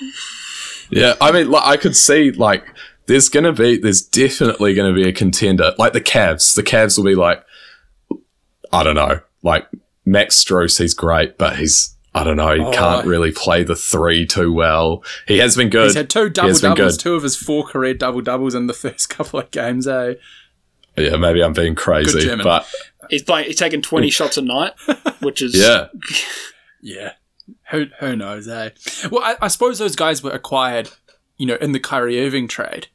Yeah, 0.89 1.15
I 1.21 1.31
mean, 1.31 1.49
like, 1.49 1.63
I 1.63 1.77
could 1.77 1.95
see 1.95 2.31
like 2.31 2.65
there's 3.07 3.29
gonna 3.29 3.53
be, 3.53 3.77
there's 3.77 4.01
definitely 4.01 4.73
gonna 4.73 4.93
be 4.93 5.07
a 5.07 5.13
contender. 5.13 5.73
Like 5.77 5.93
the 5.93 6.01
Cavs, 6.01 6.55
the 6.55 6.63
Cavs 6.63 6.97
will 6.97 7.05
be 7.05 7.15
like, 7.15 7.43
I 8.73 8.83
don't 8.83 8.95
know, 8.95 9.21
like 9.43 9.67
Max 10.05 10.43
Strus, 10.43 10.77
he's 10.79 10.93
great, 10.93 11.37
but 11.37 11.55
he's, 11.57 11.95
I 12.13 12.23
don't 12.23 12.37
know, 12.37 12.53
he 12.53 12.61
Oh. 12.61 12.71
can't 12.71 13.05
really 13.07 13.31
play 13.31 13.63
the 13.63 13.75
three 13.75 14.25
too 14.25 14.51
well. 14.53 15.03
He 15.27 15.37
has 15.39 15.55
been 15.55 15.69
good. 15.69 15.85
he's 15.85 15.95
had 15.95 16.09
two 16.09 16.29
double 16.29 16.49
has 16.49 16.61
been 16.61 16.75
doubles, 16.75 16.97
good. 16.97 17.03
two 17.03 17.15
of 17.15 17.23
his 17.23 17.35
four 17.35 17.63
career 17.65 17.93
double 17.93 18.21
doubles 18.21 18.53
in 18.55 18.67
the 18.67 18.73
first 18.73 19.09
couple 19.15 19.39
of 19.39 19.51
games. 19.51 19.87
Eh? 19.87 20.15
Yeah, 20.97 21.17
maybe 21.17 21.43
I'm 21.43 21.53
being 21.53 21.75
crazy, 21.75 22.21
German. 22.21 22.43
but 22.43 22.67
He's 23.09 23.21
playing. 23.23 23.47
He's 23.47 23.57
taking 23.57 23.81
twenty 23.83 24.09
shots 24.11 24.37
a 24.37 24.41
night, 24.41 24.73
which 25.19 25.41
is 25.41 25.55
yeah, 25.55 25.87
Yeah. 26.81 27.13
Who 27.71 27.85
who 27.99 28.15
knows, 28.15 28.47
eh? 28.47 28.71
Well, 29.11 29.23
I, 29.23 29.35
I 29.41 29.47
suppose 29.49 29.77
those 29.77 29.95
guys 29.95 30.23
were 30.23 30.31
acquired, 30.31 30.89
you 31.37 31.45
know, 31.45 31.55
in 31.55 31.73
the 31.73 31.79
Kyrie 31.79 32.25
Irving 32.25 32.47
trade, 32.47 32.87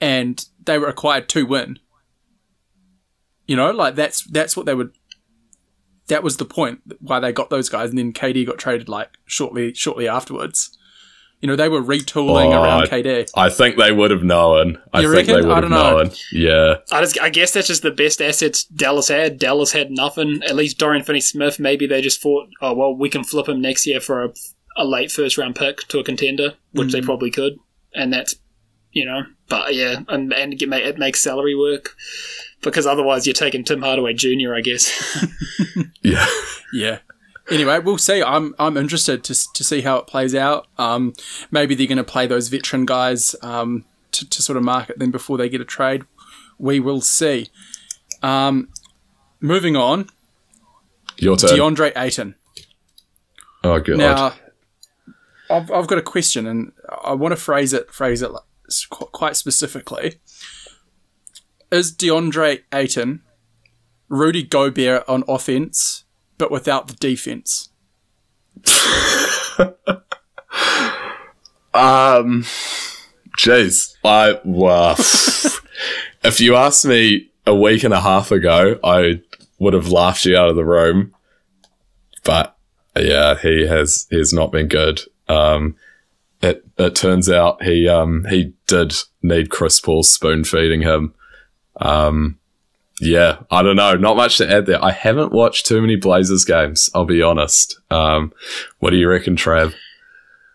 and 0.00 0.44
they 0.64 0.78
were 0.78 0.88
acquired 0.88 1.28
to 1.30 1.44
win. 1.44 1.78
You 3.46 3.56
know, 3.56 3.70
like 3.70 3.96
that's 3.96 4.22
that's 4.22 4.56
what 4.56 4.66
they 4.66 4.74
would. 4.74 4.92
That 6.06 6.22
was 6.22 6.36
the 6.36 6.44
point 6.44 6.80
why 7.00 7.18
they 7.18 7.32
got 7.32 7.50
those 7.50 7.68
guys, 7.68 7.90
and 7.90 7.98
then 7.98 8.12
KD 8.12 8.46
got 8.46 8.58
traded 8.58 8.88
like 8.88 9.10
shortly 9.26 9.74
shortly 9.74 10.06
afterwards. 10.06 10.78
You 11.42 11.48
know, 11.48 11.56
they 11.56 11.68
were 11.68 11.82
retooling 11.82 12.54
Oh, 12.54 12.62
around 12.62 12.82
I- 12.84 12.86
KD. 13.02 13.28
I 13.34 13.50
think 13.50 13.76
they 13.76 13.90
would 13.90 14.12
have 14.12 14.22
known. 14.22 14.78
I 14.92 15.00
You 15.00 15.12
think 15.12 15.28
reckon? 15.28 15.42
they 15.42 15.50
I 15.50 15.54
would 15.54 15.64
have 15.64 15.72
don't 15.72 15.82
know. 15.82 16.02
known. 16.04 16.10
Yeah, 16.30 16.74
I 16.92 17.00
just, 17.00 17.20
I 17.20 17.30
guess 17.30 17.52
that's 17.52 17.66
just 17.66 17.82
the 17.82 17.90
best 17.90 18.22
assets 18.22 18.64
Dallas 18.64 19.08
had. 19.08 19.38
Dallas 19.40 19.72
had 19.72 19.90
nothing. 19.90 20.40
At 20.46 20.54
least 20.54 20.78
Dorian 20.78 21.02
Finney-Smith. 21.04 21.58
Maybe 21.58 21.86
they 21.88 22.00
just 22.00 22.22
thought, 22.22 22.48
oh 22.60 22.72
well, 22.74 22.94
we 22.96 23.10
can 23.10 23.24
flip 23.24 23.48
him 23.48 23.60
next 23.60 23.86
year 23.86 24.00
for 24.00 24.24
a, 24.24 24.32
a 24.76 24.84
late 24.84 25.10
first 25.10 25.36
round 25.36 25.56
pick 25.56 25.78
to 25.88 25.98
a 25.98 26.04
contender, 26.04 26.54
which 26.72 26.92
they 26.92 27.00
mm. 27.00 27.04
probably 27.04 27.32
could, 27.32 27.54
and 27.92 28.12
that's 28.12 28.36
you 28.92 29.04
know. 29.04 29.22
But 29.48 29.74
yeah, 29.74 29.96
and 30.08 30.32
and 30.32 30.54
it, 30.62 30.68
ma- 30.68 30.76
it 30.76 30.96
makes 30.96 31.20
salary 31.20 31.56
work 31.56 31.96
because 32.62 32.86
otherwise 32.86 33.26
you're 33.26 33.34
taking 33.34 33.64
Tim 33.64 33.82
Hardaway 33.82 34.14
Jr. 34.14 34.54
I 34.54 34.60
guess. 34.60 35.26
yeah. 36.02 36.24
Yeah. 36.72 36.98
Anyway, 37.50 37.78
we'll 37.80 37.98
see. 37.98 38.22
I'm 38.22 38.54
I'm 38.58 38.76
interested 38.76 39.24
to 39.24 39.52
to 39.52 39.64
see 39.64 39.80
how 39.80 39.96
it 39.98 40.06
plays 40.06 40.34
out. 40.34 40.66
Um, 40.78 41.12
maybe 41.50 41.74
they're 41.74 41.86
going 41.88 41.98
to 41.98 42.04
play 42.04 42.26
those 42.26 42.48
veteran 42.48 42.86
guys 42.86 43.34
um, 43.42 43.84
to 44.12 44.28
to 44.28 44.42
sort 44.42 44.56
of 44.56 44.62
market 44.62 44.98
them 44.98 45.10
before 45.10 45.36
they 45.38 45.48
get 45.48 45.60
a 45.60 45.64
trade. 45.64 46.04
We 46.58 46.78
will 46.80 47.00
see. 47.00 47.48
Um, 48.22 48.68
moving 49.40 49.76
on, 49.76 50.08
Your 51.18 51.36
turn. 51.36 51.50
DeAndre 51.50 51.92
Ayton. 51.96 52.36
oh 53.64 53.80
god. 53.80 53.98
Now, 53.98 54.34
I've 55.50 55.70
I've 55.70 55.88
got 55.88 55.98
a 55.98 56.02
question, 56.02 56.46
and 56.46 56.72
I 57.04 57.14
want 57.14 57.32
to 57.32 57.36
phrase 57.36 57.72
it 57.72 57.92
phrase 57.92 58.22
it 58.22 58.30
like- 58.30 58.42
s- 58.68 58.86
qu- 58.88 59.06
quite 59.06 59.36
specifically. 59.36 60.20
Is 61.72 61.92
DeAndre 61.94 62.60
Ayton 62.72 63.22
Rudy 64.08 64.42
Gobert 64.42 65.04
on 65.08 65.24
offense, 65.26 66.01
but 66.42 66.50
without 66.50 66.88
the 66.88 66.94
defense? 66.94 67.70
Um, 71.74 72.42
jeez, 73.38 73.96
I 74.04 74.38
wow. 74.44 74.92
if 76.22 76.38
you 76.38 76.54
asked 76.54 76.84
me 76.84 77.30
a 77.46 77.54
week 77.54 77.82
and 77.82 77.94
a 77.94 78.00
half 78.00 78.30
ago, 78.30 78.78
I 78.84 79.22
would 79.58 79.72
have 79.72 79.88
laughed 79.88 80.26
you 80.26 80.36
out 80.36 80.50
of 80.50 80.56
the 80.56 80.66
room. 80.66 81.14
But 82.24 82.54
yeah, 82.94 83.38
he 83.38 83.66
has 83.66 84.06
he 84.10 84.18
has 84.18 84.34
not 84.34 84.52
been 84.52 84.68
good. 84.68 85.00
Um, 85.28 85.76
it 86.42 86.62
it 86.76 86.94
turns 86.94 87.30
out 87.30 87.62
he 87.62 87.88
um 87.88 88.26
he 88.28 88.52
did 88.66 88.94
need 89.22 89.48
Chris 89.48 89.80
Paul 89.80 90.02
spoon 90.02 90.44
feeding 90.44 90.82
him. 90.82 91.14
Um, 91.76 92.38
yeah, 93.02 93.38
I 93.50 93.64
don't 93.64 93.74
know, 93.74 93.94
not 93.96 94.16
much 94.16 94.38
to 94.38 94.48
add 94.48 94.66
there. 94.66 94.82
I 94.82 94.92
haven't 94.92 95.32
watched 95.32 95.66
too 95.66 95.80
many 95.80 95.96
Blazers 95.96 96.44
games. 96.44 96.88
I'll 96.94 97.04
be 97.04 97.20
honest. 97.20 97.80
Um, 97.90 98.32
what 98.78 98.90
do 98.90 98.96
you 98.96 99.08
reckon, 99.08 99.34
Trav? 99.34 99.74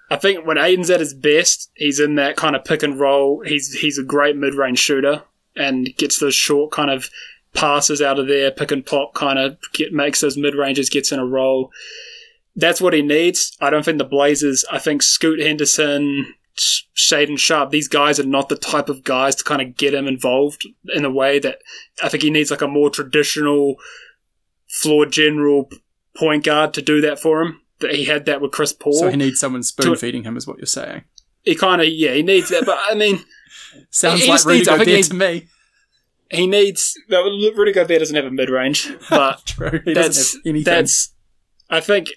I 0.10 0.16
think 0.16 0.48
when 0.48 0.58
Ayton's 0.58 0.90
at 0.90 1.02
his 1.02 1.14
best, 1.14 1.70
he's 1.76 2.00
in 2.00 2.16
that 2.16 2.38
kind 2.38 2.56
of 2.56 2.64
pick 2.64 2.84
and 2.84 2.98
roll. 2.98 3.42
He's 3.46 3.74
he's 3.74 3.98
a 3.98 4.04
great 4.04 4.38
mid 4.38 4.54
range 4.54 4.80
shooter 4.80 5.24
and 5.58 5.94
gets 5.98 6.20
those 6.20 6.36
short 6.36 6.72
kind 6.72 6.90
of 6.90 7.10
passes 7.54 8.02
out 8.02 8.18
of 8.18 8.30
there, 8.30 8.50
pick 8.50 8.72
and 8.72 8.86
pop 8.86 9.14
kind 9.14 9.38
of 9.38 9.58
makes 9.92 10.22
those 10.22 10.38
mid 10.38 10.56
ranges, 10.56 10.90
gets 10.90 11.12
in 11.12 11.20
a 11.20 11.26
roll. 11.26 11.70
That's 12.56 12.80
what 12.80 12.94
he 12.94 13.02
needs. 13.02 13.58
I 13.60 13.70
don't 13.70 13.84
think 13.84 13.98
the 13.98 14.06
Blazers, 14.06 14.64
I 14.72 14.80
think 14.80 15.04
Scoot 15.04 15.42
Henderson, 15.42 16.34
Shaedon 16.96 17.38
Sharpe, 17.38 17.72
these 17.72 17.88
guys 17.88 18.20
are 18.20 18.26
not 18.26 18.50
the 18.50 18.56
type 18.56 18.90
of 18.90 19.04
guys 19.04 19.36
to 19.36 19.44
kind 19.44 19.62
of 19.62 19.76
get 19.76 19.94
him 19.94 20.08
involved 20.08 20.68
in 20.94 21.06
a 21.06 21.12
way 21.12 21.40
that 21.40 21.60
I 22.04 22.10
think 22.10 22.24
he 22.24 22.30
needs 22.30 22.52
like 22.52 22.62
a 22.62 22.68
more 22.68 22.90
traditional 22.90 23.76
floor 24.68 25.06
general 25.06 25.70
point 26.16 26.44
guard 26.44 26.74
to 26.74 26.82
do 26.82 27.02
that 27.02 27.20
for 27.20 27.42
him. 27.42 27.62
That 27.80 27.94
he 27.94 28.06
had 28.06 28.26
that 28.26 28.42
with 28.42 28.52
Chris 28.52 28.74
Paul. 28.74 28.94
So 28.94 29.10
he 29.10 29.18
needs 29.18 29.40
someone 29.40 29.62
spoon 29.62 29.96
feeding 29.96 30.24
him, 30.24 30.36
is 30.36 30.48
what 30.48 30.58
you're 30.58 30.66
saying. 30.66 31.04
He 31.44 31.56
kind 31.56 31.80
of, 31.80 31.88
yeah, 31.88 32.14
he 32.14 32.24
needs 32.24 32.50
that. 32.50 32.66
But 32.66 32.80
I 32.82 32.96
mean, 32.96 33.24
sounds 33.92 34.28
like 34.28 34.44
Rudy 34.46 34.60
needs, 34.60 34.68
Gobert 34.68 35.04
to 35.06 35.14
me. 35.14 35.48
He 36.32 36.48
needs. 36.48 37.00
Rudy 37.10 37.72
Gobert 37.72 38.00
doesn't 38.00 38.16
have 38.16 38.26
a 38.26 38.32
mid 38.32 38.50
range, 38.50 38.92
but 39.10 39.46
True. 39.46 39.80
He 39.86 39.94
that's 39.94 40.38
that's. 40.64 41.14
I 41.70 41.82
think, 41.82 42.10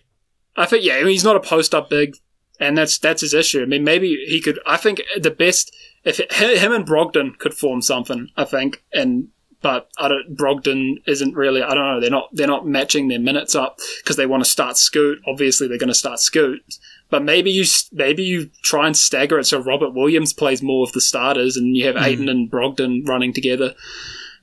I 0.56 0.64
think 0.64 0.84
yeah, 0.84 1.04
he's 1.04 1.24
not 1.24 1.36
a 1.36 1.40
post 1.40 1.74
up 1.74 1.90
big, 1.90 2.16
and 2.60 2.76
that's 2.76 2.98
that's 2.98 3.22
his 3.22 3.34
issue. 3.34 3.62
I 3.62 3.66
mean, 3.66 3.82
maybe 3.82 4.24
he 4.28 4.40
could. 4.40 4.60
I 4.66 4.76
think 4.76 5.02
the 5.20 5.30
best 5.30 5.74
if 6.04 6.20
it, 6.20 6.32
him 6.32 6.72
and 6.72 6.86
Brogdon 6.86 7.38
could 7.38 7.54
form 7.54 7.82
something. 7.82 8.28
I 8.36 8.44
think, 8.44 8.84
and 8.92 9.28
but 9.62 9.90
I 9.98 10.08
don't, 10.08 10.36
Brogdon 10.36 11.02
isn't 11.06 11.34
really. 11.34 11.62
I 11.62 11.74
don't 11.74 11.84
know. 11.84 12.00
They're 12.00 12.10
not. 12.10 12.28
They're 12.32 12.46
not 12.46 12.66
matching 12.66 13.08
their 13.08 13.18
minutes 13.18 13.54
up 13.54 13.78
because 14.02 14.16
they 14.16 14.26
want 14.26 14.44
to 14.44 14.50
start 14.50 14.76
Scoot. 14.76 15.20
Obviously, 15.26 15.68
they're 15.68 15.78
going 15.78 15.88
to 15.88 15.94
start 15.94 16.20
Scoot. 16.20 16.62
But 17.10 17.24
maybe 17.24 17.50
you 17.50 17.64
maybe 17.92 18.22
you 18.22 18.50
try 18.62 18.86
and 18.86 18.96
stagger 18.96 19.38
it 19.38 19.44
so 19.44 19.58
Robert 19.60 19.94
Williams 19.94 20.32
plays 20.32 20.62
more 20.62 20.84
of 20.84 20.92
the 20.92 21.00
starters, 21.00 21.56
and 21.56 21.76
you 21.76 21.86
have 21.86 21.96
mm. 21.96 22.04
Ayton 22.04 22.28
and 22.28 22.50
Brogdon 22.50 23.06
running 23.06 23.32
together. 23.32 23.74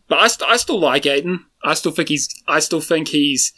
But 0.08 0.20
I, 0.20 0.28
st- 0.28 0.50
I 0.50 0.58
still 0.58 0.80
like 0.80 1.06
Ayton. 1.06 1.46
I 1.64 1.74
still 1.74 1.92
think 1.92 2.10
he's. 2.10 2.30
I 2.48 2.60
still 2.60 2.82
think 2.82 3.10
he's 3.10 3.54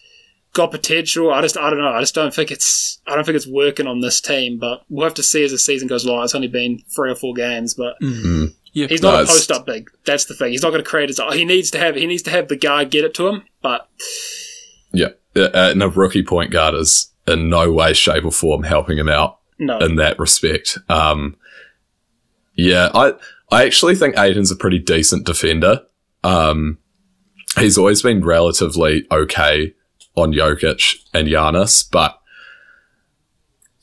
got 0.53 0.71
potential. 0.71 1.31
I 1.31 1.41
just 1.41 1.57
I 1.57 1.69
don't 1.69 1.79
know. 1.79 1.89
I 1.89 1.99
just 1.99 2.15
don't 2.15 2.33
think 2.33 2.51
it's 2.51 2.99
I 3.07 3.15
don't 3.15 3.23
think 3.23 3.35
it's 3.35 3.47
working 3.47 3.87
on 3.87 4.01
this 4.01 4.21
team. 4.21 4.57
But 4.57 4.83
we'll 4.89 5.05
have 5.05 5.13
to 5.15 5.23
see 5.23 5.43
as 5.43 5.51
the 5.51 5.57
season 5.57 5.87
goes 5.87 6.05
along. 6.05 6.23
It's 6.23 6.35
only 6.35 6.47
been 6.47 6.79
three 6.95 7.11
or 7.11 7.15
four 7.15 7.33
games, 7.33 7.73
but 7.73 7.99
mm-hmm. 8.01 8.45
yeah. 8.73 8.87
he's 8.87 9.01
not 9.01 9.13
no, 9.13 9.23
a 9.23 9.25
post 9.25 9.51
up 9.51 9.65
big. 9.65 9.89
That's 10.05 10.25
the 10.25 10.33
thing. 10.33 10.51
He's 10.51 10.61
not 10.61 10.71
going 10.71 10.83
to 10.83 10.89
create 10.89 11.09
his. 11.09 11.19
He 11.33 11.45
needs 11.45 11.71
to 11.71 11.79
have 11.79 11.95
he 11.95 12.05
needs 12.05 12.23
to 12.23 12.31
have 12.31 12.47
the 12.47 12.57
guard 12.57 12.91
get 12.91 13.05
it 13.05 13.13
to 13.15 13.27
him. 13.27 13.43
But 13.61 13.87
yeah, 14.91 15.09
uh, 15.35 15.49
and 15.53 15.83
a 15.83 15.89
rookie 15.89 16.23
point 16.23 16.51
guard 16.51 16.75
is 16.75 17.11
in 17.27 17.49
no 17.49 17.71
way, 17.71 17.93
shape, 17.93 18.25
or 18.25 18.31
form 18.31 18.63
helping 18.63 18.97
him 18.97 19.09
out 19.09 19.39
no. 19.59 19.77
in 19.79 19.95
that 19.95 20.17
respect. 20.17 20.77
Um, 20.89 21.37
yeah, 22.55 22.89
I 22.93 23.13
I 23.51 23.65
actually 23.65 23.95
think 23.95 24.17
Ayton's 24.17 24.51
a 24.51 24.55
pretty 24.55 24.79
decent 24.79 25.25
defender. 25.25 25.81
Um, 26.23 26.79
he's 27.57 27.77
always 27.77 28.01
been 28.01 28.25
relatively 28.25 29.05
okay 29.11 29.73
on 30.21 30.33
Jokic 30.33 30.95
and 31.13 31.27
Giannis, 31.27 31.87
but 31.89 32.19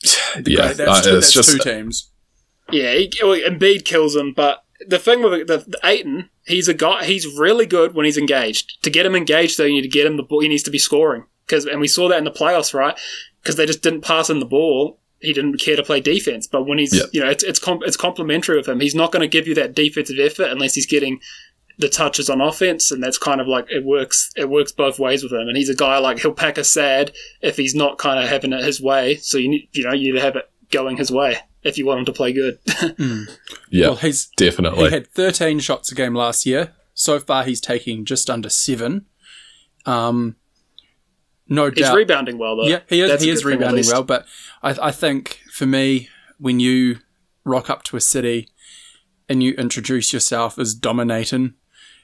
yeah, 0.45 0.73
that's, 0.73 0.79
uh, 0.79 1.01
two, 1.01 1.17
it's 1.17 1.31
just 1.31 1.51
two 1.51 1.59
teams. 1.59 2.11
Yeah, 2.71 2.93
he, 2.93 3.11
well, 3.21 3.39
Embiid 3.39 3.85
kills 3.85 4.15
him, 4.15 4.33
but 4.33 4.63
the 4.85 4.99
thing 4.99 5.23
with 5.23 5.47
the, 5.47 5.57
the 5.67 5.79
Ayton, 5.83 6.29
he's 6.45 6.67
a 6.67 6.73
guy. 6.73 7.05
He's 7.05 7.25
really 7.37 7.65
good 7.65 7.95
when 7.95 8.05
he's 8.05 8.17
engaged. 8.17 8.83
To 8.83 8.89
get 8.89 9.05
him 9.05 9.15
engaged, 9.15 9.57
though, 9.57 9.63
you 9.63 9.73
need 9.73 9.81
to 9.81 9.87
get 9.87 10.05
him 10.05 10.17
the 10.17 10.23
ball. 10.23 10.41
He 10.41 10.47
needs 10.47 10.63
to 10.63 10.71
be 10.71 10.79
scoring 10.79 11.25
because, 11.45 11.65
and 11.65 11.79
we 11.79 11.87
saw 11.87 12.09
that 12.09 12.17
in 12.17 12.25
the 12.25 12.31
playoffs, 12.31 12.73
right? 12.73 12.97
Because 13.41 13.55
they 13.55 13.65
just 13.65 13.81
didn't 13.81 14.01
pass 14.01 14.29
in 14.29 14.39
the 14.39 14.45
ball. 14.45 14.99
He 15.19 15.33
didn't 15.33 15.57
care 15.57 15.75
to 15.75 15.83
play 15.83 15.99
defense, 15.99 16.45
but 16.45 16.67
when 16.67 16.77
he's, 16.77 16.93
you 17.11 17.19
know, 17.19 17.29
it's 17.29 17.43
it's 17.43 17.57
com- 17.57 17.81
it's 17.83 17.97
complementary 17.97 18.55
with 18.55 18.67
him. 18.67 18.79
He's 18.79 18.93
not 18.93 19.11
going 19.11 19.21
to 19.21 19.27
give 19.27 19.47
you 19.47 19.55
that 19.55 19.73
defensive 19.73 20.19
effort 20.19 20.51
unless 20.51 20.75
he's 20.75 20.85
getting 20.85 21.19
the 21.77 21.89
touches 21.89 22.29
on 22.29 22.41
offense, 22.41 22.91
and 22.91 23.03
that's 23.03 23.17
kind 23.17 23.39
of 23.39 23.47
like 23.47 23.69
it 23.69 23.85
works. 23.85 24.31
It 24.35 24.49
works 24.49 24.71
both 24.71 24.99
ways 24.99 25.23
with 25.23 25.31
him, 25.31 25.47
and 25.47 25.55
he's 25.55 25.69
a 25.69 25.75
guy 25.75 25.97
like 25.99 26.19
he'll 26.19 26.33
pack 26.33 26.57
a 26.57 26.63
sad 26.63 27.11
if 27.41 27.55
he's 27.55 27.75
not 27.75 27.97
kind 27.97 28.19
of 28.19 28.29
having 28.29 28.53
it 28.53 28.63
his 28.63 28.81
way. 28.81 29.17
So 29.17 29.37
you 29.37 29.49
need, 29.49 29.69
you 29.73 29.83
know, 29.83 29.93
you 29.93 30.11
need 30.11 30.19
to 30.19 30.25
have 30.25 30.35
it 30.35 30.49
going 30.71 30.97
his 30.97 31.11
way 31.11 31.37
if 31.63 31.77
you 31.77 31.85
want 31.85 31.99
him 31.99 32.05
to 32.05 32.13
play 32.13 32.33
good. 32.33 32.59
mm. 32.65 33.25
Yeah, 33.69 33.87
well, 33.87 33.95
he's 33.97 34.27
definitely. 34.37 34.85
He 34.85 34.93
had 34.93 35.07
13 35.07 35.59
shots 35.59 35.91
a 35.91 35.95
game 35.95 36.15
last 36.15 36.45
year. 36.45 36.73
So 36.93 37.19
far, 37.19 37.43
he's 37.43 37.61
taking 37.61 38.05
just 38.05 38.29
under 38.29 38.49
seven. 38.49 39.05
Um, 39.85 40.35
no 41.47 41.65
he's 41.69 41.75
doubt. 41.75 41.89
He's 41.89 41.95
rebounding 41.95 42.37
well 42.39 42.57
though. 42.57 42.67
Yeah, 42.67 42.79
he 42.89 43.01
is. 43.01 43.11
That's 43.11 43.23
he 43.23 43.29
is 43.29 43.45
rebounding 43.45 43.85
well, 43.87 44.03
but 44.03 44.25
I, 44.63 44.75
I 44.81 44.91
think 44.91 45.41
for 45.51 45.67
me, 45.67 46.09
when 46.39 46.59
you 46.59 46.99
rock 47.43 47.69
up 47.69 47.83
to 47.83 47.97
a 47.97 48.01
city 48.01 48.49
and 49.29 49.43
you 49.43 49.53
introduce 49.53 50.11
yourself 50.11 50.57
as 50.57 50.73
dominating 50.73 51.53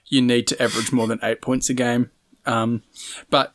you 0.08 0.22
need 0.22 0.47
to 0.47 0.62
average 0.62 0.91
more 0.91 1.08
than 1.08 1.20
eight 1.24 1.41
points 1.41 1.70
a 1.70 1.74
game. 1.74 2.12
Um, 2.45 2.84
but 3.30 3.54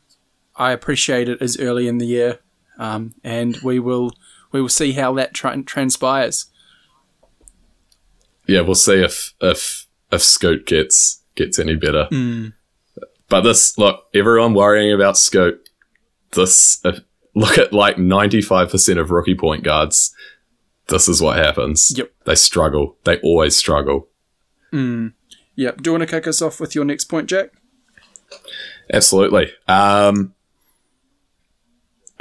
I 0.55 0.71
appreciate 0.71 1.29
it 1.29 1.41
as 1.41 1.59
early 1.59 1.87
in 1.87 1.99
the 1.99 2.05
year, 2.05 2.39
um, 2.77 3.13
and 3.23 3.57
we 3.63 3.79
will 3.79 4.11
we 4.51 4.61
will 4.61 4.69
see 4.69 4.93
how 4.93 5.13
that 5.13 5.33
tra- 5.33 5.61
transpires. 5.63 6.47
Yeah, 8.47 8.61
we'll 8.61 8.75
see 8.75 9.01
if 9.03 9.33
if 9.41 9.87
if 10.11 10.21
Scoot 10.21 10.65
gets 10.65 11.21
gets 11.35 11.59
any 11.59 11.75
better. 11.75 12.07
Mm. 12.11 12.53
But 13.29 13.41
this 13.41 13.77
look, 13.77 14.05
everyone 14.13 14.53
worrying 14.53 14.93
about 14.93 15.17
Scoot. 15.17 15.69
This 16.31 16.83
uh, 16.83 16.99
look 17.35 17.57
at 17.57 17.73
like 17.73 17.97
ninety 17.97 18.41
five 18.41 18.69
percent 18.69 18.99
of 18.99 19.11
rookie 19.11 19.35
point 19.35 19.63
guards. 19.63 20.13
This 20.87 21.07
is 21.07 21.21
what 21.21 21.37
happens. 21.37 21.93
Yep, 21.95 22.11
they 22.25 22.35
struggle. 22.35 22.97
They 23.03 23.19
always 23.19 23.55
struggle. 23.55 24.07
Mm. 24.73 25.13
Yep. 25.59 25.81
Do 25.81 25.89
you 25.89 25.93
want 25.97 26.09
to 26.09 26.15
kick 26.15 26.25
us 26.25 26.41
off 26.41 26.61
with 26.61 26.73
your 26.73 26.85
next 26.85 27.05
point, 27.05 27.27
Jack? 27.27 27.49
Absolutely. 28.93 29.51
Um, 29.67 30.33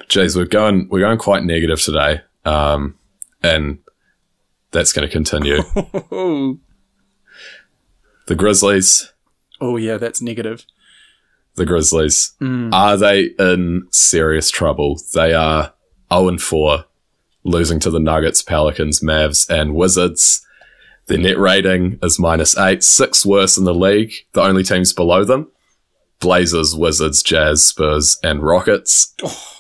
geez, 0.09 0.35
we're 0.35 0.45
going 0.45 0.89
we're 0.91 0.99
going 0.99 1.19
quite 1.19 1.45
negative 1.45 1.81
today, 1.81 2.23
um, 2.45 2.99
and 3.41 3.79
that's 4.73 4.93
going 4.93 5.07
to 5.07 5.13
continue. 5.13 5.59
the 8.27 8.35
Grizzlies. 8.35 9.13
Oh 9.61 9.77
yeah, 9.77 9.99
that's 9.99 10.21
negative. 10.21 10.67
The 11.55 11.65
Grizzlies 11.65 12.33
mm. 12.41 12.75
are 12.75 12.97
they 12.97 13.35
in 13.39 13.87
serious 13.93 14.51
trouble? 14.51 15.01
They 15.15 15.33
are 15.33 15.75
zero 16.13 16.27
and 16.27 16.43
four, 16.43 16.87
losing 17.45 17.79
to 17.81 17.91
the 17.91 18.01
Nuggets, 18.01 18.43
Pelicans, 18.43 18.99
Mavs, 18.99 19.49
and 19.49 19.77
Wizards. 19.77 20.45
Their 21.09 21.19
net 21.19 21.39
rating 21.39 21.99
is 22.03 22.19
minus 22.19 22.57
eight, 22.57 22.85
six 22.85 23.27
worse 23.27 23.57
in 23.59 23.65
the 23.65 23.75
league. 23.75 24.13
The 24.33 24.43
only 24.43 24.63
teams 24.63 24.93
below 24.93 25.25
them 25.25 25.51
Blazers, 26.21 26.75
Wizards, 26.75 27.23
Jazz, 27.23 27.65
Spurs, 27.65 28.19
and 28.23 28.43
Rockets. 28.43 29.15
Oh. 29.23 29.45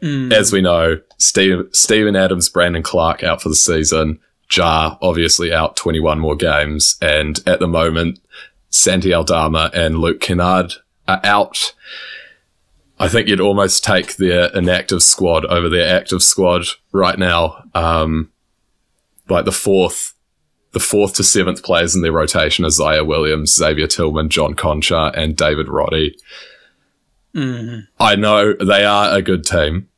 Mm. 0.00 0.32
As 0.32 0.52
we 0.52 0.60
know, 0.60 1.00
Steve, 1.18 1.70
Steven 1.72 2.14
Adams, 2.14 2.48
Brandon 2.48 2.84
Clarke 2.84 3.24
out 3.24 3.42
for 3.42 3.48
the 3.48 3.56
season. 3.56 4.20
Ja 4.48 4.96
obviously 5.02 5.52
out 5.52 5.74
21 5.74 6.20
more 6.20 6.36
games. 6.36 6.96
And 7.02 7.40
at 7.48 7.58
the 7.58 7.66
moment, 7.66 8.20
Santi 8.70 9.12
Aldama 9.12 9.72
and 9.74 9.98
Luke 9.98 10.20
Kennard 10.20 10.74
are 11.08 11.20
out. 11.24 11.74
I 13.00 13.08
think 13.08 13.26
you'd 13.26 13.40
almost 13.40 13.82
take 13.82 14.16
their 14.16 14.56
inactive 14.56 15.02
squad 15.02 15.44
over 15.46 15.68
their 15.68 15.92
active 15.96 16.22
squad 16.22 16.66
right 16.92 17.18
now. 17.18 17.64
Um, 17.74 18.30
like 19.28 19.44
the 19.44 19.52
fourth, 19.52 20.14
the 20.72 20.80
fourth 20.80 21.14
to 21.14 21.24
seventh 21.24 21.62
players 21.62 21.94
in 21.94 22.02
their 22.02 22.12
rotation 22.12 22.64
are 22.64 22.68
Ziaire 22.68 23.06
Williams, 23.06 23.54
Xavier 23.54 23.86
Tillman, 23.86 24.28
John 24.28 24.54
Konchar, 24.54 25.16
and 25.16 25.36
David 25.36 25.68
Roddy. 25.68 26.16
Mm. 27.34 27.86
I 27.98 28.16
know 28.16 28.54
they 28.54 28.84
are 28.84 29.16
a 29.16 29.22
good 29.22 29.44
team, 29.44 29.88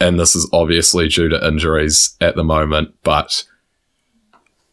and 0.00 0.18
this 0.18 0.34
is 0.34 0.48
obviously 0.52 1.08
due 1.08 1.28
to 1.28 1.46
injuries 1.46 2.16
at 2.20 2.36
the 2.36 2.44
moment, 2.44 2.94
but 3.02 3.44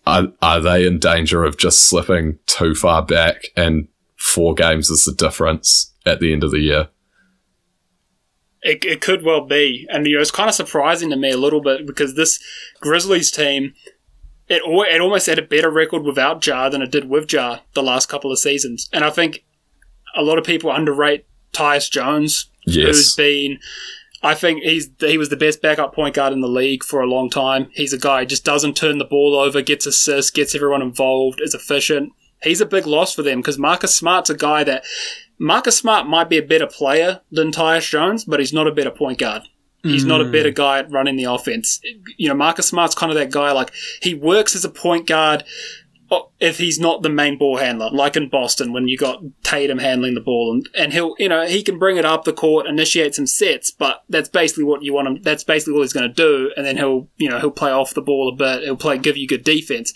are, 0.06 0.28
are 0.42 0.60
they 0.60 0.86
in 0.86 1.00
danger 1.00 1.44
of 1.44 1.58
just 1.58 1.88
slipping 1.88 2.40
too 2.48 2.74
far 2.74 3.04
back 3.04 3.46
and 3.56 3.88
four 4.16 4.54
games 4.54 4.90
is 4.90 5.06
the 5.06 5.14
difference 5.14 5.94
at 6.06 6.20
the 6.20 6.34
end 6.34 6.44
of 6.44 6.52
the 6.52 6.60
year? 6.60 6.90
It, 8.64 8.86
it 8.86 9.02
could 9.02 9.24
well 9.24 9.42
be, 9.42 9.88
and 9.90 10.06
you 10.06 10.16
know 10.16 10.22
it's 10.22 10.30
kind 10.30 10.48
of 10.48 10.54
surprising 10.54 11.10
to 11.10 11.16
me 11.16 11.32
a 11.32 11.38
little 11.38 11.62
bit 11.62 11.88
because 11.88 12.16
this 12.16 12.40
Grizzlies 12.80 13.32
team, 13.32 13.74
it 14.48 14.62
it 14.64 15.02
almost 15.02 15.26
had 15.26 15.40
a 15.40 15.44
better 15.44 15.72
record 15.72 16.04
without 16.04 16.46
Ja 16.46 16.70
than 16.70 16.84
it 16.84 16.92
did 16.92 17.10
with 17.10 17.32
Ja 17.34 17.60
the 17.74 17.82
last 17.82 18.08
couple 18.08 18.32
of 18.32 18.38
seasons, 18.38 18.88
and 18.94 19.04
I 19.04 19.10
think 19.10 19.44
a 20.16 20.22
lot 20.22 20.38
of 20.38 20.44
people 20.44 20.72
underrate 20.72 21.26
Tyus 21.54 21.90
Jones, 21.90 22.50
yes. 22.66 22.86
who's 22.86 23.16
been. 23.16 23.60
I 24.24 24.36
think 24.36 24.62
he's 24.62 24.90
he 25.00 25.18
was 25.18 25.30
the 25.30 25.38
best 25.38 25.62
backup 25.62 25.96
point 25.96 26.14
guard 26.14 26.34
in 26.34 26.42
the 26.42 26.48
league 26.48 26.84
for 26.84 27.02
a 27.02 27.08
long 27.08 27.30
time. 27.30 27.70
He's 27.74 27.94
a 27.94 27.98
guy 27.98 28.22
who 28.22 28.26
just 28.28 28.46
doesn't 28.46 28.78
turn 28.78 29.00
the 29.00 29.06
ball 29.06 29.36
over, 29.36 29.62
gets 29.62 29.88
assists, 29.88 30.30
gets 30.30 30.54
everyone 30.54 30.84
involved, 30.84 31.42
is 31.42 31.56
efficient. 31.56 32.14
He's 32.44 32.62
a 32.62 32.66
big 32.66 32.86
loss 32.86 33.14
for 33.16 33.24
them 33.24 33.40
because 33.40 33.58
Marcus 33.58 33.96
Smart's 33.96 34.30
a 34.30 34.36
guy 34.36 34.64
that 34.64 34.84
Marcus 35.42 35.76
Smart 35.76 36.06
might 36.06 36.30
be 36.30 36.38
a 36.38 36.44
better 36.44 36.68
player 36.68 37.22
than 37.32 37.52
Tyus 37.52 37.90
Jones, 37.90 38.26
but 38.26 38.40
he's 38.40 38.54
not 38.54 38.68
a 38.68 38.72
better 38.72 38.92
point 38.92 39.18
guard. 39.18 39.42
He's 39.82 40.06
mm. 40.06 40.10
not 40.10 40.22
a 40.22 40.26
hmm. 40.26 40.32
better 40.32 40.52
guy 40.52 40.78
at 40.78 40.92
running 40.92 41.16
the 41.16 41.24
offense. 41.24 41.82
You 42.16 42.30
know, 42.30 42.36
Marcus 42.36 42.68
Smart's 42.68 42.94
kind 42.94 43.12
of 43.12 43.18
that 43.18 43.32
guy, 43.32 43.52
like, 43.52 43.72
he 44.04 44.14
works 44.14 44.56
as 44.56 44.64
a 44.64 44.70
point 44.70 45.08
guard 45.08 45.44
oh, 46.12 46.30
if 46.40 46.60
he's 46.60 46.80
not 46.80 47.02
the 47.02 47.10
main 47.10 47.40
ball 47.40 47.58
handler, 47.58 47.90
like 47.90 48.16
in 48.16 48.30
Boston 48.30 48.72
when 48.72 48.88
you 48.88 49.00
got 49.00 49.24
Tatum 49.42 49.80
handling 49.80 50.14
the 50.14 50.22
ball, 50.22 50.54
and, 50.54 50.70
and 50.78 50.94
he'll, 50.94 51.16
you 51.18 51.28
know, 51.28 51.48
he 51.48 51.64
can 51.64 51.80
bring 51.80 51.98
it 51.98 52.06
up 52.06 52.24
the 52.24 52.34
court, 52.34 52.68
initiate 52.68 53.16
some 53.16 53.26
sets, 53.26 53.72
but 53.72 54.04
that's 54.10 54.30
basically 54.30 54.66
what 54.66 54.84
you 54.84 54.94
want 54.94 55.08
him. 55.08 55.22
That's 55.24 55.44
basically 55.44 55.74
all 55.74 55.82
he's 55.82 55.92
going 55.94 56.08
to 56.08 56.14
do, 56.14 56.52
and 56.56 56.64
then 56.64 56.78
he'll, 56.78 57.08
you 57.18 57.30
know, 57.30 57.40
he'll 57.40 57.50
play 57.50 57.72
off 57.72 57.96
the 57.96 58.04
ball 58.04 58.30
a 58.30 58.36
bit. 58.36 58.62
He'll 58.62 58.78
play, 58.78 59.00
give 59.00 59.18
you 59.18 59.28
good 59.28 59.44
defense, 59.44 59.92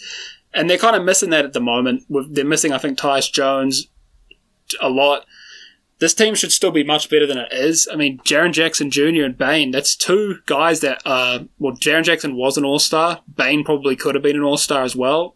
and 0.56 0.68
they're 0.68 0.80
kind 0.80 0.96
of 0.96 1.04
missing 1.04 1.30
that 1.30 1.46
at 1.46 1.54
the 1.54 1.62
moment. 1.62 2.02
They're 2.32 2.46
missing, 2.46 2.72
I 2.72 2.80
think, 2.80 2.98
Tyus 2.98 3.32
Jones 3.32 3.90
a 4.82 4.90
lot. 4.90 5.26
This 6.00 6.14
team 6.14 6.36
should 6.36 6.52
still 6.52 6.72
be 6.72 6.84
much 6.84 7.10
better 7.10 7.26
than 7.26 7.38
it 7.38 7.54
is. 7.54 7.88
I 7.92 7.96
mean, 7.96 8.20
Jaren 8.20 8.52
Jackson 8.52 8.92
Jr. 8.92 9.24
and 9.24 9.38
Bane, 9.38 9.72
that's 9.72 9.96
two 9.96 10.40
guys 10.46 10.82
that, 10.82 11.02
uh, 11.06 11.46
well, 11.58 11.74
Jaren 11.76 12.04
Jackson 12.04 12.36
was 12.36 12.58
an 12.58 12.66
all 12.66 12.80
star. 12.80 13.22
Bane 13.34 13.64
probably 13.64 13.96
could 13.96 14.14
have 14.14 14.24
been 14.24 14.36
an 14.36 14.44
all 14.44 14.58
star 14.58 14.84
as 14.84 14.96
well 14.96 15.36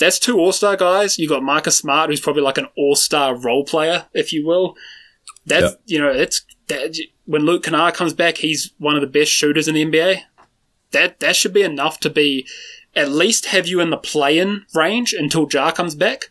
that's 0.00 0.18
two 0.18 0.38
All 0.38 0.52
Star 0.52 0.76
guys. 0.76 1.18
You've 1.18 1.28
got 1.28 1.44
Marcus 1.44 1.76
Smart, 1.76 2.10
who's 2.10 2.20
probably 2.20 2.42
like 2.42 2.58
an 2.58 2.66
All 2.76 2.96
Star 2.96 3.36
role 3.36 3.64
player, 3.64 4.06
if 4.12 4.32
you 4.32 4.44
will. 4.44 4.74
That's 5.46 5.72
yep. 5.72 5.80
you 5.86 6.00
know, 6.00 6.10
it's 6.10 6.44
that, 6.66 6.98
when 7.26 7.42
Luke 7.42 7.62
Kennard 7.62 7.94
comes 7.94 8.14
back, 8.14 8.38
he's 8.38 8.72
one 8.78 8.96
of 8.96 9.02
the 9.02 9.06
best 9.06 9.30
shooters 9.30 9.68
in 9.68 9.74
the 9.74 9.84
NBA. 9.84 10.22
That 10.90 11.20
that 11.20 11.36
should 11.36 11.52
be 11.52 11.62
enough 11.62 12.00
to 12.00 12.10
be 12.10 12.46
at 12.96 13.10
least 13.10 13.46
have 13.46 13.68
you 13.68 13.80
in 13.80 13.90
the 13.90 13.96
play-in 13.96 14.64
range 14.74 15.12
until 15.12 15.48
Ja 15.48 15.70
comes 15.70 15.94
back. 15.94 16.30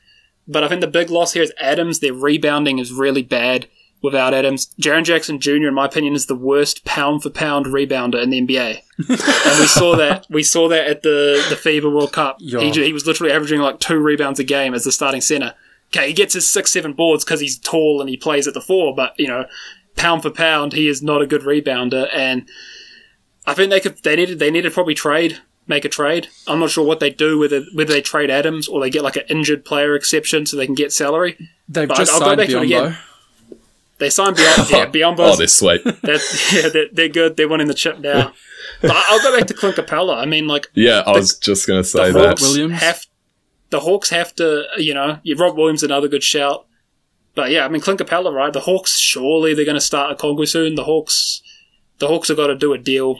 But 0.49 0.63
I 0.63 0.67
think 0.67 0.81
the 0.81 0.87
big 0.87 1.09
loss 1.09 1.33
here 1.33 1.43
is 1.43 1.53
Adams. 1.61 1.99
Their 1.99 2.13
rebounding 2.13 2.79
is 2.79 2.91
really 2.91 3.23
bad 3.23 3.67
without 4.01 4.33
Adams. 4.33 4.73
Jaren 4.81 5.03
Jackson 5.03 5.39
Jr., 5.39 5.67
in 5.67 5.73
my 5.73 5.85
opinion, 5.85 6.15
is 6.15 6.25
the 6.25 6.35
worst 6.35 6.85
pound 6.85 7.21
for 7.21 7.29
pound 7.29 7.67
rebounder 7.67 8.21
in 8.21 8.31
the 8.31 8.41
NBA, 8.41 8.81
and 8.97 9.59
we 9.59 9.67
saw 9.67 9.95
that 9.95 10.25
we 10.29 10.43
saw 10.43 10.67
that 10.67 10.87
at 10.87 11.03
the 11.03 11.45
the 11.49 11.55
FIBA 11.55 11.93
World 11.93 12.11
Cup. 12.11 12.37
He, 12.39 12.71
he, 12.71 12.93
was 12.93 13.05
literally 13.05 13.31
averaging 13.31 13.59
like 13.59 13.79
two 13.79 13.99
rebounds 13.99 14.39
a 14.39 14.43
game 14.43 14.73
as 14.73 14.83
the 14.83 14.91
starting 14.91 15.21
center. 15.21 15.53
Okay, 15.87 16.07
he 16.07 16.13
gets 16.13 16.33
his 16.33 16.49
six 16.49 16.71
seven 16.71 16.93
boards 16.93 17.23
because 17.23 17.39
he's 17.39 17.57
tall 17.57 18.01
and 18.01 18.09
he 18.09 18.17
plays 18.17 18.47
at 18.47 18.53
the 18.53 18.61
four, 18.61 18.95
but 18.95 19.13
you 19.19 19.27
know, 19.27 19.45
pound 19.95 20.23
for 20.23 20.31
pound, 20.31 20.73
he 20.73 20.87
is 20.87 21.03
not 21.03 21.21
a 21.21 21.27
good 21.27 21.41
rebounder. 21.41 22.09
And 22.13 22.47
I 23.45 23.53
think 23.53 23.69
they 23.69 23.79
could 23.79 24.01
they 24.03 24.15
needed 24.15 24.39
they 24.39 24.51
needed 24.51 24.73
probably 24.73 24.95
trade 24.95 25.39
make 25.70 25.86
a 25.86 25.89
trade. 25.89 26.28
I'm 26.47 26.59
not 26.59 26.72
sure 26.72 26.86
what 26.86 26.99
they 26.99 27.11
do 27.11 27.39
whether 27.39 27.63
whether 27.74 27.93
they 27.93 28.01
trade 28.01 28.30
Adams 28.30 28.67
or 28.67 28.82
they 28.82 28.89
get 28.89 29.03
like 29.03 29.15
an 29.15 29.24
injured 29.30 29.63
player 29.63 29.95
exception 29.95 30.45
so 30.45 30.57
they 30.57 30.65
can 30.65 30.76
get 30.76 30.91
salary. 30.91 31.38
They've 31.70 31.88
but 31.88 31.97
just 31.97 32.11
I'll, 32.11 32.24
I'll 32.24 32.38
signed 32.38 32.49
Biyombo. 32.49 32.97
They 33.99 34.09
signed 34.09 34.38
Beyond. 34.38 34.70
Yeah, 34.72 34.86
Beyond 34.86 35.20
Oh, 35.20 35.36
they're 35.36 35.47
sweet. 35.47 35.84
They're, 36.01 36.20
yeah, 36.53 36.70
they're, 36.70 36.88
they're 36.91 37.09
good. 37.09 37.36
They're 37.38 37.49
winning 37.49 37.67
the 37.67 37.74
chip 37.74 37.99
now. 37.99 38.34
but 38.82 38.91
I'll 38.91 39.22
go 39.22 39.38
back 39.38 39.47
to 39.47 39.53
Clint 39.53 39.76
Capela. 39.76 40.17
I 40.17 40.26
mean, 40.26 40.47
like, 40.47 40.67
yeah, 40.74 41.03
I 41.05 41.13
the, 41.13 41.20
was 41.20 41.38
just 41.38 41.67
going 41.67 41.84
to 41.84 41.88
say 41.88 42.11
that. 42.11 42.39
Williams 42.39 42.82
have 42.82 43.05
the 43.70 43.82
Hawks 43.82 44.09
have 44.09 44.34
to, 44.36 44.63
you 44.78 44.93
know, 44.93 45.20
Rob 45.38 45.57
Williams 45.57 45.84
another 45.84 46.07
good 46.07 46.24
shout. 46.24 46.65
But 47.36 47.51
yeah, 47.51 47.65
I 47.65 47.70
mean, 47.70 47.82
Clint 47.82 47.99
Capela, 47.99 48.34
right? 48.34 48.51
The 48.51 48.61
Hawks 48.61 48.97
surely 48.97 49.53
they're 49.53 49.65
going 49.65 49.76
to 49.76 49.82
start 49.82 50.17
Okongwu 50.17 50.47
soon. 50.47 50.76
The 50.76 50.86
Hawks, 50.86 51.41
the 51.99 52.07
Hawks 52.07 52.30
have 52.30 52.38
got 52.38 52.47
to 52.47 52.55
do 52.55 52.74
a 52.74 52.78
deal. 52.78 53.20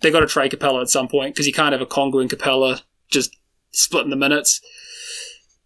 They 0.00 0.10
got 0.10 0.20
to 0.20 0.26
trade 0.26 0.52
Capela 0.52 0.80
at 0.80 0.90
some 0.90 1.08
point 1.08 1.34
because 1.34 1.46
you 1.46 1.52
can't 1.52 1.72
have 1.72 1.86
Okongwu 1.86 2.20
and 2.20 2.30
Capela 2.30 2.82
just 3.10 3.36
splitting 3.72 4.10
the 4.10 4.16
minutes. 4.16 4.60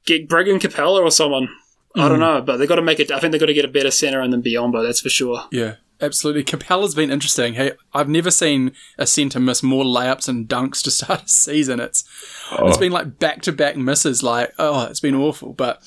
Get 0.07 0.28
Brigham 0.28 0.59
Capela 0.59 1.03
or 1.03 1.11
someone. 1.11 1.49
I 1.97 2.09
don't 2.09 2.16
hmm. 2.16 2.20
know, 2.20 2.41
but 2.41 2.57
they've 2.57 2.68
got 2.68 2.76
to 2.76 2.82
make 2.82 2.99
it. 2.99 3.11
I 3.12 3.20
think 3.20 3.30
they've 3.32 3.41
got 3.41 3.47
to 3.47 3.55
get 3.55 3.64
a 3.64 3.68
better 3.68 3.91
center 3.91 4.26
than 4.26 4.43
Biyombo, 4.43 4.85
that's 4.85 5.01
for 5.01 5.09
sure. 5.09 5.45
Yeah, 5.53 5.76
absolutely. 6.01 6.43
Capela's 6.43 6.95
been 6.95 7.11
interesting. 7.11 7.55
Hey, 7.55 7.72
I've 7.93 8.09
never 8.09 8.32
seen 8.32 8.72
a 8.99 9.07
center 9.07 9.39
miss 9.39 9.62
more 9.62 9.85
layups 9.85 10.28
and 10.28 10.49
dunks 10.49 10.82
to 10.82 10.91
start 10.91 11.24
a 11.24 11.28
season. 11.28 11.78
It's 11.78 12.05
oh. 12.51 12.68
it's 12.68 12.78
been 12.78 12.93
like 12.93 13.18
back 13.20 13.43
to 13.43 13.53
back 13.53 13.76
misses. 13.76 14.22
Like 14.22 14.53
oh, 14.59 14.87
it's 14.87 15.01
been 15.01 15.14
awful. 15.14 15.53
But 15.53 15.80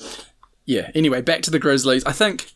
yeah. 0.64 0.90
Anyway, 0.94 1.20
back 1.20 1.42
to 1.42 1.50
the 1.50 1.58
Grizzlies. 1.58 2.04
I 2.04 2.12
think 2.12 2.52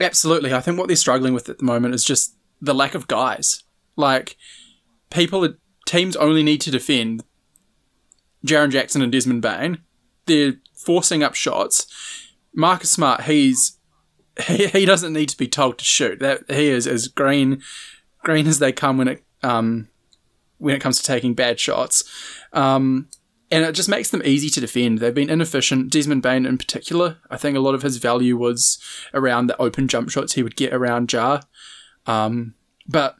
absolutely. 0.00 0.54
I 0.54 0.60
think 0.60 0.78
what 0.78 0.86
they're 0.86 0.96
struggling 0.96 1.34
with 1.34 1.48
at 1.50 1.58
the 1.58 1.64
moment 1.64 1.94
is 1.94 2.04
just 2.04 2.34
the 2.60 2.74
lack 2.74 2.94
of 2.94 3.06
guys. 3.06 3.64
Like 3.96 4.36
people, 5.10 5.48
teams 5.86 6.16
only 6.16 6.42
need 6.42 6.60
to 6.62 6.70
defend 6.70 7.24
Jaren 8.46 8.70
Jackson 8.70 9.02
and 9.02 9.12
Desmond 9.12 9.42
Bane. 9.42 9.78
They're 10.26 10.54
forcing 10.74 11.22
up 11.22 11.34
shots 11.34 11.86
Marcus 12.54 12.90
Smart, 12.90 13.22
he's 13.22 13.78
he, 14.46 14.66
he 14.68 14.84
doesn't 14.84 15.12
need 15.12 15.28
to 15.28 15.36
be 15.36 15.48
told 15.48 15.78
to 15.78 15.84
shoot. 15.84 16.18
That 16.20 16.50
he 16.50 16.68
is 16.68 16.86
as 16.86 17.08
green 17.08 17.62
green 18.22 18.46
as 18.46 18.58
they 18.58 18.72
come 18.72 18.98
when 18.98 19.08
it 19.08 19.24
um 19.42 19.88
when 20.58 20.74
it 20.74 20.80
comes 20.80 20.98
to 20.98 21.04
taking 21.04 21.34
bad 21.34 21.58
shots. 21.58 22.04
Um, 22.52 23.08
and 23.52 23.64
it 23.64 23.72
just 23.72 23.88
makes 23.88 24.10
them 24.10 24.22
easy 24.24 24.48
to 24.50 24.60
defend. 24.60 24.98
They've 24.98 25.14
been 25.14 25.30
inefficient. 25.30 25.90
Desmond 25.90 26.22
Bane, 26.22 26.46
in 26.46 26.56
particular, 26.56 27.16
I 27.30 27.36
think 27.36 27.56
a 27.56 27.60
lot 27.60 27.74
of 27.74 27.82
his 27.82 27.96
value 27.96 28.36
was 28.36 28.78
around 29.12 29.46
the 29.46 29.60
open 29.60 29.88
jump 29.88 30.10
shots 30.10 30.34
he 30.34 30.42
would 30.44 30.54
get 30.54 30.72
around 30.72 31.12
Ja. 31.12 31.40
Um, 32.06 32.54
but 32.86 33.16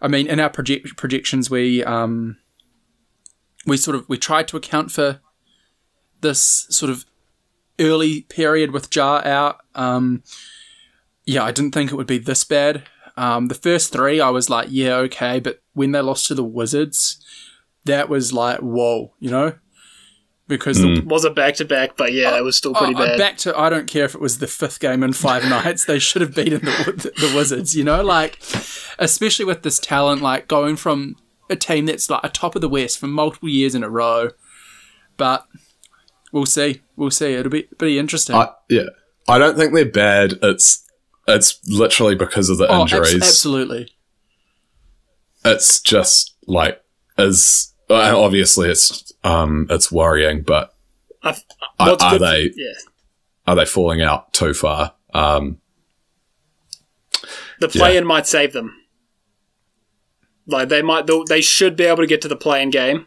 I 0.00 0.08
mean, 0.08 0.26
in 0.26 0.40
our 0.40 0.50
project 0.50 0.96
projections, 0.96 1.50
we 1.50 1.82
um, 1.84 2.36
we 3.66 3.76
sort 3.76 3.96
of 3.96 4.08
we 4.08 4.18
tried 4.18 4.48
to 4.48 4.56
account 4.56 4.90
for 4.90 5.20
this 6.20 6.66
sort 6.70 6.90
of 6.90 7.04
early 7.78 8.22
period 8.22 8.72
with 8.72 8.94
Ja 8.94 9.20
out, 9.24 9.58
um, 9.74 10.22
yeah, 11.24 11.42
I 11.42 11.52
didn't 11.52 11.72
think 11.72 11.90
it 11.90 11.96
would 11.96 12.06
be 12.06 12.18
this 12.18 12.44
bad. 12.44 12.84
Um, 13.16 13.48
the 13.48 13.54
first 13.54 13.92
three, 13.92 14.20
I 14.20 14.30
was 14.30 14.50
like, 14.50 14.68
yeah, 14.70 14.96
okay, 14.96 15.40
but 15.40 15.60
when 15.72 15.92
they 15.92 16.00
lost 16.00 16.26
to 16.28 16.34
the 16.34 16.44
Wizards, 16.44 17.22
that 17.84 18.08
was 18.08 18.32
like, 18.32 18.60
whoa, 18.60 19.14
you 19.18 19.30
know, 19.30 19.54
because 20.48 20.78
mm. 20.78 21.02
the, 21.02 21.06
was 21.06 21.24
a 21.24 21.30
back 21.30 21.54
to 21.56 21.64
back, 21.64 21.96
but 21.96 22.12
yeah, 22.12 22.36
it 22.36 22.44
was 22.44 22.56
still 22.56 22.74
pretty 22.74 22.94
bad. 22.94 23.18
Back 23.18 23.36
to, 23.38 23.58
I 23.58 23.68
don't 23.68 23.86
care 23.86 24.04
if 24.04 24.14
it 24.14 24.20
was 24.20 24.38
the 24.38 24.46
fifth 24.46 24.80
game 24.80 25.02
in 25.02 25.12
five 25.12 25.44
nights, 25.48 25.84
they 25.84 25.98
should 25.98 26.22
have 26.22 26.34
beaten 26.34 26.64
the, 26.64 27.12
the 27.16 27.32
Wizards, 27.34 27.76
you 27.76 27.84
know, 27.84 28.02
like, 28.02 28.38
especially 28.98 29.44
with 29.44 29.62
this 29.62 29.78
talent, 29.78 30.22
like 30.22 30.48
going 30.48 30.76
from 30.76 31.16
a 31.50 31.56
team 31.56 31.86
that's 31.86 32.08
like 32.10 32.24
a 32.24 32.28
top 32.28 32.54
of 32.54 32.60
the 32.60 32.68
West 32.68 32.98
for 32.98 33.06
multiple 33.06 33.48
years 33.48 33.74
in 33.74 33.82
a 33.82 33.90
row, 33.90 34.30
but 35.16 35.46
we'll 36.32 36.46
see. 36.46 36.82
We'll 36.96 37.10
see. 37.10 37.34
It'll 37.34 37.50
be 37.50 37.62
pretty 37.62 37.98
interesting. 37.98 38.36
I, 38.36 38.50
yeah, 38.68 38.86
I 39.28 39.38
don't 39.38 39.56
think 39.56 39.74
they're 39.74 39.84
bad. 39.84 40.34
It's 40.42 40.84
it's 41.26 41.58
literally 41.68 42.14
because 42.14 42.48
of 42.48 42.58
the 42.58 42.68
oh, 42.68 42.82
injuries. 42.82 43.14
Ab- 43.14 43.22
absolutely. 43.22 43.92
It's 45.44 45.80
just 45.80 46.34
like 46.46 46.82
as 47.90 48.14
obviously 48.14 48.70
it's 48.70 49.12
um 49.24 49.66
it's 49.70 49.90
worrying, 49.92 50.42
but 50.42 50.74
are, 51.22 51.34
are 51.78 52.18
they 52.18 52.50
yeah. 52.56 52.72
are 53.46 53.56
they 53.56 53.64
falling 53.64 54.02
out 54.02 54.32
too 54.32 54.54
far? 54.54 54.94
Um, 55.14 55.58
the 57.60 57.68
play-in 57.68 58.04
yeah. 58.04 58.08
might 58.08 58.26
save 58.26 58.52
them. 58.52 58.76
Like 60.46 60.68
they 60.68 60.82
might, 60.82 61.08
they 61.28 61.40
should 61.40 61.74
be 61.76 61.84
able 61.84 62.02
to 62.02 62.06
get 62.06 62.22
to 62.22 62.28
the 62.28 62.36
play-in 62.36 62.70
game 62.70 63.06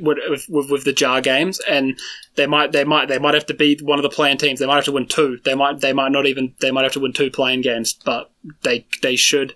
with, 0.00 0.18
with, 0.48 0.70
with 0.70 0.84
the 0.84 0.94
Ja 0.96 1.20
games, 1.20 1.60
and 1.68 1.98
they 2.36 2.46
might 2.46 2.72
they 2.72 2.84
might 2.84 3.08
they 3.08 3.18
might 3.18 3.34
have 3.34 3.46
to 3.46 3.54
be 3.54 3.78
one 3.82 3.98
of 3.98 4.04
the 4.04 4.08
play-in 4.10 4.38
teams. 4.38 4.60
They 4.60 4.66
might 4.66 4.76
have 4.76 4.84
to 4.84 4.92
win 4.92 5.06
two. 5.06 5.38
They 5.44 5.54
might 5.54 5.80
they 5.80 5.92
might 5.92 6.12
not 6.12 6.26
even 6.26 6.54
they 6.60 6.70
might 6.70 6.84
have 6.84 6.92
to 6.92 7.00
win 7.00 7.12
two 7.12 7.30
play-in 7.30 7.62
games, 7.62 7.94
but 8.04 8.30
they 8.62 8.86
they 9.02 9.16
should. 9.16 9.54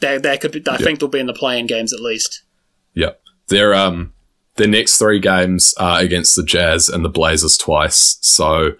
They 0.00 0.18
they 0.18 0.36
could. 0.38 0.52
Be, 0.52 0.62
I 0.68 0.78
think 0.78 0.98
they'll 0.98 1.08
be 1.08 1.20
in 1.20 1.26
the 1.26 1.32
play-in 1.32 1.66
games 1.66 1.92
at 1.92 2.00
least. 2.00 2.42
Yep, 2.94 3.21
their 3.52 3.74
um 3.74 4.12
their 4.56 4.68
next 4.68 4.98
three 4.98 5.18
games 5.18 5.74
are 5.78 6.00
against 6.00 6.36
the 6.36 6.42
Jazz 6.42 6.88
and 6.88 7.04
the 7.04 7.08
Blazers 7.08 7.56
twice, 7.56 8.18
so 8.20 8.72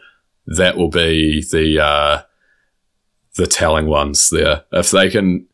that 0.46 0.76
will 0.76 0.90
be 0.90 1.44
the 1.50 1.82
uh, 1.82 2.22
the 3.36 3.46
telling 3.46 3.86
ones 3.86 4.30
there. 4.30 4.64
If 4.72 4.90
they 4.90 5.08
can, 5.08 5.46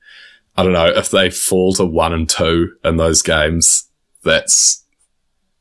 I 0.57 0.63
don't 0.63 0.73
know, 0.73 0.87
if 0.87 1.11
they 1.11 1.31
fall 1.31 1.73
to 1.75 1.85
one 1.85 2.13
and 2.13 2.29
two 2.29 2.77
in 2.85 2.97
those 2.97 3.23
games, 3.23 3.89
that's 4.25 4.85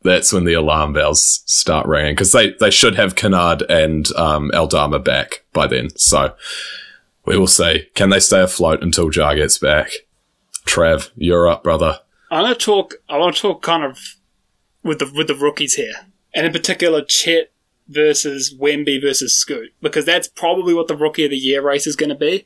that's 0.04 0.32
when 0.32 0.46
the 0.46 0.54
alarm 0.54 0.94
bells 0.94 1.44
start 1.46 1.86
ringing 1.86 2.14
because 2.14 2.32
they, 2.32 2.52
they 2.60 2.72
should 2.72 2.96
have 2.96 3.16
Kennard 3.16 3.64
and 3.70 4.12
um, 4.16 4.52
Aldama 4.54 5.00
back 5.00 5.44
by 5.54 5.68
then. 5.68 5.90
So 5.98 6.34
we 7.26 7.38
will 7.38 7.48
see. 7.48 7.90
Can 7.94 8.10
they 8.10 8.20
stay 8.20 8.42
afloat 8.42 8.82
until 8.82 9.14
Ja 9.14 9.34
gets 9.34 9.58
back? 9.58 9.92
Trav, 10.66 11.12
you're 11.16 11.50
up, 11.50 11.64
brother. 11.64 12.00
I'm 12.30 12.44
gonna 12.44 12.56
talk. 12.56 12.96
I 13.10 13.18
want 13.18 13.36
to 13.36 13.42
talk 13.42 13.62
kind 13.62 13.84
of 13.84 14.00
with 14.84 15.00
the 15.00 15.12
with 15.14 15.28
the 15.28 15.36
rookies 15.36 15.76
here, 15.76 15.94
and 16.34 16.46
in 16.46 16.52
particular 16.52 17.04
Chet 17.04 17.52
versus 17.88 18.54
Wemby 18.54 19.02
versus 19.02 19.36
Scoot, 19.36 19.74
because 19.82 20.06
that's 20.06 20.28
probably 20.28 20.74
what 20.74 20.88
the 20.88 20.98
rookie 20.98 21.26
of 21.26 21.32
the 21.32 21.38
year 21.38 21.62
race 21.62 21.88
is 21.88 21.96
going 21.96 22.10
to 22.10 22.16
be. 22.16 22.46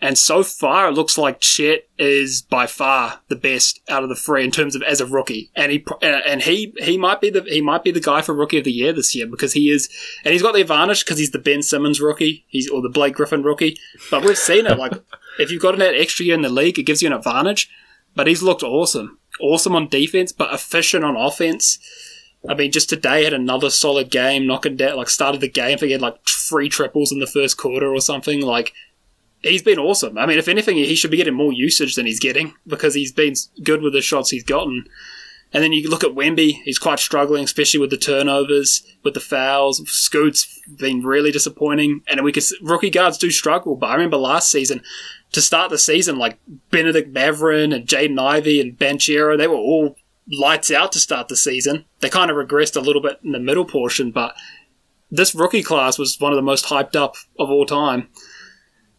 And 0.00 0.18
so 0.18 0.42
far, 0.42 0.88
it 0.88 0.94
looks 0.94 1.16
like 1.16 1.38
Chet 1.38 1.86
is 1.96 2.42
by 2.42 2.66
far 2.66 3.20
the 3.28 3.36
best 3.36 3.80
out 3.88 4.02
of 4.02 4.08
the 4.08 4.16
three 4.16 4.42
in 4.42 4.50
terms 4.50 4.74
of 4.74 4.82
as 4.82 5.00
a 5.00 5.06
rookie. 5.06 5.52
And 5.54 5.70
he 5.70 5.84
uh, 6.02 6.06
and 6.26 6.42
he 6.42 6.74
he 6.78 6.98
might 6.98 7.20
be 7.20 7.30
the 7.30 7.42
he 7.42 7.60
might 7.60 7.84
be 7.84 7.92
the 7.92 8.00
guy 8.00 8.20
for 8.20 8.34
rookie 8.34 8.58
of 8.58 8.64
the 8.64 8.72
year 8.72 8.92
this 8.92 9.14
year 9.14 9.28
because 9.28 9.52
he 9.52 9.70
is, 9.70 9.88
and 10.24 10.32
he's 10.32 10.42
got 10.42 10.54
the 10.54 10.60
advantage 10.60 11.04
because 11.04 11.18
he's 11.18 11.30
the 11.30 11.38
Ben 11.38 11.62
Simmons 11.62 12.00
rookie, 12.00 12.44
he's 12.48 12.68
or 12.68 12.82
the 12.82 12.88
Blake 12.88 13.14
Griffin 13.14 13.44
rookie. 13.44 13.78
But 14.10 14.24
we've 14.24 14.36
seen 14.36 14.66
it 14.66 14.76
like 14.76 14.92
if 15.38 15.52
you've 15.52 15.62
got 15.62 15.76
an 15.76 15.82
extra 15.82 16.26
year 16.26 16.34
in 16.34 16.42
the 16.42 16.48
league, 16.48 16.80
it 16.80 16.82
gives 16.82 17.00
you 17.00 17.06
an 17.06 17.14
advantage. 17.14 17.70
But 18.14 18.26
he's 18.26 18.42
looked 18.42 18.62
awesome, 18.62 19.18
awesome 19.40 19.74
on 19.74 19.88
defense, 19.88 20.32
but 20.32 20.52
efficient 20.52 21.04
on 21.04 21.16
offense. 21.16 21.78
I 22.48 22.54
mean, 22.54 22.72
just 22.72 22.88
today 22.88 23.24
had 23.24 23.32
another 23.32 23.70
solid 23.70 24.10
game, 24.10 24.46
knocking 24.46 24.76
down, 24.76 24.96
like, 24.96 25.08
started 25.08 25.40
the 25.40 25.48
game. 25.48 25.74
I 25.74 25.76
think 25.76 25.88
he 25.88 25.92
had 25.92 26.02
like 26.02 26.18
three 26.26 26.68
triples 26.68 27.12
in 27.12 27.20
the 27.20 27.26
first 27.26 27.56
quarter 27.56 27.92
or 27.92 28.00
something. 28.00 28.40
Like, 28.40 28.72
he's 29.42 29.62
been 29.62 29.78
awesome. 29.78 30.18
I 30.18 30.26
mean, 30.26 30.38
if 30.38 30.48
anything, 30.48 30.76
he 30.76 30.94
should 30.94 31.10
be 31.10 31.16
getting 31.16 31.34
more 31.34 31.52
usage 31.52 31.94
than 31.94 32.06
he's 32.06 32.20
getting 32.20 32.54
because 32.66 32.94
he's 32.94 33.12
been 33.12 33.34
good 33.62 33.82
with 33.82 33.92
the 33.92 34.00
shots 34.00 34.30
he's 34.30 34.44
gotten. 34.44 34.84
And 35.54 35.62
then 35.62 35.72
you 35.72 35.88
look 35.88 36.02
at 36.02 36.12
Wemby, 36.12 36.62
he's 36.64 36.78
quite 36.78 36.98
struggling, 36.98 37.44
especially 37.44 37.78
with 37.78 37.90
the 37.90 37.98
turnovers, 37.98 38.82
with 39.02 39.14
the 39.14 39.20
fouls. 39.20 39.82
Scoot's 39.86 40.60
been 40.78 41.04
really 41.04 41.30
disappointing. 41.30 42.00
And 42.06 42.22
we 42.22 42.32
could 42.32 42.44
rookie 42.62 42.90
guards 42.90 43.18
do 43.18 43.30
struggle, 43.30 43.76
but 43.76 43.90
I 43.90 43.94
remember 43.94 44.16
last 44.16 44.50
season, 44.50 44.82
to 45.32 45.40
start 45.40 45.70
the 45.70 45.78
season, 45.78 46.18
like 46.18 46.38
Bennedict 46.70 47.12
Mathurin 47.12 47.72
and 47.72 47.86
Jaden 47.86 48.20
Ivey 48.20 48.60
and 48.60 48.78
Banchero, 48.78 49.36
they 49.36 49.48
were 49.48 49.56
all 49.56 49.96
lights 50.30 50.70
out 50.70 50.92
to 50.92 51.00
start 51.00 51.28
the 51.28 51.36
season. 51.36 51.84
They 52.00 52.08
kind 52.08 52.30
of 52.30 52.36
regressed 52.36 52.76
a 52.76 52.80
little 52.80 53.02
bit 53.02 53.18
in 53.24 53.32
the 53.32 53.40
middle 53.40 53.64
portion, 53.64 54.10
but 54.10 54.34
this 55.10 55.34
rookie 55.34 55.62
class 55.62 55.98
was 55.98 56.18
one 56.20 56.32
of 56.32 56.36
the 56.36 56.42
most 56.42 56.66
hyped 56.66 56.96
up 56.96 57.16
of 57.38 57.50
all 57.50 57.66
time. 57.66 58.08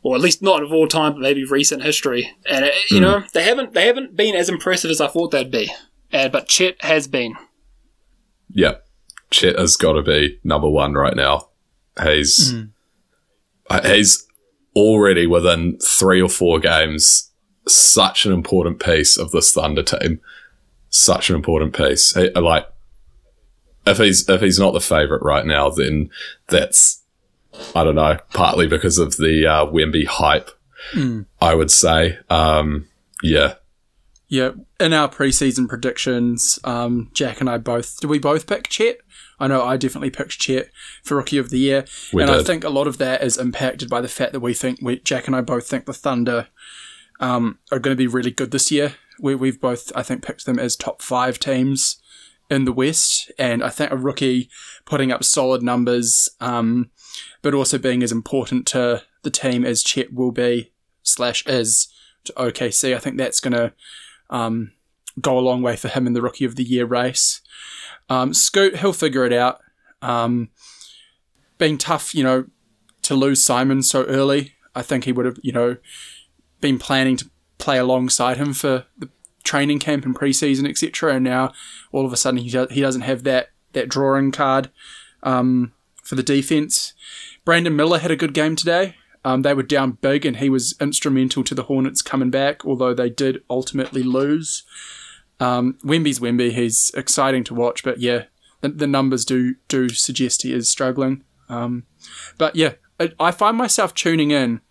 Or 0.02 0.16
at 0.16 0.22
least 0.22 0.42
not 0.42 0.62
of 0.62 0.74
all 0.74 0.88
time, 0.88 1.14
but 1.14 1.22
maybe 1.22 1.46
recent 1.46 1.82
history. 1.82 2.30
And 2.46 2.66
it, 2.66 2.74
you 2.92 2.98
mm. 2.98 3.04
know, 3.04 3.24
they 3.34 3.44
haven't 3.44 3.74
they 3.74 3.88
haven't 3.88 4.18
been 4.18 4.36
as 4.36 4.50
impressive 4.50 4.92
as 4.92 5.00
I 5.00 5.08
thought 5.08 5.32
they'd 5.32 5.50
be. 5.50 5.72
Uh, 6.12 6.28
but 6.28 6.50
Chet 6.50 6.76
has 6.84 7.08
been. 7.08 7.36
Yeah, 8.50 8.76
Chet 9.32 9.58
has 9.58 9.78
got 9.78 9.94
to 9.94 10.02
be 10.02 10.42
number 10.44 10.70
one 10.70 10.94
right 10.94 11.16
now. 11.16 11.48
He's 12.04 12.54
mm. 12.54 12.72
uh, 13.70 13.88
he's 13.88 14.28
already 14.76 15.28
within 15.28 15.78
three 15.80 16.22
or 16.22 16.30
four 16.30 16.60
games 16.60 17.32
such 17.68 18.26
an 18.26 18.34
important 18.34 18.80
piece 18.80 19.18
of 19.18 19.32
this 19.32 19.54
Thunder 19.54 19.84
team. 19.84 20.20
Such 20.90 21.30
an 21.30 21.36
important 21.36 21.76
piece. 21.76 22.14
He, 22.14 22.30
like 22.32 22.68
if 23.86 23.98
he's 23.98 24.28
if 24.30 24.42
he's 24.42 24.60
not 24.60 24.74
the 24.74 24.82
favorite 24.82 25.24
right 25.24 25.46
now, 25.46 25.70
then 25.70 26.10
that's 26.48 27.02
I 27.76 27.84
don't 27.84 27.96
know. 27.96 28.18
Partly 28.34 28.68
because 28.68 28.98
of 28.98 29.18
the 29.18 29.48
uh, 29.48 29.66
Wemby 29.66 30.06
hype, 30.06 30.52
mm. 30.94 31.26
I 31.42 31.56
would 31.56 31.72
say. 31.72 32.20
Um, 32.30 32.88
yeah, 33.24 33.56
yeah, 34.34 34.52
in 34.80 34.94
our 34.94 35.10
preseason 35.10 35.70
predictions, 35.70 36.58
um, 36.64 37.12
Jack 37.14 37.40
and 37.40 37.50
I 37.50 37.58
both 37.58 38.00
did 38.00 38.10
we 38.10 38.20
both 38.20 38.48
pick 38.48 38.68
Chet? 38.68 38.98
I 39.40 39.48
know 39.48 39.64
I 39.64 39.78
definitely 39.78 40.10
picked 40.10 40.40
Chet 40.40 40.70
for 41.04 41.18
Rookie 41.18 41.38
of 41.38 41.50
the 41.50 41.60
Year, 41.60 41.86
we 42.12 42.22
and 42.22 42.32
did. 42.32 42.42
I 42.42 42.44
think 42.44 42.64
a 42.64 42.70
lot 42.70 42.88
of 42.88 42.98
that 42.98 43.24
is 43.24 43.38
impacted 43.38 43.90
by 43.90 44.02
the 44.02 44.08
fact 44.08 44.34
that 44.34 44.40
we 44.40 44.54
think 44.54 44.80
we 44.82 45.00
Jack 45.00 45.28
and 45.28 45.36
I 45.36 45.42
both 45.42 45.68
think 45.68 45.86
the 45.86 45.94
Thunder 45.94 46.48
um, 47.20 47.60
are 47.72 47.80
going 47.80 47.96
to 47.96 48.02
be 48.02 48.08
really 48.08 48.32
good 48.32 48.52
this 48.52 48.72
year. 48.72 48.96
We, 49.20 49.36
we've 49.36 49.60
both 49.62 49.92
I 49.96 50.04
think 50.04 50.24
picked 50.24 50.46
them 50.46 50.60
as 50.60 50.76
top 50.76 51.02
five 51.02 51.40
teams 51.40 52.02
in 52.50 52.66
the 52.66 52.74
West, 52.74 53.32
and 53.40 53.64
I 53.64 53.70
think 53.70 53.92
a 53.92 53.98
rookie 53.98 54.50
putting 54.86 55.12
up 55.12 55.24
solid 55.24 55.64
numbers, 55.64 56.30
um, 56.40 56.92
but 57.42 57.54
also 57.54 57.78
being 57.78 58.04
as 58.04 58.12
important 58.12 58.68
to 58.68 59.04
the 59.24 59.32
team 59.32 59.66
as 59.66 59.84
Chet 59.84 60.14
will 60.14 60.32
be 60.32 60.72
slash 61.02 61.46
is 61.48 61.88
to 62.26 62.34
OKC. 62.34 62.96
I 62.96 63.00
think 63.00 63.18
that's 63.18 63.40
going 63.40 63.54
to 63.54 63.74
um, 64.30 64.72
go 65.20 65.38
a 65.38 65.42
long 65.42 65.62
way 65.62 65.76
for 65.76 65.88
him 65.88 66.08
in 66.08 66.14
the 66.14 66.22
Rookie 66.22 66.46
of 66.46 66.56
the 66.56 66.64
Year 66.64 66.86
race. 66.86 67.42
Um, 68.10 68.34
Scoot, 68.34 68.78
he'll 68.78 68.94
figure 68.94 69.26
it 69.26 69.34
out. 69.34 69.60
Um, 70.02 70.50
being 71.58 71.78
tough, 71.78 72.14
you 72.14 72.24
know, 72.24 72.46
to 73.04 73.16
lose 73.16 73.44
Simon 73.44 73.84
so 73.84 74.04
early, 74.06 74.54
I 74.76 74.82
think 74.82 75.04
he 75.04 75.12
would 75.12 75.26
have, 75.26 75.38
you 75.42 75.52
know, 75.52 75.78
been 76.62 76.80
planning 76.80 77.18
to 77.18 77.30
play 77.58 77.78
alongside 77.78 78.38
him 78.38 78.54
for 78.54 78.86
the 78.98 79.10
training 79.44 79.80
camp 79.80 80.06
and 80.06 80.16
preseason, 80.16 80.68
etc. 80.68 81.16
And 81.16 81.24
now 81.24 81.54
all 81.92 82.06
of 82.06 82.14
a 82.14 82.18
sudden 82.18 82.40
he, 82.40 82.50
do- 82.50 82.68
he 82.70 82.82
doesn't 82.82 83.02
have 83.02 83.24
that 83.24 83.50
that 83.74 83.90
drawing 83.90 84.32
card 84.32 84.70
um, 85.24 85.74
for 86.04 86.16
the 86.16 86.24
defense. 86.24 86.94
Brandon 87.44 87.76
Miller 87.76 88.00
had 88.00 88.12
a 88.12 88.16
good 88.16 88.34
game 88.34 88.56
today. 88.56 88.96
Um, 89.26 89.42
they 89.42 89.54
were 89.54 89.64
down 89.64 89.98
big, 90.02 90.26
and 90.26 90.38
he 90.38 90.50
was 90.50 90.76
instrumental 90.82 91.44
to 91.46 91.56
the 91.56 91.64
Hornets 91.64 92.02
coming 92.02 92.30
back, 92.30 92.66
although 92.66 92.94
they 92.94 93.10
did 93.10 93.42
ultimately 93.50 94.04
lose. 94.04 94.64
Um, 95.40 95.78
Wemby's 95.84 96.20
Wemby. 96.20 96.52
He's 96.52 96.92
exciting 96.96 97.44
to 97.46 97.54
watch, 97.54 97.84
but 97.84 98.00
yeah, 98.00 98.26
the, 98.62 98.70
the 98.70 98.88
numbers 98.88 99.26
do 99.26 99.56
do 99.68 99.90
suggest 99.90 100.44
he 100.44 100.54
is 100.54 100.70
struggling. 100.70 101.24
Um, 101.50 101.86
but 102.38 102.56
yeah, 102.56 102.74
I, 103.00 103.12
I 103.20 103.32
find 103.32 103.58
myself 103.58 103.94
tuning 103.94 104.32
in 104.32 104.62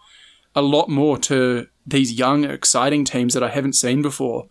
a 0.55 0.63
lot 0.63 0.89
more 0.89 1.19
to 1.19 1.69
these 1.87 2.13
young, 2.13 2.45
exciting 2.45 3.05
teams 3.05 3.35
that 3.35 3.43
I 3.43 3.49
haven't 3.49 3.75
seen 3.75 4.03
before, 4.03 4.47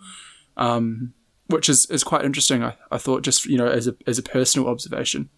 um, 0.57 1.14
which 1.47 1.70
is, 1.70 1.86
is 1.88 2.03
quite 2.03 2.26
interesting. 2.26 2.64
I, 2.64 2.76
I 2.91 2.97
thought 2.97 3.24
just 3.24 3.45
you 3.45 3.57
know 3.57 3.68
as 3.68 3.88
a 3.88 3.95
as 4.05 4.18
a 4.18 4.24
personal 4.24 4.68
observation. 4.68 5.30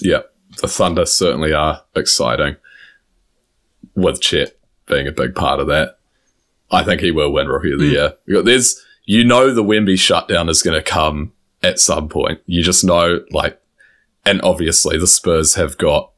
Yeah, 0.00 0.22
the 0.60 0.68
Thunder 0.68 1.06
certainly 1.06 1.52
are 1.52 1.84
exciting, 1.94 2.56
with 3.94 4.20
Chet 4.20 4.58
being 4.86 5.06
a 5.06 5.12
big 5.12 5.34
part 5.34 5.60
of 5.60 5.68
that. 5.68 5.98
I 6.72 6.84
think 6.84 7.00
he 7.00 7.10
will 7.10 7.32
win 7.32 7.48
Rookie 7.48 7.72
of 7.72 7.78
the 7.78 7.94
mm. 7.94 8.16
Year. 8.26 8.42
There's, 8.42 8.82
you 9.04 9.24
know, 9.24 9.52
the 9.52 9.64
Wemby 9.64 9.98
shutdown 9.98 10.48
is 10.48 10.62
going 10.62 10.76
to 10.76 10.82
come 10.82 11.32
at 11.62 11.78
some 11.78 12.08
point. 12.08 12.40
You 12.46 12.62
just 12.62 12.84
know, 12.84 13.20
like, 13.30 13.60
and 14.24 14.40
obviously 14.42 14.98
the 14.98 15.06
Spurs 15.06 15.54
have 15.54 15.76
got 15.78 16.10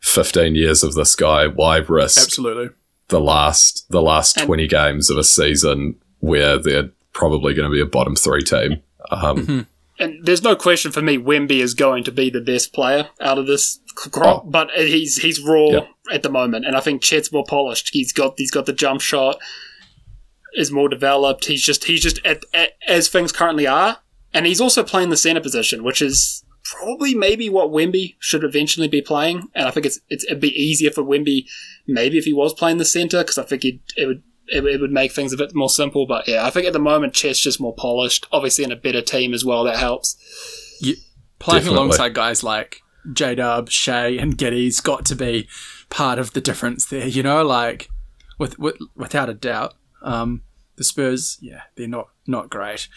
15 0.00 0.54
years 0.54 0.82
of 0.82 0.94
this 0.94 1.14
guy. 1.14 1.46
Why 1.46 1.78
risk 1.78 2.22
absolutely 2.22 2.70
the 3.08 3.20
last 3.20 3.86
the 3.88 4.02
last 4.02 4.36
and 4.36 4.46
20 4.46 4.68
games 4.68 5.10
of 5.10 5.16
a 5.16 5.24
season 5.24 5.96
where 6.20 6.58
they're 6.58 6.90
probably 7.12 7.54
going 7.54 7.68
to 7.68 7.74
be 7.74 7.80
a 7.80 7.86
bottom 7.86 8.14
three 8.14 8.42
team? 8.42 8.82
Um, 9.10 9.36
mm-hmm 9.38 9.60
and 9.98 10.24
there's 10.24 10.42
no 10.42 10.54
question 10.54 10.92
for 10.92 11.02
me, 11.02 11.18
Wemby 11.18 11.60
is 11.60 11.74
going 11.74 12.04
to 12.04 12.12
be 12.12 12.30
the 12.30 12.40
best 12.40 12.72
player 12.72 13.08
out 13.20 13.38
of 13.38 13.46
this 13.46 13.80
crop, 13.94 14.44
oh. 14.44 14.48
but 14.48 14.70
he's 14.70 15.16
he's 15.16 15.42
raw 15.42 15.80
at 16.12 16.22
the 16.22 16.30
moment, 16.30 16.66
and 16.66 16.76
I 16.76 16.80
think 16.80 17.02
Chet's 17.02 17.32
more 17.32 17.44
polished. 17.44 17.90
He's 17.92 18.12
got 18.12 18.34
he's 18.36 18.50
got 18.50 18.66
the 18.66 18.72
jump 18.72 19.00
shot, 19.00 19.38
is 20.54 20.70
more 20.70 20.88
developed. 20.88 21.46
He's 21.46 21.62
just 21.62 21.84
he's 21.84 22.02
just 22.02 22.24
at, 22.24 22.44
at, 22.54 22.72
as 22.86 23.08
things 23.08 23.32
currently 23.32 23.66
are, 23.66 23.98
and 24.32 24.46
he's 24.46 24.60
also 24.60 24.82
playing 24.82 25.10
the 25.10 25.16
center 25.16 25.40
position, 25.40 25.84
which 25.84 26.02
is 26.02 26.44
probably 26.64 27.14
maybe 27.14 27.48
what 27.48 27.70
Wemby 27.70 28.16
should 28.18 28.44
eventually 28.44 28.88
be 28.88 29.00
playing. 29.00 29.48
And 29.54 29.66
I 29.66 29.70
think 29.70 29.86
it's, 29.86 30.00
it's 30.08 30.24
it'd 30.24 30.40
be 30.40 30.60
easier 30.60 30.90
for 30.90 31.02
Wemby 31.02 31.46
maybe 31.86 32.18
if 32.18 32.24
he 32.24 32.32
was 32.32 32.52
playing 32.52 32.78
the 32.78 32.84
center 32.84 33.22
because 33.22 33.38
I 33.38 33.44
think 33.44 33.64
it 33.64 33.80
would 33.98 34.22
it, 34.48 34.64
it, 34.64 34.80
would 34.80 34.92
make 34.92 35.12
things 35.12 35.32
a 35.32 35.36
bit 35.36 35.54
more 35.54 35.68
simple. 35.68 36.06
But 36.06 36.26
yeah, 36.28 36.46
I 36.46 36.50
think 36.50 36.66
at 36.66 36.72
the 36.72 36.78
moment 36.78 37.14
Chet's 37.14 37.40
just 37.40 37.60
more 37.60 37.74
polished. 37.74 38.26
Obviously, 38.32 38.64
in 38.64 38.72
a 38.72 38.76
better 38.76 39.02
team 39.02 39.34
as 39.34 39.44
well, 39.44 39.64
that 39.64 39.76
helps. 39.76 40.16
You, 40.80 40.96
playing 41.38 41.60
Definitely. 41.60 41.78
alongside 41.78 42.14
guys 42.14 42.42
like 42.42 42.80
J 43.12 43.34
Dub, 43.34 43.70
Shai, 43.70 44.08
and 44.08 44.36
Giddey's 44.36 44.80
got 44.80 45.04
to 45.06 45.16
be 45.16 45.48
part 45.90 46.18
of 46.18 46.32
the 46.32 46.40
difference 46.40 46.86
there. 46.86 47.06
You 47.06 47.22
know, 47.22 47.44
like 47.44 47.88
with, 48.38 48.58
with 48.58 48.76
without 48.96 49.28
a 49.28 49.34
doubt, 49.34 49.74
um, 50.02 50.42
the 50.76 50.84
Spurs, 50.84 51.38
yeah, 51.40 51.62
they're 51.76 51.88
not 51.88 52.08
not 52.26 52.50
great. 52.50 52.88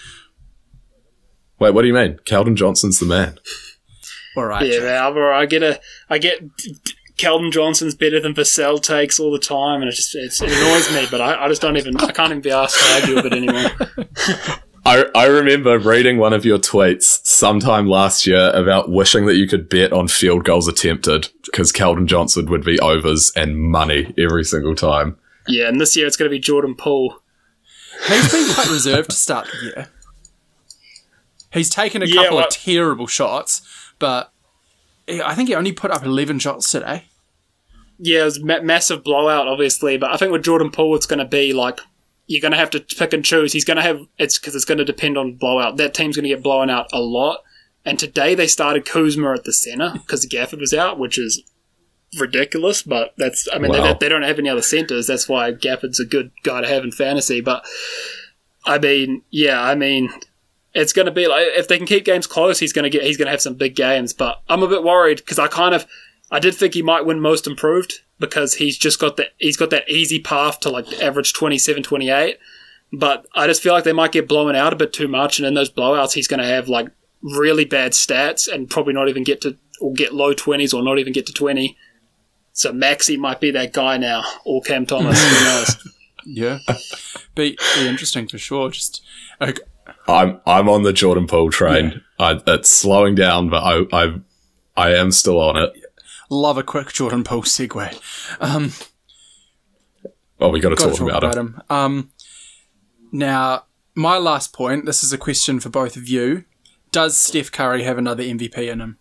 Wait, 1.59 1.73
what 1.73 1.81
do 1.81 1.87
you 1.87 1.93
mean? 1.93 2.19
Keldon 2.25 2.55
Johnson's 2.55 2.99
the 2.99 3.05
man. 3.05 3.37
All 4.35 4.45
right, 4.45 4.65
yeah, 4.65 4.79
man, 4.79 5.17
I 5.17 5.45
get 5.45 5.61
a, 5.61 5.79
I 6.09 6.17
get 6.17 6.41
Keldon 7.17 7.51
Johnson's 7.51 7.95
better 7.95 8.19
than 8.19 8.33
Vassell 8.33 8.81
takes 8.81 9.19
all 9.19 9.31
the 9.31 9.39
time, 9.39 9.81
and 9.81 9.89
it 9.89 9.93
just 9.93 10.15
it 10.15 10.41
annoys 10.41 10.91
me. 10.93 11.05
But 11.11 11.21
I, 11.21 11.45
I 11.45 11.47
just 11.47 11.61
don't 11.61 11.77
even 11.77 11.95
I 11.97 12.11
can't 12.11 12.31
even 12.31 12.41
be 12.41 12.51
asked 12.51 12.79
to 12.79 12.93
argue 12.93 13.15
with 13.15 13.25
it 13.25 13.33
anymore. 13.33 14.57
I, 14.83 15.05
I 15.13 15.25
remember 15.27 15.77
reading 15.77 16.17
one 16.17 16.33
of 16.33 16.43
your 16.43 16.57
tweets 16.57 17.23
sometime 17.23 17.87
last 17.87 18.25
year 18.25 18.49
about 18.49 18.89
wishing 18.89 19.27
that 19.27 19.35
you 19.35 19.47
could 19.47 19.69
bet 19.69 19.93
on 19.93 20.07
field 20.07 20.43
goals 20.43 20.67
attempted 20.67 21.29
because 21.45 21.71
Keldon 21.71 22.07
Johnson 22.07 22.49
would 22.49 22.65
be 22.65 22.79
overs 22.79 23.31
and 23.35 23.59
money 23.59 24.11
every 24.17 24.43
single 24.43 24.73
time. 24.73 25.17
Yeah, 25.47 25.67
and 25.67 25.79
this 25.79 25.95
year 25.95 26.07
it's 26.07 26.17
going 26.17 26.29
to 26.29 26.35
be 26.35 26.39
Jordan 26.39 26.75
Poole. 26.75 27.21
He's 28.07 28.31
been 28.31 28.53
quite 28.53 28.69
reserved 28.69 29.09
to 29.09 29.15
start 29.15 29.47
the 29.47 29.65
year. 29.65 29.87
He's 31.51 31.69
taken 31.69 32.01
a 32.01 32.05
yeah, 32.05 32.23
couple 32.23 32.37
well, 32.37 32.47
of 32.47 32.53
terrible 32.53 33.07
shots, 33.07 33.61
but 33.99 34.31
I 35.09 35.35
think 35.35 35.49
he 35.49 35.55
only 35.55 35.73
put 35.73 35.91
up 35.91 36.05
11 36.05 36.39
shots 36.39 36.71
today 36.71 37.05
yeah, 38.01 38.21
it 38.21 38.25
was 38.25 38.43
ma- 38.43 38.61
massive 38.61 39.03
blowout, 39.03 39.47
obviously. 39.47 39.97
But 39.97 40.11
I 40.11 40.17
think 40.17 40.31
with 40.31 40.43
Jordan 40.43 40.71
Poole, 40.71 40.95
it's 40.95 41.05
going 41.05 41.19
to 41.19 41.25
be 41.25 41.53
like 41.53 41.79
you're 42.25 42.41
going 42.41 42.51
to 42.51 42.57
have 42.57 42.71
to 42.71 42.79
pick 42.79 43.13
and 43.13 43.23
choose. 43.23 43.53
He's 43.53 43.65
going 43.65 43.77
to 43.77 43.83
have 43.83 44.01
it's 44.17 44.39
because 44.39 44.55
it's 44.55 44.65
going 44.65 44.79
to 44.79 44.85
depend 44.85 45.17
on 45.17 45.35
blowout. 45.35 45.77
That 45.77 45.93
team's 45.93 46.17
going 46.17 46.23
to 46.23 46.29
get 46.29 46.43
blown 46.43 46.69
out 46.69 46.87
a 46.91 46.99
lot. 46.99 47.43
And 47.85 47.97
today 47.97 48.35
they 48.35 48.47
started 48.47 48.85
Kuzma 48.85 49.33
at 49.33 49.43
the 49.43 49.53
center 49.53 49.93
because 49.93 50.25
Gafford 50.25 50.59
was 50.59 50.73
out, 50.73 50.99
which 50.99 51.17
is 51.17 51.43
ridiculous. 52.19 52.81
But 52.81 53.13
that's 53.17 53.47
I 53.53 53.59
mean 53.59 53.71
wow. 53.71 53.93
they, 53.93 53.97
they 53.99 54.09
don't 54.09 54.23
have 54.23 54.39
any 54.39 54.49
other 54.49 54.61
centers. 54.61 55.07
That's 55.07 55.29
why 55.29 55.51
Gafford's 55.51 55.99
a 55.99 56.05
good 56.05 56.31
guy 56.43 56.61
to 56.61 56.67
have 56.67 56.83
in 56.83 56.91
fantasy. 56.91 57.41
But 57.41 57.65
I 58.65 58.77
mean, 58.77 59.23
yeah, 59.29 59.61
I 59.61 59.75
mean 59.75 60.09
it's 60.73 60.93
going 60.93 61.05
to 61.05 61.11
be 61.11 61.27
like 61.27 61.45
if 61.47 61.67
they 61.67 61.77
can 61.77 61.87
keep 61.87 62.05
games 62.05 62.27
close, 62.27 62.59
he's 62.59 62.73
going 62.73 62.83
to 62.83 62.89
get 62.89 63.03
he's 63.03 63.17
going 63.17 63.27
to 63.27 63.31
have 63.31 63.41
some 63.41 63.55
big 63.55 63.75
games. 63.75 64.13
But 64.13 64.41
I'm 64.49 64.63
a 64.63 64.67
bit 64.67 64.83
worried 64.83 65.17
because 65.17 65.39
I 65.39 65.47
kind 65.47 65.75
of 65.75 65.85
I 66.29 66.39
did 66.39 66.55
think 66.55 66.73
he 66.73 66.81
might 66.81 67.05
win 67.05 67.19
most 67.19 67.47
improved 67.47 68.01
because 68.19 68.55
he's 68.55 68.77
just 68.77 68.99
got 68.99 69.17
that 69.17 69.29
he's 69.37 69.57
got 69.57 69.69
that 69.71 69.89
easy 69.89 70.19
path 70.19 70.59
to 70.61 70.69
like 70.69 71.01
average 71.01 71.33
27 71.33 71.83
28 71.83 72.37
but 72.93 73.25
I 73.33 73.47
just 73.47 73.63
feel 73.63 73.73
like 73.73 73.83
they 73.83 73.93
might 73.93 74.11
get 74.11 74.27
blown 74.27 74.55
out 74.55 74.73
a 74.73 74.75
bit 74.75 74.93
too 74.93 75.07
much 75.07 75.39
and 75.39 75.47
in 75.47 75.55
those 75.55 75.71
blowouts 75.71 76.13
he's 76.13 76.27
going 76.27 76.39
to 76.39 76.45
have 76.45 76.69
like 76.69 76.89
really 77.21 77.65
bad 77.65 77.91
stats 77.93 78.51
and 78.51 78.69
probably 78.69 78.93
not 78.93 79.09
even 79.09 79.23
get 79.23 79.41
to 79.41 79.57
or 79.79 79.93
get 79.93 80.13
low 80.13 80.33
twenties 80.33 80.73
or 80.73 80.83
not 80.83 80.99
even 80.99 81.13
get 81.13 81.25
to 81.25 81.33
twenty. 81.33 81.77
So 82.53 82.73
Maxey 82.73 83.17
might 83.17 83.39
be 83.39 83.51
that 83.51 83.73
guy 83.73 83.97
now, 83.97 84.23
or 84.45 84.61
Cam 84.61 84.85
Thomas. 84.85 85.17
who 85.21 85.45
knows? 85.45 85.87
Yeah, 86.25 86.59
be, 87.35 87.57
be 87.75 87.87
interesting 87.87 88.27
for 88.27 88.37
sure. 88.37 88.69
Just 88.71 89.03
okay. 89.41 89.61
I'm 90.07 90.39
I'm 90.45 90.69
on 90.69 90.83
the 90.83 90.93
Jordan 90.93 91.25
Poole 91.27 91.49
train. 91.49 92.01
I, 92.19 92.39
it's 92.45 92.69
slowing 92.69 93.15
down, 93.15 93.49
but 93.49 93.63
I 93.63 93.85
I 93.91 94.21
I 94.77 94.93
am 94.95 95.11
still 95.11 95.39
on 95.39 95.57
it. 95.57 95.71
love 96.29 96.57
a 96.57 96.63
quick 96.63 96.89
Jordan 96.93 97.23
Poole 97.23 97.41
segue. 97.43 98.37
Um, 98.39 98.71
Oh, 100.39 100.49
we 100.49 100.59
got 100.59 100.69
to 100.69 100.75
Gotta 100.75 100.95
talk, 100.97 101.07
about, 101.07 101.23
it. 101.23 101.35
him. 101.37 101.61
Um, 101.69 102.11
now, 103.11 103.65
my 103.93 104.17
last 104.17 104.53
point. 104.53 104.85
This 104.87 105.03
is 105.03 105.13
a 105.13 105.17
question 105.17 105.59
for 105.59 105.69
both 105.69 105.95
of 105.95 106.07
you. 106.09 106.45
Does 106.91 107.15
Steph 107.15 107.51
Curry 107.51 107.83
have 107.83 107.99
another 107.99 108.23
MVP 108.23 108.57
in 108.57 108.81
him? 108.81 108.97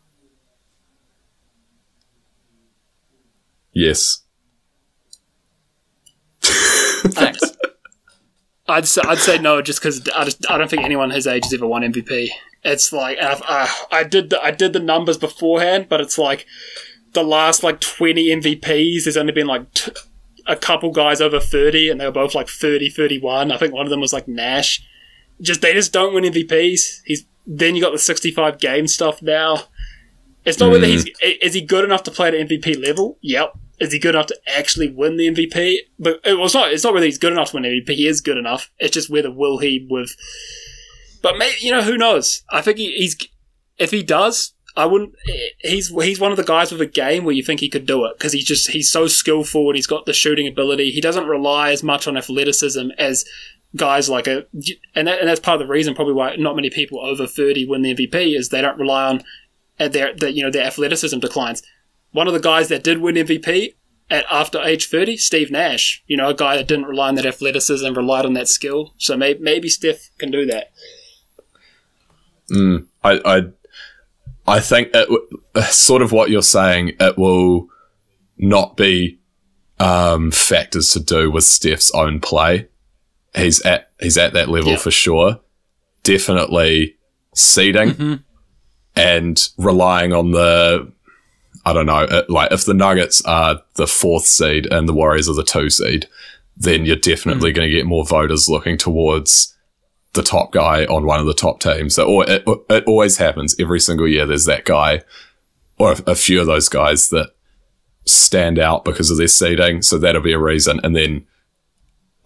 Yes. 3.73 4.23
Thanks. 6.43 7.41
I'd 8.69 8.87
say, 8.87 9.03
I'd 9.05 9.19
say 9.19 9.39
no, 9.39 9.61
just 9.63 9.81
because 9.81 10.09
I, 10.15 10.25
just, 10.25 10.49
I 10.51 10.57
don't 10.57 10.71
think 10.71 10.83
anyone 10.83 11.11
his 11.11 11.27
age 11.27 11.45
has 11.45 11.53
ever 11.53 11.67
won 11.67 11.83
MVP. 11.83 12.29
It's 12.63 12.93
like 12.93 13.19
uh, 13.21 13.67
I 13.91 14.05
did 14.05 14.31
the, 14.31 14.43
I 14.43 14.51
did 14.51 14.73
the 14.73 14.81
numbers 14.81 15.19
beforehand, 15.19 15.87
but 15.89 16.01
it's 16.01 16.19
like 16.19 16.47
the 17.15 17.25
last 17.25 17.63
like 17.63 17.81
twenty 17.81 18.27
MVPs. 18.29 19.05
There's 19.05 19.17
only 19.17 19.33
been 19.33 19.47
like 19.47 19.73
t- 19.75 19.93
a 20.47 20.57
couple 20.57 20.91
guys 20.93 21.21
over 21.21 21.41
thirty, 21.41 21.89
and 21.89 22.01
they 22.01 22.05
were 22.05 22.13
both 22.13 22.35
like 22.35 22.49
30, 22.49 22.91
31. 22.91 23.51
I 23.51 23.57
think 23.57 23.73
one 23.73 23.87
of 23.87 23.91
them 23.91 24.01
was 24.01 24.13
like 24.13 24.29
Nash. 24.29 24.87
Just 25.41 25.63
they 25.63 25.73
just 25.73 25.93
don't 25.93 26.15
win 26.15 26.25
MVPs. 26.25 27.01
He's 27.07 27.25
then 27.47 27.75
you 27.75 27.83
got 27.83 27.93
the 27.93 27.99
sixty-five 27.99 28.59
game 28.59 28.87
stuff 28.87 29.23
now. 29.23 29.65
It's 30.45 30.59
not 30.59 30.71
whether 30.71 30.87
he's 30.87 31.05
mm. 31.05 31.39
is 31.43 31.55
he 31.55 31.61
good 31.61 31.85
enough 31.85 32.03
to 32.05 32.11
play 32.11 32.29
at 32.29 32.35
MVP 32.35 32.85
level. 32.85 33.19
Yep. 33.21 33.53
Is 33.79 33.93
he 33.93 33.99
good 33.99 34.15
enough 34.15 34.27
to 34.27 34.39
actually 34.47 34.89
win 34.89 35.17
the 35.17 35.29
MVP? 35.29 35.79
But 35.99 36.17
uh, 36.17 36.31
it 36.31 36.39
was 36.39 36.55
not. 36.55 36.73
It's 36.73 36.85
not 36.85 36.93
whether 36.93 37.07
he's 37.07 37.19
good 37.19 37.33
enough 37.33 37.51
to 37.51 37.57
win 37.57 37.65
MVP. 37.65 37.91
He 37.91 38.07
is 38.07 38.21
good 38.21 38.37
enough. 38.37 38.71
It's 38.79 38.95
just 38.95 39.11
whether 39.11 39.31
will 39.31 39.59
he 39.59 39.87
with. 39.91 40.15
But 41.23 41.37
maybe 41.39 41.57
you 41.61 41.71
know 41.71 41.83
who 41.83 41.97
knows. 41.97 42.43
I 42.51 42.63
think 42.63 42.79
he, 42.79 42.93
he's 42.93 43.17
if 43.79 43.91
he 43.91 44.03
does, 44.03 44.55
I 44.77 44.87
wouldn't. 44.87 45.15
Eh, 45.29 45.49
he's 45.61 45.89
he's 45.89 46.21
one 46.21 46.31
of 46.31 46.37
the 46.37 46.45
guys 46.45 46.73
with 46.73 46.81
a 46.81 46.87
game 46.87 47.25
where 47.25 47.35
you 47.35 47.43
think 47.43 47.61
he 47.61 47.69
could 47.69 47.87
do 47.87 48.05
it 48.05 48.17
because 48.19 48.33
he's 48.33 48.45
just 48.45 48.71
he's 48.71 48.91
so 48.91 49.07
skillful 49.07 49.69
and 49.69 49.77
he's 49.77 49.87
got 49.87 50.07
the 50.07 50.13
shooting 50.13 50.47
ability. 50.47 50.91
He 50.91 51.01
doesn't 51.01 51.27
rely 51.27 51.71
as 51.73 51.83
much 51.83 52.07
on 52.07 52.17
athleticism 52.17 52.91
as 52.99 53.25
guys 53.77 54.09
like 54.09 54.27
a 54.27 54.47
and 54.95 55.07
that, 55.07 55.21
and 55.21 55.29
that's 55.29 55.41
part 55.41 55.61
of 55.61 55.67
the 55.67 55.73
reason 55.73 55.95
probably 55.95 56.15
why 56.15 56.35
not 56.37 56.57
many 56.57 56.71
people 56.71 57.01
over 57.01 57.27
thirty 57.27 57.67
win 57.67 57.83
the 57.83 57.95
MVP 57.95 58.37
is 58.37 58.49
they 58.49 58.61
don't 58.61 58.79
rely 58.79 59.05
on 59.05 59.23
at 59.81 59.93
their 59.93 60.15
that 60.15 60.35
you 60.35 60.45
know 60.45 60.51
their 60.51 60.65
athleticism 60.67 61.19
declines. 61.19 61.63
One 62.13 62.27
of 62.29 62.33
the 62.35 62.41
guys 62.41 62.69
that 62.69 62.85
did 62.85 62.99
win 62.99 63.15
MVP 63.17 63.75
at 64.11 64.25
after 64.31 64.61
age 64.63 64.89
thirty, 64.89 65.17
Steve 65.17 65.51
Nash. 65.51 66.03
You 66.07 66.17
know, 66.17 66.29
a 66.29 66.35
guy 66.35 66.57
that 66.57 66.69
didn't 66.69 66.87
rely 66.87 67.09
on 67.09 67.15
that 67.17 67.27
athleticism, 67.27 67.93
relied 67.95 68.27
on 68.27 68.35
that 68.35 68.47
skill. 68.49 68.95
So 68.99 69.17
maybe 69.17 69.41
maybe 69.41 69.69
Steph 69.69 70.11
can 70.19 70.31
do 70.31 70.47
that. 70.47 70.71
I 72.53 72.81
I 73.25 73.43
I 74.47 74.61
think 74.61 74.89
it, 74.89 75.09
w- 75.09 75.29
sort 75.71 76.03
of 76.03 76.13
what 76.13 76.31
you're 76.31 76.43
saying. 76.43 76.93
It 76.99 77.17
will 77.17 77.69
not 78.37 78.77
be 78.77 79.19
um, 79.79 80.31
factors 80.31 80.89
to 80.91 81.01
do 81.01 81.31
with 81.31 81.45
Steph's 81.45 81.91
own 81.93 82.21
play. 82.21 82.69
He's 83.37 83.61
at 83.63 83.91
he's 84.01 84.19
at 84.19 84.33
that 84.33 84.49
level 84.49 84.73
Yeah. 84.73 84.79
for 84.79 84.91
sure. 84.91 85.41
Definitely 86.03 86.97
seeding 87.35 88.25
and 88.97 89.49
relying 89.57 90.13
on 90.13 90.33
the 90.33 90.93
I 91.65 91.73
don't 91.73 91.87
know, 91.87 92.05
uh, 92.05 92.25
like 92.29 92.53
if 92.53 92.65
the 92.65 92.75
Nuggets 92.75 93.23
are 93.25 93.63
the 93.75 93.87
fourth 93.87 94.25
seed 94.25 94.67
and 94.67 94.89
the 94.89 94.95
Warriors 94.95 95.29
are 95.29 95.35
the 95.35 95.45
two 95.45 95.69
seed, 95.69 96.09
then 96.57 96.87
you're 96.87 96.97
definitely 96.97 97.51
hmm. 97.51 97.57
going 97.57 97.69
to 97.69 97.77
get 97.77 97.87
more 97.87 98.05
voters 98.05 98.49
looking 98.49 98.79
towards 98.79 99.55
the 100.13 100.23
top 100.23 100.53
guy 100.53 100.85
on 100.87 101.07
one 101.07 101.21
of 101.21 101.27
the 101.27 101.35
top 101.35 101.61
teams. 101.61 101.95
So 101.95 102.23
it, 102.23 102.43
it 102.69 102.85
always 102.87 103.19
happens 103.19 103.55
every 103.61 103.79
single 103.79 104.09
year. 104.09 104.27
There's 104.27 104.47
that 104.47 104.65
guy 104.65 105.03
or 105.79 105.93
a, 105.93 106.11
a 106.13 106.15
few 106.15 106.41
of 106.41 106.47
those 106.47 106.69
guys 106.69 107.11
that 107.11 107.31
stand 108.05 108.59
out 108.59 108.85
because 108.85 109.11
of 109.11 109.19
their 109.19 109.29
seeding. 109.29 109.83
So 109.83 109.99
that'll 109.99 110.23
be 110.23 110.33
a 110.33 110.39
reason. 110.39 110.81
And 110.83 110.97
then 110.97 111.27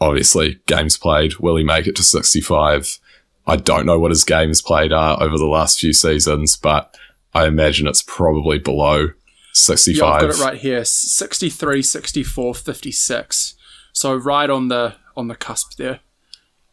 obviously 0.00 0.60
games 0.66 0.96
played. 0.96 1.36
Will 1.36 1.56
he 1.56 1.64
make 1.64 1.86
it 1.86 1.96
to 1.96 2.02
65? 2.02 2.98
I 3.46 3.56
don't 3.56 3.86
know 3.86 3.98
what 3.98 4.10
his 4.10 4.24
games 4.24 4.62
played 4.62 4.92
are 4.92 5.22
over 5.22 5.36
the 5.36 5.46
last 5.46 5.80
few 5.80 5.92
seasons, 5.92 6.56
but 6.56 6.96
I 7.34 7.46
imagine 7.46 7.86
it's 7.86 8.02
probably 8.02 8.58
below 8.58 9.08
65. 9.52 9.98
Yeah, 9.98 10.06
I've 10.06 10.20
got 10.20 10.30
it 10.30 10.42
right 10.42 10.58
here. 10.58 10.84
63, 10.84 11.82
64, 11.82 12.54
56. 12.54 13.54
So 13.92 14.14
right 14.14 14.50
on 14.50 14.68
the 14.68 14.96
on 15.16 15.28
the 15.28 15.36
cusp 15.36 15.76
there. 15.76 16.00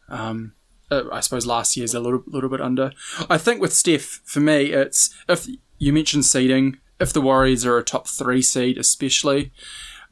Um, 0.08 0.54
uh, 0.90 1.04
I 1.10 1.20
suppose 1.20 1.46
last 1.46 1.76
year's 1.76 1.94
a 1.94 2.00
little 2.00 2.22
little 2.26 2.50
bit 2.50 2.60
under. 2.60 2.92
I 3.30 3.38
think 3.38 3.60
with 3.60 3.72
Steph, 3.72 4.20
for 4.24 4.40
me, 4.40 4.72
it's 4.72 5.14
if 5.28 5.46
you 5.78 5.92
mentioned 5.92 6.24
seeding, 6.24 6.78
if 7.00 7.12
the 7.12 7.20
Warriors 7.20 7.64
are 7.64 7.78
a 7.78 7.84
top 7.84 8.08
three 8.08 8.42
seed, 8.42 8.76
especially, 8.78 9.52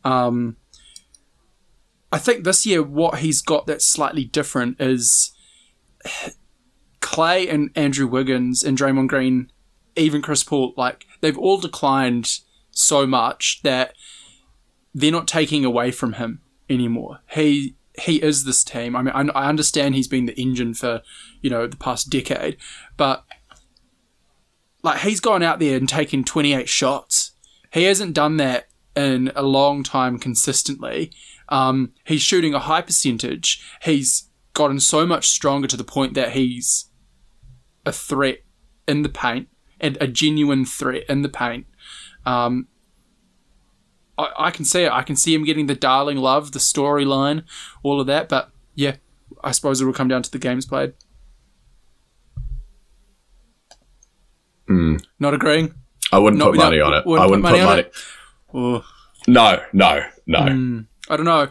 um, 0.04 0.56
I 2.12 2.18
think 2.18 2.44
this 2.44 2.64
year 2.64 2.82
what 2.82 3.18
he's 3.18 3.42
got 3.42 3.66
that's 3.66 3.84
slightly 3.84 4.24
different 4.24 4.80
is 4.80 5.32
Clay 7.00 7.48
and 7.48 7.70
Andrew 7.74 8.06
Wiggins 8.06 8.62
and 8.62 8.76
Draymond 8.76 9.08
Green, 9.08 9.50
even 9.96 10.22
Chris 10.22 10.44
Paul, 10.44 10.74
like 10.76 11.06
they've 11.20 11.38
all 11.38 11.58
declined 11.58 12.40
so 12.70 13.06
much 13.06 13.60
that 13.62 13.94
they're 14.94 15.10
not 15.10 15.28
taking 15.28 15.64
away 15.64 15.90
from 15.90 16.14
him 16.14 16.40
anymore. 16.68 17.20
He 17.30 17.76
he 18.00 18.22
is 18.22 18.44
this 18.44 18.64
team. 18.64 18.96
I 18.96 19.02
mean, 19.02 19.14
I, 19.14 19.22
I 19.38 19.48
understand 19.48 19.94
he's 19.94 20.08
been 20.08 20.26
the 20.26 20.40
engine 20.40 20.74
for 20.74 21.02
you 21.40 21.50
know 21.50 21.66
the 21.66 21.76
past 21.76 22.10
decade, 22.10 22.56
but 22.96 23.24
like 24.82 25.00
he's 25.00 25.20
gone 25.20 25.42
out 25.42 25.58
there 25.58 25.76
and 25.76 25.88
taken 25.88 26.24
28 26.24 26.68
shots. 26.68 27.32
He 27.72 27.84
hasn't 27.84 28.14
done 28.14 28.36
that 28.38 28.68
in 28.96 29.30
a 29.36 29.42
long 29.42 29.82
time 29.82 30.18
consistently. 30.18 31.12
Um, 31.48 31.92
he's 32.04 32.22
shooting 32.22 32.54
a 32.54 32.60
high 32.60 32.82
percentage. 32.82 33.62
He's 33.82 34.28
gotten 34.54 34.80
so 34.80 35.06
much 35.06 35.28
stronger 35.28 35.68
to 35.68 35.76
the 35.76 35.84
point 35.84 36.14
that 36.14 36.32
he's 36.32 36.89
a 37.86 37.92
threat 37.92 38.38
in 38.86 39.02
the 39.02 39.08
paint 39.08 39.48
and 39.80 39.96
a 40.00 40.06
genuine 40.06 40.64
threat 40.64 41.04
in 41.08 41.22
the 41.22 41.28
paint. 41.28 41.66
Um, 42.26 42.68
I, 44.18 44.28
I 44.38 44.50
can 44.50 44.64
see 44.64 44.82
it. 44.84 44.92
I 44.92 45.02
can 45.02 45.16
see 45.16 45.34
him 45.34 45.44
getting 45.44 45.66
the 45.66 45.74
darling 45.74 46.18
love, 46.18 46.52
the 46.52 46.58
storyline, 46.58 47.44
all 47.82 48.00
of 48.00 48.06
that. 48.08 48.28
But 48.28 48.50
yeah, 48.74 48.96
I 49.42 49.52
suppose 49.52 49.80
it 49.80 49.84
will 49.86 49.92
come 49.94 50.08
down 50.08 50.22
to 50.22 50.30
the 50.30 50.38
games 50.38 50.66
played. 50.66 50.92
Not 55.18 55.34
agreeing. 55.34 55.74
I 56.12 56.18
wouldn't 56.18 56.38
Not 56.38 56.50
put 56.52 56.58
money 56.58 56.80
on 56.80 56.94
it. 56.94 57.04
wouldn't 57.04 57.22
I 57.22 57.24
put 57.26 57.30
wouldn't 57.30 57.42
money 57.42 57.58
put 57.58 57.62
on 57.64 57.68
money. 57.68 57.82
it? 57.82 57.94
Oh, 58.54 58.84
No, 59.26 59.62
no, 59.72 60.00
no. 60.26 60.84
I 61.08 61.16
don't 61.16 61.24
know. 61.26 61.48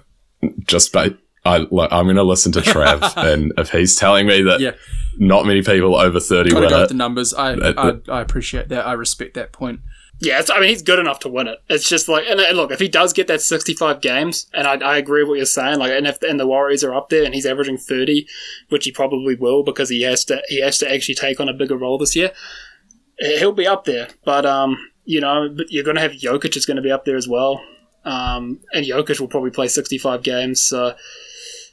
Just 0.66 0.94
ba- 0.94 1.18
I, 1.50 1.58
look, 1.72 1.92
I'm 1.92 2.06
going 2.06 2.16
to 2.18 2.24
listen 2.24 2.52
to 2.54 2.60
Trav, 2.62 3.14
and 3.34 3.52
if 3.58 3.70
he's 3.72 3.96
telling 3.96 4.28
me 4.28 4.42
that 4.44 4.60
Yeah. 4.60 4.72
not 5.18 5.46
many 5.46 5.62
people 5.62 5.96
over 5.96 6.20
30 6.20 6.50
Got 6.52 6.56
to 6.56 6.62
win 6.62 6.70
go 6.70 6.78
it, 6.78 6.80
with 6.82 6.90
the 6.90 6.96
numbers. 6.96 7.34
I, 7.34 7.54
Uh, 7.54 7.98
I 8.08 8.12
I 8.18 8.22
appreciate 8.22 8.70
that. 8.70 8.86
I 8.86 8.94
respect 8.94 9.34
that 9.36 9.52
point. 9.52 9.80
Yeah, 10.22 10.40
it's, 10.42 10.50
I 10.50 10.60
mean, 10.60 10.68
he's 10.68 10.82
good 10.82 11.00
enough 11.00 11.20
to 11.20 11.30
win 11.30 11.48
it. 11.48 11.60
It's 11.70 11.88
just 11.88 12.10
like, 12.10 12.26
and, 12.28 12.42
and 12.42 12.58
look, 12.58 12.72
if 12.72 12.80
he 12.82 12.90
does 12.90 13.14
get 13.14 13.28
that 13.28 13.42
65 13.42 14.02
games, 14.02 14.48
and 14.54 14.68
I, 14.68 14.74
I 14.76 14.98
agree 14.98 15.22
with 15.24 15.30
what 15.30 15.38
you're 15.38 15.46
saying, 15.46 15.80
like, 15.80 15.92
and 15.94 16.06
if 16.06 16.22
and 16.22 16.38
the 16.38 16.46
Warriors 16.46 16.84
are 16.84 16.94
up 16.94 17.08
there 17.10 17.24
and 17.24 17.34
he's 17.34 17.46
averaging 17.46 17.78
30, 17.78 18.28
which 18.68 18.84
he 18.84 18.92
probably 18.92 19.36
will 19.36 19.64
because 19.64 19.88
he 19.90 20.02
has 20.02 20.26
to, 20.26 20.42
he 20.50 20.60
has 20.62 20.78
to 20.80 20.94
actually 20.94 21.16
take 21.16 21.40
on 21.40 21.48
a 21.48 21.54
bigger 21.54 21.78
role 21.78 21.98
this 21.98 22.18
year. 22.18 22.32
He'll 23.18 23.54
be 23.54 23.66
up 23.68 23.86
there, 23.86 24.10
but 24.26 24.46
um, 24.46 24.78
you 25.06 25.22
know, 25.22 25.50
but 25.56 25.72
you're 25.72 25.86
going 25.86 25.96
to 25.96 26.02
have 26.02 26.12
Jokic 26.12 26.56
is 26.58 26.66
going 26.66 26.78
to 26.78 26.84
be 26.84 26.92
up 26.92 27.06
there 27.06 27.16
as 27.18 27.28
well, 27.28 27.62
um, 28.04 28.60
and 28.74 28.86
Jokic 28.86 29.20
will 29.22 29.28
probably 29.30 29.52
play 29.52 29.68
65 29.70 30.22
games. 30.24 30.62
So 30.64 30.96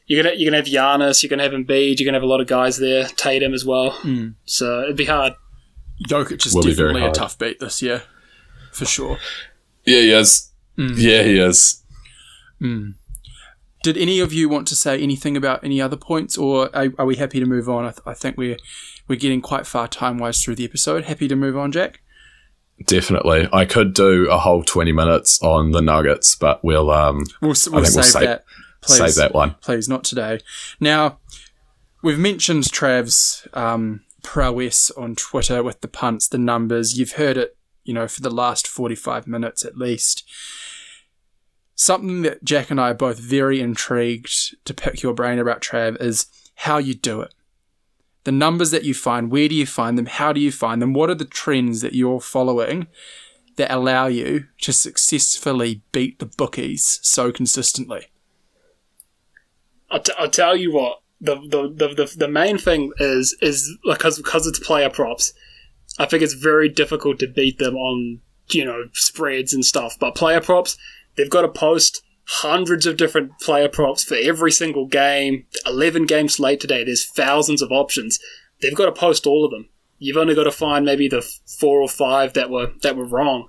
you're 0.07 0.23
gonna 0.23 0.35
you're 0.37 0.51
gonna 0.51 0.63
have 0.63 0.67
Giannis, 0.73 1.23
you're 1.23 1.31
gonna 1.31 1.43
have 1.43 1.53
Embiid, 1.53 1.99
you're 1.99 2.07
gonna 2.07 2.17
have 2.17 2.23
a 2.23 2.27
lot 2.27 2.41
of 2.41 2.47
guys 2.47 2.79
there, 2.79 3.07
Tatum 3.07 3.55
as 3.55 3.65
well. 3.65 3.99
So 4.45 4.83
it'd 4.83 4.97
be 4.97 5.05
hard. 5.07 5.35
Jokic 6.09 6.45
is 6.47 6.55
Will 6.55 6.63
definitely 6.63 7.05
a 7.05 7.13
tough 7.13 7.39
beat 7.39 7.59
this 7.61 7.81
year, 7.83 8.03
for 8.73 8.85
sure. 8.85 9.19
yeah, 9.85 10.01
he 10.01 10.13
is. 10.13 10.53
Mm. 10.79 10.95
Yeah, 10.99 11.23
he 11.23 11.39
is. 11.39 11.83
Did 13.83 13.97
any 13.97 14.19
of 14.21 14.33
you 14.33 14.49
want 14.49 14.67
to 14.69 14.75
say 14.77 15.01
anything 15.01 15.37
about 15.37 15.63
any 15.63 15.81
other 15.81 15.97
points, 15.97 16.37
or 16.37 16.75
are, 16.77 16.89
are 16.99 17.07
we 17.07 17.17
happy 17.17 17.39
to 17.39 17.47
move 17.47 17.69
on? 17.69 17.85
I, 17.85 17.91
th- 17.91 18.03
I 18.05 18.15
think 18.15 18.37
we're 18.37 18.57
we're 19.07 19.17
getting 19.19 19.41
quite 19.41 19.67
far 19.67 19.87
time 19.87 20.19
wise 20.19 20.43
through 20.43 20.57
the 20.57 20.65
episode. 20.65 21.05
Happy 21.05 21.29
to 21.29 21.37
move 21.37 21.57
on, 21.57 21.71
Jack. 21.71 22.01
Definitely. 22.85 23.49
I 23.53 23.65
could 23.65 23.95
do 23.95 24.29
a 24.29 24.39
whole 24.39 24.63
20 24.63 24.93
minutes 24.93 25.41
on 25.41 25.71
the 25.71 25.81
Nuggets, 25.81 26.35
but 26.35 26.63
we'll 26.65 26.91
um 26.91 27.23
We'll, 27.41 27.53
s- 27.53 27.69
we'll 27.69 27.83
think 27.85 27.93
save 27.93 27.95
we'll 27.97 28.03
save- 28.05 28.23
that. 28.25 28.45
Please. 28.87 28.99
save 28.99 29.15
that 29.17 29.35
one. 29.35 29.55
please, 29.61 29.89
not 29.89 30.05
today. 30.05 30.41
Now, 30.81 31.19
we've 32.03 32.19
mentioned 32.19 32.65
Trav's 32.65 33.47
um, 33.55 34.03
prowess 34.23 34.91
on 34.93 35.15
Twitter 35.17 35.63
with 35.63 35.81
the 35.81 35.89
punts, 35.89 36.29
the 36.29 36.39
numbers. 36.39 36.99
You've 36.99 37.13
heard 37.13 37.37
it, 37.37 37.57
you 37.85 37.95
know, 37.95 38.09
for 38.09 38.21
the 38.21 38.31
last 38.31 38.67
45 38.67 39.27
minutes 39.27 39.65
at 39.65 39.77
least. 39.77 40.29
Something 41.75 42.23
that 42.23 42.43
Jack 42.43 42.71
and 42.71 42.81
I 42.81 42.91
are 42.91 42.95
both 42.95 43.19
very 43.19 43.61
intrigued 43.61 44.65
to 44.65 44.73
pick 44.73 45.03
your 45.03 45.13
brain 45.13 45.39
about, 45.39 45.61
Trav, 45.61 46.01
is 46.01 46.27
how 46.57 46.79
you 46.79 46.95
do 46.95 47.21
it. 47.21 47.35
The 48.25 48.33
numbers 48.33 48.73
that 48.73 48.85
you 48.85 48.95
find, 48.95 49.31
where 49.31 49.49
do 49.49 49.55
you 49.55 49.67
find 49.67 49.97
them? 49.97 50.07
How 50.07 50.33
do 50.33 50.41
you 50.41 50.51
find 50.51 50.83
them? 50.83 50.95
What 50.95 51.11
are 51.11 51.15
the 51.15 51.25
trends 51.25 51.83
that 51.83 51.93
you're 51.93 52.21
following 52.21 52.89
that 53.57 53.71
allow 53.71 54.07
you 54.07 54.47
to 54.63 54.73
successfully 54.73 55.83
beat 55.93 56.19
the 56.19 56.27
bookies 56.27 56.99
so 57.03 57.31
consistently? 57.31 58.07
I'll, 59.91 60.01
t- 60.01 60.13
I'll 60.19 60.31
tell 60.31 60.57
you 60.57 60.73
what 60.73 61.01
the, 61.21 61.37
the 61.37 61.89
the, 61.95 62.15
the 62.17 62.29
main 62.29 62.59
thing 62.59 62.93
is 62.99 63.37
is 63.41 63.77
because 63.85 64.19
because 64.19 64.47
it's 64.47 64.59
player 64.59 64.91
props. 64.91 65.33
I 65.99 66.07
think 66.07 66.23
it's 66.23 66.35
very 66.35 66.69
difficult 66.69 67.19
to 67.21 67.27
beat 67.27 67.59
them 67.59 67.77
on 67.77 68.21
you 68.51 68.65
know 68.65 68.85
spreads 68.93 69.55
and 69.55 69.65
stuff. 69.65 69.97
But 69.99 70.15
player 70.15 70.41
props, 70.41 70.77
they've 71.17 71.31
got 71.31 71.43
to 71.43 71.49
post 71.49 72.03
hundreds 72.29 72.87
of 72.87 72.97
different 72.97 73.39
player 73.41 73.69
props 73.69 74.05
for 74.05 74.17
every 74.17 74.53
single 74.53 74.87
game. 74.87 75.47
Eleven 75.65 76.05
game 76.05 76.29
slate 76.29 76.61
today. 76.61 76.85
There's 76.85 77.07
thousands 77.07 77.63
of 77.63 77.73
options. 77.73 78.19
They've 78.61 78.75
got 78.75 78.87
to 78.87 78.93
post 78.93 79.27
all 79.27 79.45
of 79.45 79.51
them. 79.51 79.69
You've 79.99 80.19
only 80.19 80.35
got 80.35 80.45
to 80.45 80.53
find 80.53 80.85
maybe 80.85 81.09
the 81.09 81.23
four 81.59 81.81
or 81.81 81.89
five 81.89 82.35
that 82.35 82.51
were 82.51 82.73
that 82.83 82.97
were 82.97 83.07
wrong 83.07 83.47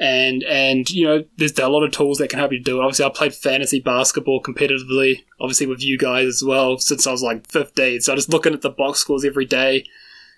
and 0.00 0.44
and 0.44 0.88
you 0.90 1.04
know 1.04 1.24
there's 1.36 1.58
a 1.58 1.68
lot 1.68 1.82
of 1.82 1.90
tools 1.90 2.18
that 2.18 2.28
can 2.30 2.38
help 2.38 2.52
you 2.52 2.62
do 2.62 2.80
it. 2.80 2.84
Obviously, 2.84 3.04
I 3.04 3.10
played 3.10 3.34
fantasy 3.34 3.80
basketball 3.80 4.42
competitively, 4.42 5.24
obviously 5.40 5.66
with 5.66 5.82
you 5.82 5.98
guys 5.98 6.26
as 6.26 6.42
well 6.44 6.78
since 6.78 7.06
I 7.06 7.10
was 7.10 7.22
like 7.22 7.46
15. 7.48 8.00
So 8.00 8.14
just 8.14 8.28
looking 8.28 8.54
at 8.54 8.62
the 8.62 8.70
box 8.70 9.00
scores 9.00 9.24
every 9.24 9.44
day, 9.44 9.84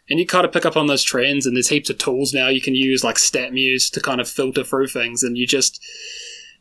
and 0.08 0.18
you 0.18 0.26
kind 0.26 0.46
of 0.46 0.52
pick 0.52 0.64
up 0.64 0.76
on 0.76 0.86
those 0.86 1.02
trends. 1.02 1.46
And 1.46 1.56
there's 1.56 1.68
heaps 1.68 1.90
of 1.90 1.98
tools 1.98 2.32
now 2.32 2.48
you 2.48 2.60
can 2.60 2.74
use 2.74 3.04
like 3.04 3.16
StatMuse 3.16 3.90
to 3.92 4.00
kind 4.00 4.20
of 4.20 4.28
filter 4.28 4.64
through 4.64 4.88
things, 4.88 5.22
and 5.22 5.36
you 5.36 5.46
just 5.46 5.82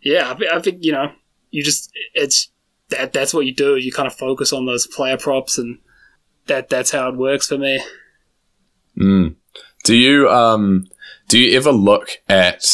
yeah, 0.02 0.34
I, 0.34 0.58
I 0.58 0.60
think 0.60 0.80
you 0.82 0.92
know 0.92 1.12
you 1.52 1.64
just 1.64 1.92
it's 2.14 2.52
that 2.90 3.14
that's 3.14 3.34
what 3.34 3.46
you 3.46 3.54
do. 3.54 3.78
You 3.78 3.92
kind 3.92 4.08
of 4.08 4.16
focus 4.16 4.52
on 4.52 4.66
those 4.66 4.88
player 4.88 5.18
props, 5.18 5.58
and 5.58 5.80
that 6.48 6.70
that's 6.70 6.92
how 6.92 7.08
it 7.08 7.16
works 7.16 7.48
for 7.48 7.58
me. 7.58 7.82
Mm. 8.98 9.36
Do 9.86 9.96
you 9.96 10.30
um 10.30 10.88
do 11.30 11.40
you 11.40 11.56
ever 11.56 11.72
look 11.72 12.22
at? 12.28 12.66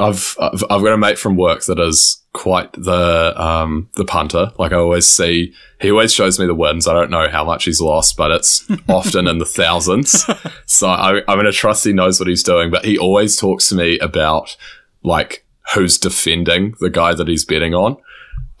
I've 0.00 0.36
I've, 0.40 0.64
I've 0.70 0.82
got 0.82 0.92
a 0.92 0.98
mate 0.98 1.18
from 1.18 1.36
work 1.36 1.64
that 1.66 1.78
is 1.78 2.22
quite 2.32 2.72
the 2.72 3.32
um 3.40 3.88
the 3.94 4.04
punter. 4.04 4.52
Like 4.58 4.72
I 4.72 4.76
always 4.76 5.06
see, 5.06 5.52
he 5.80 5.90
always 5.90 6.12
shows 6.12 6.38
me 6.40 6.46
the 6.46 6.54
wins. 6.54 6.88
I 6.88 6.94
don't 6.94 7.10
know 7.10 7.28
how 7.28 7.44
much 7.44 7.64
he's 7.64 7.80
lost, 7.80 8.16
but 8.16 8.30
it's 8.30 8.68
often 8.88 9.28
in 9.28 9.38
the 9.38 9.44
thousands. 9.44 10.24
So 10.66 10.88
I, 10.88 11.18
I'm 11.28 11.38
gonna 11.38 11.52
trust 11.52 11.84
he 11.84 11.92
knows 11.92 12.18
what 12.18 12.28
he's 12.28 12.42
doing. 12.42 12.70
But 12.70 12.84
he 12.84 12.98
always 12.98 13.36
talks 13.36 13.68
to 13.68 13.74
me 13.74 13.98
about 13.98 14.56
like 15.02 15.44
who's 15.74 15.98
defending 15.98 16.74
the 16.80 16.90
guy 16.90 17.14
that 17.14 17.28
he's 17.28 17.44
betting 17.44 17.74
on. 17.74 17.96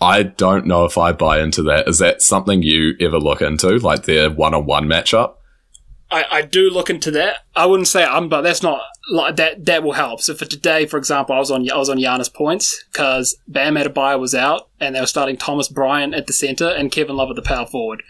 I 0.00 0.24
don't 0.24 0.66
know 0.66 0.84
if 0.84 0.98
I 0.98 1.12
buy 1.12 1.40
into 1.40 1.62
that. 1.64 1.88
Is 1.88 1.98
that 1.98 2.20
something 2.20 2.62
you 2.62 2.94
ever 3.00 3.18
look 3.18 3.40
into, 3.40 3.78
like 3.78 4.02
their 4.02 4.28
one-on-one 4.28 4.86
matchup? 4.86 5.36
I, 6.10 6.24
I 6.30 6.42
do 6.42 6.70
look 6.70 6.88
into 6.88 7.10
that. 7.12 7.38
I 7.54 7.66
wouldn't 7.66 7.88
say 7.88 8.04
I'm, 8.04 8.28
but 8.28 8.42
that's 8.42 8.62
not 8.62 8.80
like 9.10 9.36
that. 9.36 9.64
That 9.64 9.82
will 9.82 9.92
help. 9.92 10.20
So 10.20 10.34
for 10.34 10.44
today, 10.44 10.86
for 10.86 10.98
example, 10.98 11.34
I 11.34 11.38
was 11.38 11.50
on 11.50 11.68
I 11.70 11.76
was 11.76 11.88
on 11.88 11.98
Giannis 11.98 12.32
points 12.32 12.84
because 12.92 13.36
Bam 13.48 13.74
Adebayo 13.74 14.20
was 14.20 14.34
out, 14.34 14.68
and 14.78 14.94
they 14.94 15.00
were 15.00 15.06
starting 15.06 15.36
Thomas 15.36 15.68
Bryant 15.68 16.14
at 16.14 16.26
the 16.26 16.32
center 16.32 16.68
and 16.68 16.92
Kevin 16.92 17.16
Love 17.16 17.30
at 17.30 17.36
the 17.36 17.42
power 17.42 17.66
forward. 17.66 18.02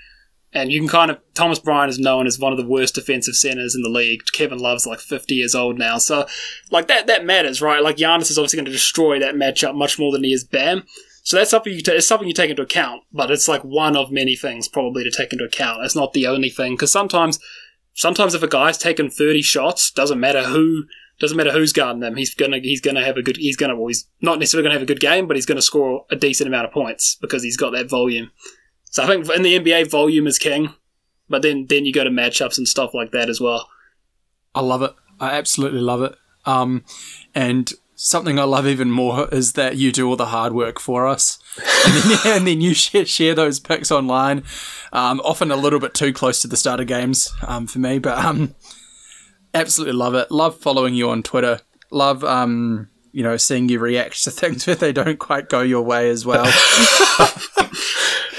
And 0.53 0.71
you 0.71 0.81
can 0.81 0.89
kind 0.89 1.11
of 1.11 1.21
Thomas 1.35 1.59
Bryant 1.59 1.91
is 1.91 1.99
known 1.99 2.27
as 2.27 2.39
one 2.39 2.53
of 2.53 2.59
the 2.59 2.67
worst 2.67 2.95
defensive 2.95 3.35
centers 3.35 3.75
in 3.75 3.83
the 3.83 3.89
league. 3.89 4.21
Kevin 4.33 4.59
Love's 4.59 4.87
like 4.87 5.01
50 5.01 5.35
years 5.35 5.55
old 5.55 5.79
now, 5.79 5.97
so 5.97 6.27
like 6.71 6.89
that 6.89 7.07
that 7.07 7.25
matters, 7.25 7.63
right? 7.63 7.83
Like 7.83 7.97
Giannis 7.97 8.31
is 8.31 8.39
obviously 8.39 8.59
going 8.59 8.67
to 8.67 8.73
destroy 8.73 9.19
that 9.21 9.35
matchup 9.35 9.75
much 9.75 9.99
more 9.99 10.13
than 10.13 10.25
he 10.25 10.33
is 10.33 10.45
Bam. 10.45 10.85
So 11.23 11.37
that's 11.37 11.51
something 11.51 11.73
you 11.73 11.81
t- 11.81 11.93
it's 11.93 12.07
something 12.07 12.29
you 12.29 12.35
take 12.35 12.51
into 12.51 12.63
account, 12.63 13.03
but 13.13 13.31
it's 13.31 13.49
like 13.49 13.63
one 13.65 13.97
of 13.97 14.13
many 14.13 14.37
things 14.37 14.69
probably 14.69 15.03
to 15.03 15.11
take 15.11 15.33
into 15.33 15.45
account. 15.45 15.85
It's 15.85 15.97
not 15.97 16.13
the 16.13 16.27
only 16.27 16.51
thing 16.51 16.75
because 16.75 16.93
sometimes 16.93 17.41
sometimes 17.97 18.35
if 18.35 18.43
a 18.43 18.49
guy's 18.49 18.79
taken 18.79 19.11
30 19.11 19.43
shots, 19.43 19.91
doesn't 19.91 20.21
matter 20.21 20.45
who 20.45 20.85
doesn't 21.19 21.37
matter 21.37 21.51
who's 21.51 21.73
guarding 21.73 22.01
them. 22.01 22.17
He's 22.17 22.35
gonna 22.35 22.59
he's 22.59 22.81
gonna 22.81 23.05
have 23.05 23.17
a 23.17 23.23
good 23.23 23.39
he's 23.39 23.57
gonna 23.57 23.75
well, 23.75 23.89
he's 23.89 24.07
not 24.21 24.39
necessarily 24.39 24.65
gonna 24.65 24.75
have 24.75 24.83
a 24.83 24.87
good 24.87 25.01
game, 25.01 25.27
but 25.27 25.37
he's 25.37 25.47
gonna 25.47 25.63
score 25.63 26.05
a 26.11 26.17
decent 26.17 26.47
amount 26.47 26.67
of 26.67 26.73
points 26.73 27.17
because 27.21 27.43
he's 27.43 27.57
got 27.57 27.71
that 27.71 27.91
volume. 27.91 28.31
So 28.85 29.03
I 29.03 29.07
think 29.07 29.29
in 29.31 29.43
the 29.43 29.59
NBA, 29.59 29.91
volume 29.91 30.27
is 30.27 30.39
king, 30.39 30.75
but 31.29 31.43
then 31.43 31.67
then 31.69 31.87
you 31.87 31.93
go 31.93 32.05
to 32.05 32.11
matchups 32.11 32.59
and 32.59 32.69
stuff 32.69 32.95
like 32.95 33.13
that 33.13 33.29
as 33.29 33.41
well. 33.41 33.69
I 34.55 34.61
love 34.61 34.83
it. 34.83 34.93
I 35.19 35.31
absolutely 35.33 35.81
love 35.81 36.03
it. 36.03 36.15
Um, 36.45 36.85
and 37.35 37.73
something 37.97 38.39
I 38.39 38.45
love 38.45 38.67
even 38.67 38.91
more 38.91 39.27
is 39.33 39.55
that 39.55 39.77
you 39.77 39.91
do 39.91 40.09
all 40.09 40.17
the 40.17 40.27
hard 40.27 40.53
work 40.53 40.79
for 40.79 41.07
us, 41.07 41.39
and 41.87 42.11
then, 42.11 42.37
and 42.37 42.47
then 42.47 42.61
you 42.61 42.75
share, 42.75 43.07
share, 43.07 43.35
those 43.35 43.59
picks 43.59 43.91
online. 43.91 44.45
Um, 44.93 45.21
often 45.25 45.51
a 45.51 45.57
little 45.57 45.81
bit 45.81 45.95
too 45.95 46.13
close 46.13 46.41
to 46.43 46.49
the 46.49 46.57
start 46.57 46.79
of 46.79 46.87
games 46.87 47.33
um, 47.47 47.67
for 47.67 47.81
me, 47.81 47.99
but 47.99 48.17
um, 48.19 48.55
absolutely 49.53 49.95
love 49.95 50.15
it. 50.15 50.31
Love 50.31 50.57
following 50.59 50.95
you 50.95 51.11
on 51.11 51.23
Twitter. 51.23 51.61
Love 51.91 52.23
um, 52.23 52.89
you 53.13 53.23
know 53.23 53.37
seeing 53.37 53.69
you 53.69 53.79
react 53.81 54.23
to 54.25 54.31
things 54.33 54.67
where 54.67 54.77
they 54.77 54.93
don't 54.93 55.19
quite 55.19 55.49
go 55.49 55.63
your 55.63 55.83
way 55.83 56.11
as 56.11 56.25
well. 56.25 56.47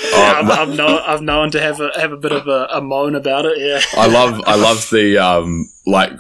Yeah, 0.10 0.40
I've, 0.40 0.50
I've, 0.50 0.76
known, 0.76 1.02
I've 1.06 1.22
known 1.22 1.52
to 1.52 1.62
have 1.62 1.80
a 1.80 1.92
have 2.00 2.12
a 2.12 2.18
bit 2.18 2.32
of 2.32 2.48
a, 2.48 2.68
a 2.72 2.82
moan 2.82 3.14
about 3.14 3.46
it. 3.46 3.58
Yeah, 3.60 3.82
I 3.96 4.08
love 4.08 4.42
I 4.48 4.56
love 4.56 4.90
the 4.90 5.18
um 5.18 5.70
like 5.86 6.14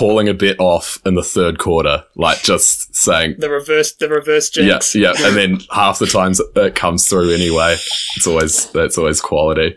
calling 0.00 0.30
a 0.30 0.34
bit 0.34 0.58
off 0.58 0.98
in 1.04 1.14
the 1.14 1.22
third 1.22 1.58
quarter, 1.58 2.02
like 2.16 2.42
just 2.42 2.94
saying 2.94 3.34
the 3.38 3.50
reverse, 3.50 3.92
the 3.92 4.08
reverse 4.08 4.48
jinx. 4.48 4.94
Yeah, 4.94 5.12
yeah, 5.18 5.26
and 5.26 5.36
then 5.36 5.58
half 5.70 5.98
the 5.98 6.06
times 6.06 6.40
it 6.56 6.74
comes 6.74 7.06
through 7.06 7.32
anyway. 7.32 7.76
It's 8.16 8.26
always 8.26 8.72
that's 8.72 8.96
always 8.96 9.20
quality. 9.20 9.76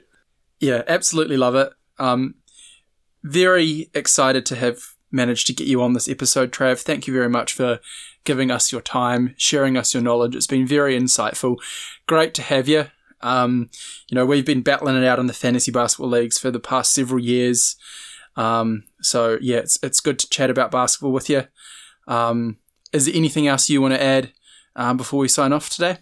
Yeah, 0.61 0.83
absolutely 0.87 1.35
love 1.35 1.55
it. 1.55 1.73
Um, 1.99 2.35
very 3.21 3.89
excited 3.93 4.45
to 4.45 4.55
have 4.55 4.79
managed 5.11 5.45
to 5.47 5.53
get 5.53 5.67
you 5.67 5.81
on 5.81 5.91
this 5.91 6.07
episode, 6.07 6.53
Trav. 6.53 6.81
Thank 6.81 7.05
you 7.05 7.13
very 7.13 7.29
much 7.29 7.51
for 7.51 7.81
giving 8.23 8.49
us 8.49 8.71
your 8.71 8.81
time, 8.81 9.35
sharing 9.37 9.75
us 9.75 9.93
your 9.93 10.01
knowledge. 10.01 10.37
It's 10.37 10.47
been 10.47 10.65
very 10.65 10.97
insightful. 10.97 11.57
Great 12.07 12.33
to 12.35 12.41
have 12.41 12.69
you. 12.69 12.85
Um, 13.19 13.69
you 14.07 14.15
know, 14.15 14.25
we've 14.25 14.45
been 14.45 14.61
battling 14.61 14.95
it 14.95 15.05
out 15.05 15.19
in 15.19 15.27
the 15.27 15.33
fantasy 15.33 15.71
basketball 15.71 16.09
leagues 16.09 16.37
for 16.37 16.49
the 16.49 16.61
past 16.61 16.93
several 16.93 17.21
years. 17.21 17.75
Um, 18.35 18.85
so 19.01 19.37
yeah, 19.41 19.57
it's 19.57 19.77
it's 19.83 19.99
good 19.99 20.19
to 20.19 20.29
chat 20.29 20.49
about 20.49 20.71
basketball 20.71 21.11
with 21.11 21.29
you. 21.29 21.43
Um, 22.07 22.57
is 22.91 23.05
there 23.05 23.15
anything 23.15 23.47
else 23.47 23.69
you 23.69 23.81
want 23.81 23.93
to 23.93 24.03
add 24.03 24.33
um, 24.75 24.97
before 24.97 25.19
we 25.19 25.27
sign 25.27 25.53
off 25.53 25.69
today? 25.69 25.97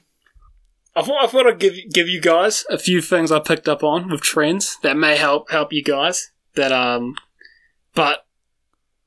I 0.95 1.01
thought 1.01 1.23
I 1.23 1.27
thought 1.27 1.47
I'd 1.47 1.59
give 1.59 1.75
give 1.93 2.07
you 2.09 2.21
guys 2.21 2.65
a 2.69 2.77
few 2.77 3.01
things 3.01 3.32
I 3.32 3.39
picked 3.39 3.67
up 3.67 3.84
on 3.84 4.09
with 4.09 4.21
trends 4.21 4.77
that 4.84 4.97
may 4.97 5.15
help 5.15 5.49
help 5.51 5.71
you 5.71 5.84
guys. 5.84 6.32
That 6.55 6.71
um, 6.71 7.15
but 7.95 8.25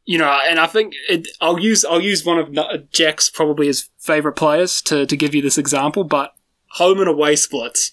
you 0.06 0.18
know, 0.18 0.38
and 0.46 0.58
I 0.58 0.66
think 0.66 0.94
it, 1.08 1.28
I'll 1.40 1.58
use 1.58 1.84
I'll 1.84 2.00
use 2.00 2.24
one 2.24 2.38
of 2.38 2.90
Jack's 2.90 3.30
probably 3.30 3.66
his 3.66 3.90
favorite 3.98 4.34
players 4.34 4.80
to 4.82 5.04
to 5.06 5.16
give 5.16 5.34
you 5.34 5.42
this 5.42 5.58
example. 5.58 6.04
But 6.04 6.34
home 6.72 7.00
and 7.00 7.08
away 7.08 7.36
splits, 7.36 7.92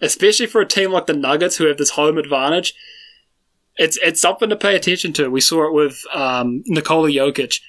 especially 0.00 0.46
for 0.46 0.60
a 0.60 0.66
team 0.66 0.92
like 0.92 1.06
the 1.06 1.12
Nuggets 1.12 1.56
who 1.56 1.66
have 1.66 1.78
this 1.78 1.90
home 1.90 2.18
advantage, 2.18 2.74
it's 3.76 3.98
it's 4.02 4.20
something 4.20 4.48
to 4.48 4.56
pay 4.56 4.76
attention 4.76 5.12
to. 5.14 5.30
We 5.30 5.40
saw 5.40 5.66
it 5.66 5.74
with 5.74 6.02
um, 6.12 6.62
Nikola 6.66 7.10
Jokic. 7.10 7.60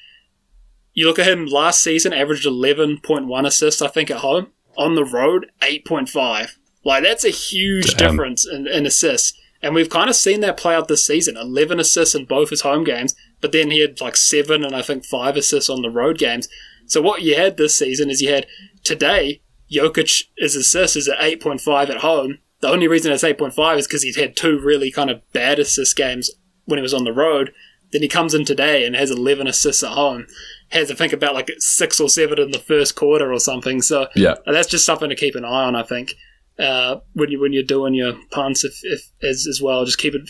You 0.93 1.07
look 1.07 1.19
at 1.19 1.27
him 1.27 1.45
last 1.45 1.81
season, 1.81 2.13
averaged 2.13 2.45
eleven 2.45 2.99
point 3.03 3.27
one 3.27 3.45
assists, 3.45 3.81
I 3.81 3.87
think, 3.87 4.11
at 4.11 4.17
home. 4.17 4.47
On 4.77 4.95
the 4.95 5.05
road, 5.05 5.51
eight 5.61 5.85
point 5.85 6.09
five. 6.09 6.57
Like 6.83 7.03
that's 7.03 7.23
a 7.23 7.29
huge 7.29 7.95
Damn. 7.95 8.11
difference 8.11 8.47
in, 8.47 8.67
in 8.67 8.85
assists. 8.85 9.39
And 9.61 9.73
we've 9.73 9.89
kind 9.89 10.09
of 10.09 10.15
seen 10.15 10.41
that 10.41 10.57
play 10.57 10.75
out 10.75 10.89
this 10.89 11.07
season. 11.07 11.37
Eleven 11.37 11.79
assists 11.79 12.15
in 12.15 12.25
both 12.25 12.49
his 12.49 12.61
home 12.61 12.83
games, 12.83 13.15
but 13.39 13.51
then 13.51 13.71
he 13.71 13.79
had 13.79 14.01
like 14.01 14.17
seven 14.17 14.63
and 14.63 14.75
I 14.75 14.81
think 14.81 15.05
five 15.05 15.37
assists 15.37 15.69
on 15.69 15.81
the 15.81 15.89
road 15.89 16.17
games. 16.17 16.49
So 16.85 17.01
what 17.01 17.21
you 17.21 17.35
had 17.35 17.55
this 17.55 17.77
season 17.77 18.09
is 18.09 18.21
you 18.21 18.33
had 18.33 18.45
today 18.83 19.41
Jokic 19.71 20.25
his 20.37 20.55
assist 20.55 20.97
is 20.97 21.07
at 21.07 21.21
eight 21.21 21.41
point 21.41 21.61
five 21.61 21.89
at 21.89 21.97
home, 21.97 22.39
the 22.63 22.69
only 22.69 22.87
reason 22.87 23.11
it's 23.11 23.23
8.5 23.23 23.77
is 23.77 23.87
because 23.87 24.03
he's 24.03 24.15
had 24.15 24.37
two 24.37 24.57
really 24.57 24.89
kind 24.89 25.09
of 25.09 25.21
bad 25.33 25.59
assist 25.59 25.97
games 25.97 26.31
when 26.63 26.77
he 26.77 26.81
was 26.81 26.93
on 26.93 27.03
the 27.03 27.11
road. 27.11 27.53
Then 27.91 28.01
he 28.01 28.07
comes 28.07 28.33
in 28.33 28.45
today 28.45 28.85
and 28.85 28.95
has 28.95 29.11
11 29.11 29.47
assists 29.47 29.83
at 29.83 29.91
home. 29.91 30.27
Has, 30.69 30.89
I 30.89 30.95
think, 30.95 31.11
about 31.11 31.33
like 31.33 31.51
six 31.59 31.99
or 31.99 32.07
seven 32.07 32.39
in 32.39 32.51
the 32.51 32.59
first 32.59 32.95
quarter 32.95 33.33
or 33.33 33.39
something. 33.39 33.81
So 33.81 34.07
yeah, 34.15 34.35
that's 34.45 34.69
just 34.69 34.85
something 34.85 35.09
to 35.09 35.15
keep 35.15 35.35
an 35.35 35.43
eye 35.43 35.65
on, 35.65 35.75
I 35.75 35.83
think. 35.83 36.13
Uh, 36.57 37.01
when 37.13 37.29
you 37.29 37.41
when 37.41 37.51
you're 37.51 37.63
doing 37.63 37.93
your 37.93 38.13
punts, 38.31 38.63
if, 38.63 38.73
if 38.83 39.01
as 39.21 39.45
as 39.45 39.61
well, 39.61 39.83
just 39.83 39.97
keep 39.97 40.15
it 40.15 40.21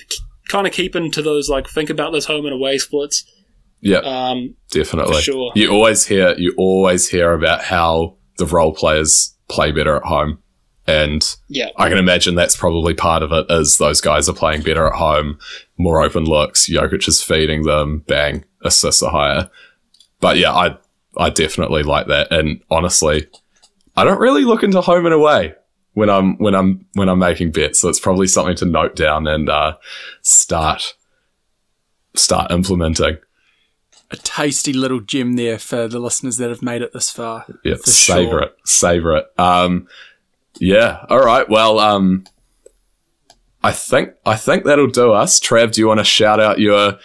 kind 0.49 0.65
of 0.65 0.73
keep 0.73 0.95
into 0.95 1.21
those 1.21 1.49
like 1.49 1.69
think 1.69 1.89
about 1.89 2.11
those 2.11 2.25
home 2.25 2.45
and 2.45 2.53
away 2.53 2.79
splits. 2.79 3.23
Yeah, 3.79 3.99
um, 3.99 4.55
definitely. 4.71 5.21
sure. 5.21 5.51
You 5.55 5.69
always 5.69 6.05
hear 6.05 6.35
you 6.37 6.53
always 6.57 7.07
hear 7.07 7.31
about 7.31 7.63
how 7.63 8.17
the 8.37 8.45
role 8.47 8.73
players 8.73 9.37
play 9.47 9.71
better 9.71 9.95
at 9.95 10.03
home 10.03 10.42
And 10.85 11.23
Yeah. 11.47 11.69
I 11.77 11.87
can 11.89 11.97
imagine 11.97 12.35
that's 12.35 12.57
probably 12.57 12.93
part 12.93 13.23
of 13.23 13.31
it 13.31 13.45
is 13.49 13.77
those 13.77 14.01
guys 14.01 14.27
are 14.27 14.33
playing 14.33 14.63
better 14.63 14.85
at 14.87 14.93
home, 14.95 15.39
more 15.77 16.01
open 16.01 16.25
looks, 16.25 16.67
Jokic 16.69 17.07
is 17.07 17.23
feeding 17.23 17.63
them, 17.63 17.99
bang, 18.07 18.43
assists 18.63 19.01
are 19.01 19.11
higher. 19.11 19.49
But 20.19 20.37
yeah, 20.37 20.51
I 20.53 20.77
I 21.17 21.29
definitely 21.29 21.83
like 21.83 22.07
that. 22.07 22.31
And 22.31 22.61
honestly, 22.69 23.27
I 23.95 24.03
don't 24.03 24.19
really 24.19 24.43
look 24.43 24.63
into 24.63 24.81
home 24.81 25.05
and 25.05 25.13
away 25.13 25.53
when 25.93 26.09
I'm 26.09 26.37
when 26.37 26.55
I'm 26.55 26.85
when 26.93 27.07
I'm 27.09 27.19
making 27.19 27.51
bets. 27.51 27.79
So 27.79 27.87
it's 27.89 27.99
probably 27.99 28.27
something 28.27 28.55
to 28.57 28.65
note 28.65 28.95
down 28.95 29.27
and 29.27 29.49
uh, 29.49 29.77
start 30.21 30.95
start 32.15 32.51
implementing. 32.51 33.17
A 34.11 34.15
tasty 34.17 34.73
little 34.73 34.99
gem 34.99 35.33
there 35.35 35.57
for 35.57 35.87
the 35.87 35.99
listeners 35.99 36.37
that 36.37 36.49
have 36.49 36.61
made 36.61 36.81
it 36.81 36.93
this 36.93 37.09
far. 37.09 37.45
Yeah, 37.63 37.75
For 37.75 37.89
savor 37.89 38.29
sure. 38.29 38.41
it, 38.43 38.55
savor 38.65 39.17
it. 39.17 39.25
Um, 39.39 39.87
yeah. 40.59 41.05
All 41.09 41.23
right. 41.23 41.47
Well, 41.49 41.79
um, 41.79 42.25
I 43.63 43.71
think 43.71 44.13
I 44.25 44.35
think 44.35 44.65
that'll 44.65 44.87
do 44.87 45.13
us. 45.13 45.39
Trav, 45.39 45.73
do 45.73 45.81
you 45.81 45.87
want 45.87 45.99
to 45.99 46.05
shout 46.05 46.39
out 46.39 46.59
your 46.59 46.99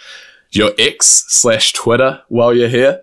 your 0.51 0.71
X 0.77 1.25
slash 1.27 1.73
Twitter 1.73 2.21
while 2.27 2.53
you're 2.53 2.69
here? 2.69 3.01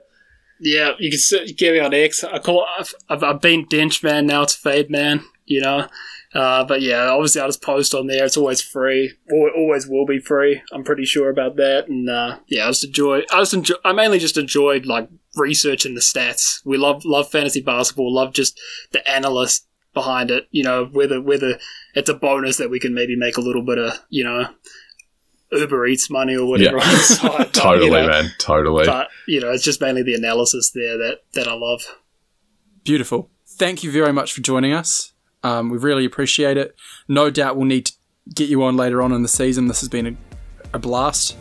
Yeah, 0.60 0.92
you 0.98 1.10
can 1.10 1.46
get 1.56 1.72
me 1.74 1.80
on 1.80 1.92
X. 1.92 2.24
I 2.24 2.38
call 2.38 2.66
I've, 2.78 2.94
I've, 3.08 3.40
been 3.40 3.66
Dench 3.66 4.02
Man, 4.02 4.26
now 4.26 4.42
it's 4.42 4.54
Fade 4.54 4.90
Man, 4.90 5.22
you 5.44 5.60
know. 5.60 5.86
Uh, 6.34 6.64
but 6.64 6.82
yeah, 6.82 7.08
obviously 7.08 7.40
I 7.40 7.46
just 7.46 7.62
post 7.62 7.94
on 7.94 8.06
there. 8.06 8.24
It's 8.24 8.36
always 8.36 8.60
free. 8.60 9.12
Al- 9.30 9.52
Always 9.56 9.86
will 9.86 10.06
be 10.06 10.18
free. 10.18 10.62
I'm 10.72 10.84
pretty 10.84 11.04
sure 11.04 11.30
about 11.30 11.56
that. 11.56 11.88
And 11.88 12.08
uh, 12.10 12.38
yeah, 12.46 12.66
I 12.66 12.68
just 12.68 12.84
enjoy. 12.84 13.22
I 13.32 13.40
just 13.40 13.54
enjoy. 13.54 13.76
I 13.84 13.92
mainly 13.92 14.18
just 14.18 14.36
enjoyed 14.36 14.86
like 14.86 15.08
researching 15.34 15.94
the 15.94 16.00
stats. 16.00 16.60
We 16.64 16.76
love 16.76 17.04
love 17.04 17.30
fantasy 17.30 17.60
basketball. 17.60 18.12
Love 18.12 18.32
just 18.32 18.58
the 18.92 19.08
analyst 19.08 19.65
behind 19.96 20.30
it. 20.30 20.46
You 20.52 20.62
know, 20.62 20.84
whether 20.92 21.20
whether 21.20 21.58
it's 21.94 22.08
a 22.08 22.14
bonus 22.14 22.58
that 22.58 22.70
we 22.70 22.78
can 22.78 22.94
maybe 22.94 23.16
make 23.16 23.36
a 23.36 23.40
little 23.40 23.62
bit 23.64 23.78
of 23.78 23.92
you 24.10 24.22
know 24.22 24.46
Uber 25.50 25.86
Eats 25.86 26.10
money 26.10 26.36
or 26.36 26.46
whatever 26.46 26.76
Yeah. 26.76 26.84
on 26.84 26.92
the 26.92 26.98
side. 27.00 27.30
But, 27.38 27.46
you 27.56 27.62
Totally, 27.62 27.90
know, 27.90 28.06
man. 28.06 28.30
Totally. 28.38 28.86
but 28.86 29.08
you 29.26 29.40
know, 29.40 29.50
it's 29.50 29.64
just 29.64 29.80
mainly 29.80 30.02
the 30.04 30.14
analysis 30.14 30.70
there 30.74 30.96
that 30.98 31.18
that 31.34 31.48
I 31.48 31.54
love. 31.54 31.82
Beautiful. 32.84 33.30
Thank 33.48 33.82
you 33.82 33.90
very 33.90 34.12
much 34.12 34.32
for 34.32 34.42
joining 34.42 34.72
us. 34.72 35.12
Um, 35.42 35.70
we 35.70 35.78
really 35.78 36.04
appreciate 36.04 36.56
it. 36.56 36.74
No 37.08 37.30
doubt 37.30 37.56
we'll 37.56 37.64
need 37.66 37.86
to 37.86 37.92
get 38.34 38.48
you 38.48 38.62
on 38.64 38.76
later 38.76 39.00
on 39.02 39.12
in 39.12 39.22
the 39.22 39.28
season. 39.28 39.66
This 39.68 39.80
has 39.80 39.88
been 39.88 40.06
a, 40.06 40.76
a 40.76 40.78
blast. 40.78 41.36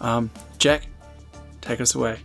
Um, 0.00 0.30
Jack, 0.58 0.86
take 1.60 1.80
us 1.80 1.94
away. 1.94 2.18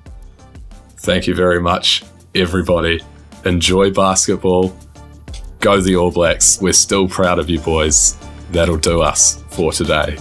Thank 0.97 1.27
you 1.27 1.35
very 1.35 1.61
much, 1.61 2.03
everybody. 2.35 2.99
Enjoy 3.45 3.91
basketball. 3.91 4.75
Go 5.59 5.81
the 5.81 5.95
All 5.97 6.11
Blacks. 6.11 6.61
We're 6.61 6.73
still 6.73 7.07
proud 7.07 7.39
of 7.39 7.49
you, 7.49 7.59
boys. 7.59 8.17
That'll 8.51 8.77
do 8.77 9.01
us 9.01 9.43
for 9.49 9.71
today. 9.71 10.17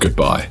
Goodbye. 0.00 0.48